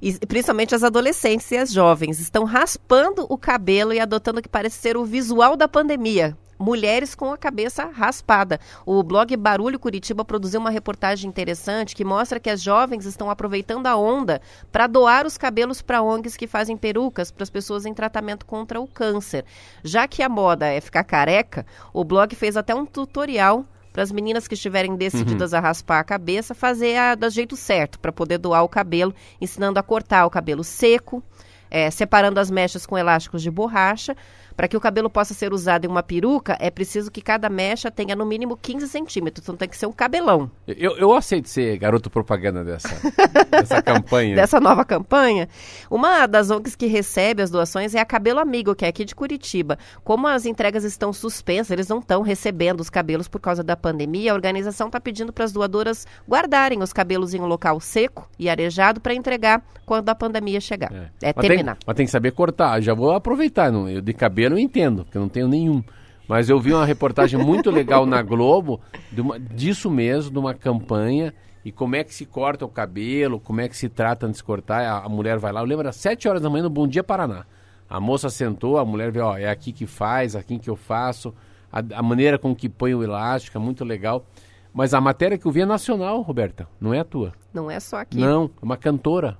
E 0.00 0.12
principalmente 0.26 0.74
as 0.74 0.82
adolescentes 0.82 1.50
e 1.50 1.56
as 1.56 1.72
jovens 1.72 2.20
estão 2.20 2.44
raspando 2.44 3.26
o 3.28 3.38
cabelo 3.38 3.92
e 3.92 4.00
adotando 4.00 4.40
o 4.40 4.42
que 4.42 4.48
parece 4.48 4.78
ser 4.78 4.96
o 4.96 5.04
visual 5.04 5.56
da 5.56 5.68
pandemia. 5.68 6.36
Mulheres 6.62 7.16
com 7.16 7.32
a 7.32 7.36
cabeça 7.36 7.86
raspada. 7.86 8.60
O 8.86 9.02
blog 9.02 9.36
Barulho 9.36 9.80
Curitiba 9.80 10.24
produziu 10.24 10.60
uma 10.60 10.70
reportagem 10.70 11.28
interessante 11.28 11.96
que 11.96 12.04
mostra 12.04 12.38
que 12.38 12.48
as 12.48 12.62
jovens 12.62 13.04
estão 13.04 13.28
aproveitando 13.28 13.88
a 13.88 13.96
onda 13.96 14.40
para 14.70 14.86
doar 14.86 15.26
os 15.26 15.36
cabelos 15.36 15.82
para 15.82 16.02
ONGs 16.02 16.36
que 16.36 16.46
fazem 16.46 16.76
perucas 16.76 17.32
para 17.32 17.42
as 17.42 17.50
pessoas 17.50 17.84
em 17.84 17.92
tratamento 17.92 18.46
contra 18.46 18.80
o 18.80 18.86
câncer. 18.86 19.44
Já 19.82 20.06
que 20.06 20.22
a 20.22 20.28
moda 20.28 20.68
é 20.68 20.80
ficar 20.80 21.02
careca, 21.02 21.66
o 21.92 22.04
blog 22.04 22.32
fez 22.36 22.56
até 22.56 22.72
um 22.72 22.86
tutorial 22.86 23.66
para 23.92 24.02
as 24.02 24.10
meninas 24.10 24.48
que 24.48 24.54
estiverem 24.54 24.96
decididas 24.96 25.52
a 25.52 25.60
raspar 25.60 26.00
a 26.00 26.04
cabeça, 26.04 26.54
fazer 26.54 26.96
a, 26.96 27.14
do 27.14 27.28
jeito 27.28 27.56
certo, 27.56 27.98
para 27.98 28.12
poder 28.12 28.38
doar 28.38 28.62
o 28.62 28.68
cabelo, 28.68 29.14
ensinando 29.40 29.78
a 29.78 29.82
cortar 29.82 30.24
o 30.24 30.30
cabelo 30.30 30.64
seco, 30.64 31.22
é, 31.70 31.90
separando 31.90 32.40
as 32.40 32.50
mechas 32.50 32.86
com 32.86 32.96
elásticos 32.96 33.42
de 33.42 33.50
borracha. 33.50 34.16
Para 34.56 34.68
que 34.68 34.76
o 34.76 34.80
cabelo 34.80 35.10
possa 35.10 35.34
ser 35.34 35.52
usado 35.52 35.84
em 35.84 35.88
uma 35.88 36.02
peruca, 36.02 36.56
é 36.60 36.70
preciso 36.70 37.10
que 37.10 37.20
cada 37.20 37.48
mecha 37.48 37.90
tenha 37.90 38.14
no 38.14 38.26
mínimo 38.26 38.56
15 38.56 38.88
centímetros, 38.88 39.44
então 39.44 39.56
tem 39.56 39.68
que 39.68 39.76
ser 39.76 39.86
um 39.86 39.92
cabelão. 39.92 40.50
Eu, 40.66 40.96
eu 40.96 41.12
aceito 41.12 41.48
ser 41.48 41.76
garoto 41.78 42.10
propaganda 42.10 42.64
dessa, 42.64 42.88
dessa 43.50 43.82
campanha. 43.82 44.34
Dessa 44.34 44.60
nova 44.60 44.84
campanha. 44.84 45.48
Uma 45.90 46.26
das 46.26 46.50
ONGs 46.50 46.76
que 46.76 46.86
recebe 46.86 47.42
as 47.42 47.50
doações 47.50 47.94
é 47.94 48.00
a 48.00 48.04
Cabelo 48.04 48.40
Amigo, 48.40 48.74
que 48.74 48.84
é 48.84 48.88
aqui 48.88 49.04
de 49.04 49.14
Curitiba. 49.14 49.78
Como 50.04 50.26
as 50.26 50.46
entregas 50.46 50.84
estão 50.84 51.12
suspensas, 51.12 51.70
eles 51.70 51.88
não 51.88 51.98
estão 51.98 52.22
recebendo 52.22 52.80
os 52.80 52.90
cabelos 52.90 53.28
por 53.28 53.40
causa 53.40 53.62
da 53.62 53.76
pandemia, 53.76 54.32
a 54.32 54.34
organização 54.34 54.88
está 54.88 55.00
pedindo 55.00 55.32
para 55.32 55.44
as 55.44 55.52
doadoras 55.52 56.06
guardarem 56.28 56.82
os 56.82 56.92
cabelos 56.92 57.34
em 57.34 57.40
um 57.40 57.46
local 57.46 57.80
seco 57.80 58.28
e 58.38 58.48
arejado 58.48 59.00
para 59.00 59.14
entregar 59.14 59.62
quando 59.86 60.08
a 60.08 60.14
pandemia 60.14 60.60
chegar. 60.60 60.92
É, 60.92 61.30
é 61.30 61.32
mas 61.34 61.46
terminar. 61.46 61.76
Tem, 61.76 61.84
mas 61.86 61.96
tem 61.96 62.06
que 62.06 62.12
saber 62.12 62.32
cortar. 62.32 62.80
Já 62.80 62.94
vou 62.94 63.12
aproveitar. 63.12 63.70
Não, 63.70 63.88
eu 63.88 64.00
de 64.00 64.12
cabelo 64.12 64.41
eu 64.50 64.58
entendo, 64.58 65.04
porque 65.04 65.16
eu 65.16 65.22
não 65.22 65.28
tenho 65.28 65.48
nenhum. 65.48 65.82
Mas 66.26 66.48
eu 66.48 66.58
vi 66.58 66.72
uma 66.72 66.86
reportagem 66.86 67.38
muito 67.38 67.70
legal 67.70 68.06
na 68.06 68.22
Globo 68.22 68.80
uma, 69.16 69.38
disso 69.38 69.90
mesmo, 69.90 70.30
de 70.32 70.38
uma 70.38 70.54
campanha 70.54 71.34
e 71.64 71.70
como 71.70 71.96
é 71.96 72.02
que 72.02 72.14
se 72.14 72.24
corta 72.24 72.64
o 72.64 72.68
cabelo, 72.68 73.38
como 73.38 73.60
é 73.60 73.68
que 73.68 73.76
se 73.76 73.88
trata 73.88 74.26
antes 74.26 74.38
de 74.38 74.44
cortar. 74.44 74.82
A, 74.82 75.04
a 75.04 75.08
mulher 75.08 75.38
vai 75.38 75.52
lá, 75.52 75.60
eu 75.60 75.66
lembro, 75.66 75.88
às 75.88 75.96
7 75.96 76.28
horas 76.28 76.42
da 76.42 76.48
manhã 76.48 76.64
no 76.64 76.70
Bom 76.70 76.86
Dia 76.86 77.04
Paraná. 77.04 77.44
A 77.88 78.00
moça 78.00 78.30
sentou, 78.30 78.78
a 78.78 78.84
mulher 78.84 79.10
vê, 79.10 79.20
ó, 79.20 79.36
é 79.36 79.48
aqui 79.50 79.72
que 79.72 79.86
faz, 79.86 80.34
aqui 80.34 80.58
que 80.58 80.70
eu 80.70 80.76
faço, 80.76 81.34
a, 81.70 81.82
a 81.98 82.02
maneira 82.02 82.38
com 82.38 82.54
que 82.54 82.68
põe 82.68 82.94
o 82.94 83.02
elástico, 83.02 83.58
é 83.58 83.60
muito 83.60 83.84
legal. 83.84 84.24
Mas 84.72 84.94
a 84.94 85.00
matéria 85.00 85.36
que 85.36 85.44
eu 85.44 85.52
vi 85.52 85.60
é 85.60 85.66
nacional, 85.66 86.22
Roberta, 86.22 86.66
não 86.80 86.94
é 86.94 87.00
a 87.00 87.04
tua. 87.04 87.34
Não 87.52 87.70
é 87.70 87.78
só 87.78 87.98
aqui. 87.98 88.18
Não, 88.18 88.44
é 88.44 88.64
uma 88.64 88.76
cantora. 88.76 89.36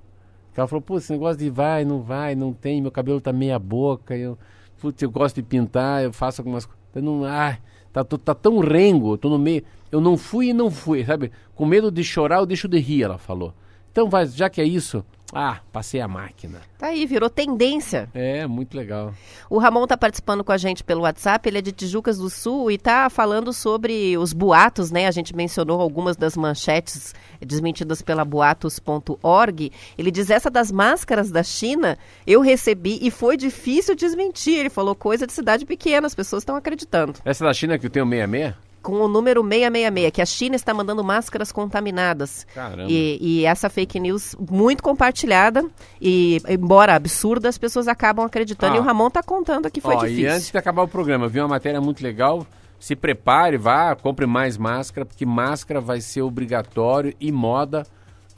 Ela 0.55 0.66
falou, 0.66 0.82
pô, 0.82 0.98
esse 0.98 1.11
negócio 1.11 1.38
de 1.38 1.48
vai, 1.48 1.84
não 1.84 2.03
vai, 2.03 2.34
não 2.34 2.53
tem, 2.53 2.82
meu 2.82 2.90
cabelo 2.90 3.20
tá 3.20 3.32
meia 3.32 3.59
boca, 3.59 4.14
eu, 4.14 4.36
putz, 4.83 5.01
eu 5.01 5.11
gosto 5.11 5.37
de 5.37 5.43
pintar, 5.45 6.03
eu 6.03 6.12
faço 6.12 6.41
algumas 6.41 6.66
coisas. 6.66 6.83
Não, 6.97 7.24
ah, 7.24 7.57
tá, 7.93 8.03
tô, 8.03 8.18
tá 8.18 8.35
tão 8.35 8.59
rengo, 8.59 9.16
tô 9.16 9.28
no 9.28 9.39
meio. 9.39 9.62
Eu 9.93 10.01
não 10.01 10.16
fui 10.16 10.49
e 10.49 10.53
não 10.53 10.72
fui, 10.72 11.05
sabe? 11.05 11.30
Com 11.55 11.64
medo 11.64 11.89
de 11.89 12.03
chorar, 12.03 12.39
eu 12.39 12.47
deixo 12.47 12.66
de 12.66 12.80
rir, 12.80 13.05
ela 13.05 13.16
falou. 13.16 13.55
Então, 13.93 14.11
vai, 14.11 14.26
já 14.26 14.51
que 14.51 14.61
é 14.61 14.64
isso, 14.64 15.05
ah, 15.33 15.61
passei 15.72 15.99
a 16.01 16.07
máquina. 16.07 16.61
Tá 16.78 16.89
aí, 16.89 17.07
virou 17.07 17.30
tendência. 17.30 18.09
É, 18.12 18.47
muito 18.47 18.76
legal. 18.76 19.14
O 19.49 19.57
Ramon 19.57 19.87
tá 19.87 19.97
participando 19.97 20.45
com 20.45 20.53
a 20.53 20.59
gente 20.59 20.85
pelo 20.85 21.03
WhatsApp, 21.03 21.49
ele 21.49 21.59
é 21.59 21.62
de 21.62 21.72
Tijucas 21.72 22.18
do 22.18 22.28
Sul 22.28 22.70
e 22.70 22.76
tá 22.76 23.09
falando 23.09 23.51
sobre 23.51 24.18
os 24.18 24.35
boatos, 24.35 24.91
né? 24.91 25.07
A 25.07 25.11
gente 25.11 25.35
mencionou 25.35 25.80
algumas 25.80 26.16
das 26.16 26.37
manchetes 26.37 27.14
desmentidas 27.41 28.03
pela 28.03 28.26
boatos.org. 28.26 29.72
Ele 29.97 30.11
diz 30.11 30.28
essa 30.28 30.51
das 30.51 30.70
máscaras 30.70 31.30
da 31.30 31.43
China, 31.43 31.97
eu 32.26 32.43
recebi 32.43 32.99
e 33.01 33.11
foi 33.11 33.39
difícil 33.39 33.95
desmentir. 33.95 34.59
Ele 34.59 34.70
falou 34.70 34.95
coisa 34.95 35.26
de 35.26 35.33
cidade 35.33 35.64
pequena, 35.64 36.07
as 36.07 36.14
pessoas 36.14 36.43
estão 36.43 36.57
acreditando. 36.57 37.14
Essa 37.24 37.45
da 37.45 37.55
China 37.55 37.78
que 37.78 37.87
eu 37.87 37.91
tenho 37.91 38.07
66? 38.07 38.71
Com 38.83 39.01
o 39.01 39.09
número 39.09 39.43
666, 39.43 40.11
que 40.12 40.20
a 40.20 40.26
China 40.26 40.57
está 40.57 40.74
mandando 40.74 41.03
máscaras 41.05 41.53
contaminadas. 41.53 42.47
Caramba. 42.55 42.91
E, 42.91 43.18
e 43.20 43.45
essa 43.47 43.70
fake 43.70 44.01
news 44.01 44.37
muito 44.51 44.83
compartilhada, 44.83 45.64
e 46.01 46.41
embora 46.49 46.95
absurda, 46.95 47.49
as 47.49 47.57
pessoas 47.57 47.89
acabam 47.89 48.26
acreditando. 48.26 48.74
Ah. 48.74 48.76
E 48.76 48.80
o 48.80 48.83
Ramon 48.83 49.09
está 49.09 49.22
contando 49.22 49.70
que 49.70 49.80
foi 49.80 49.95
Ó, 49.95 50.01
difícil. 50.01 50.24
E 50.24 50.26
antes 50.26 50.51
de 50.51 50.59
acabar 50.59 50.83
o 50.83 50.89
programa, 50.89 51.28
vi 51.28 51.41
uma 51.41 51.49
matéria 51.49 51.80
muito 51.80 52.03
legal. 52.03 52.47
Se 52.78 52.97
prepare, 52.97 53.57
vá, 53.57 53.95
compre 53.95 54.26
mais 54.26 54.59
máscara, 54.59 55.07
porque 55.07 55.24
máscara 55.24 55.80
vai 55.80 56.01
ser 56.01 56.22
obrigatório 56.22 57.14
e 57.20 57.30
moda 57.30 57.87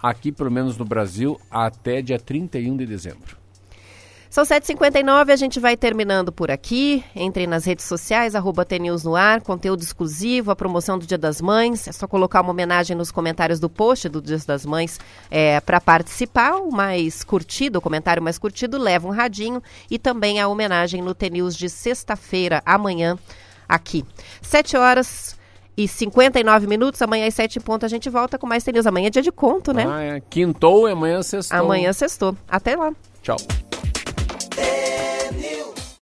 aqui, 0.02 0.30
pelo 0.30 0.50
menos 0.50 0.76
no 0.76 0.84
Brasil, 0.84 1.40
até 1.50 2.02
dia 2.02 2.18
31 2.18 2.76
de 2.76 2.84
dezembro. 2.84 3.43
São 4.34 4.42
7h59, 4.42 5.30
a 5.30 5.36
gente 5.36 5.60
vai 5.60 5.76
terminando 5.76 6.32
por 6.32 6.50
aqui. 6.50 7.04
Entrem 7.14 7.46
nas 7.46 7.64
redes 7.64 7.84
sociais, 7.84 8.34
arroba 8.34 8.64
TNews 8.64 9.04
no 9.04 9.14
ar, 9.14 9.40
conteúdo 9.40 9.80
exclusivo, 9.80 10.50
a 10.50 10.56
promoção 10.56 10.98
do 10.98 11.06
Dia 11.06 11.16
das 11.16 11.40
Mães. 11.40 11.86
É 11.86 11.92
só 11.92 12.08
colocar 12.08 12.40
uma 12.40 12.50
homenagem 12.50 12.96
nos 12.96 13.12
comentários 13.12 13.60
do 13.60 13.70
post 13.70 14.08
do 14.08 14.20
Dia 14.20 14.36
das 14.44 14.66
Mães 14.66 14.98
é, 15.30 15.60
para 15.60 15.80
participar. 15.80 16.56
O 16.56 16.72
mais 16.72 17.22
curtido, 17.22 17.78
o 17.78 17.80
comentário 17.80 18.20
mais 18.20 18.36
curtido, 18.36 18.76
leva 18.76 19.06
um 19.06 19.12
radinho. 19.12 19.62
E 19.88 20.00
também 20.00 20.40
a 20.40 20.48
homenagem 20.48 21.00
no 21.00 21.14
TNews 21.14 21.54
de 21.54 21.68
sexta-feira, 21.68 22.60
amanhã, 22.66 23.16
aqui. 23.68 24.04
7 24.42 24.76
horas 24.76 25.38
e 25.76 25.86
59 25.86 26.66
minutos. 26.66 27.00
Amanhã 27.00 27.28
às 27.28 27.34
7 27.34 27.60
em 27.60 27.62
ponto 27.62 27.86
a 27.86 27.88
gente 27.88 28.10
volta 28.10 28.36
com 28.36 28.48
mais 28.48 28.64
TNews. 28.64 28.88
Amanhã 28.88 29.06
é 29.06 29.10
dia 29.10 29.22
de 29.22 29.30
conto, 29.30 29.72
né? 29.72 29.86
Ah, 29.88 30.02
é. 30.02 30.20
Quintou 30.28 30.88
e 30.88 30.90
amanhã 30.90 31.22
sextou. 31.22 31.56
Amanhã 31.56 31.92
sextou. 31.92 32.36
Até 32.48 32.74
lá. 32.74 32.92
Tchau. 33.22 33.36
Anyone. 34.58 35.63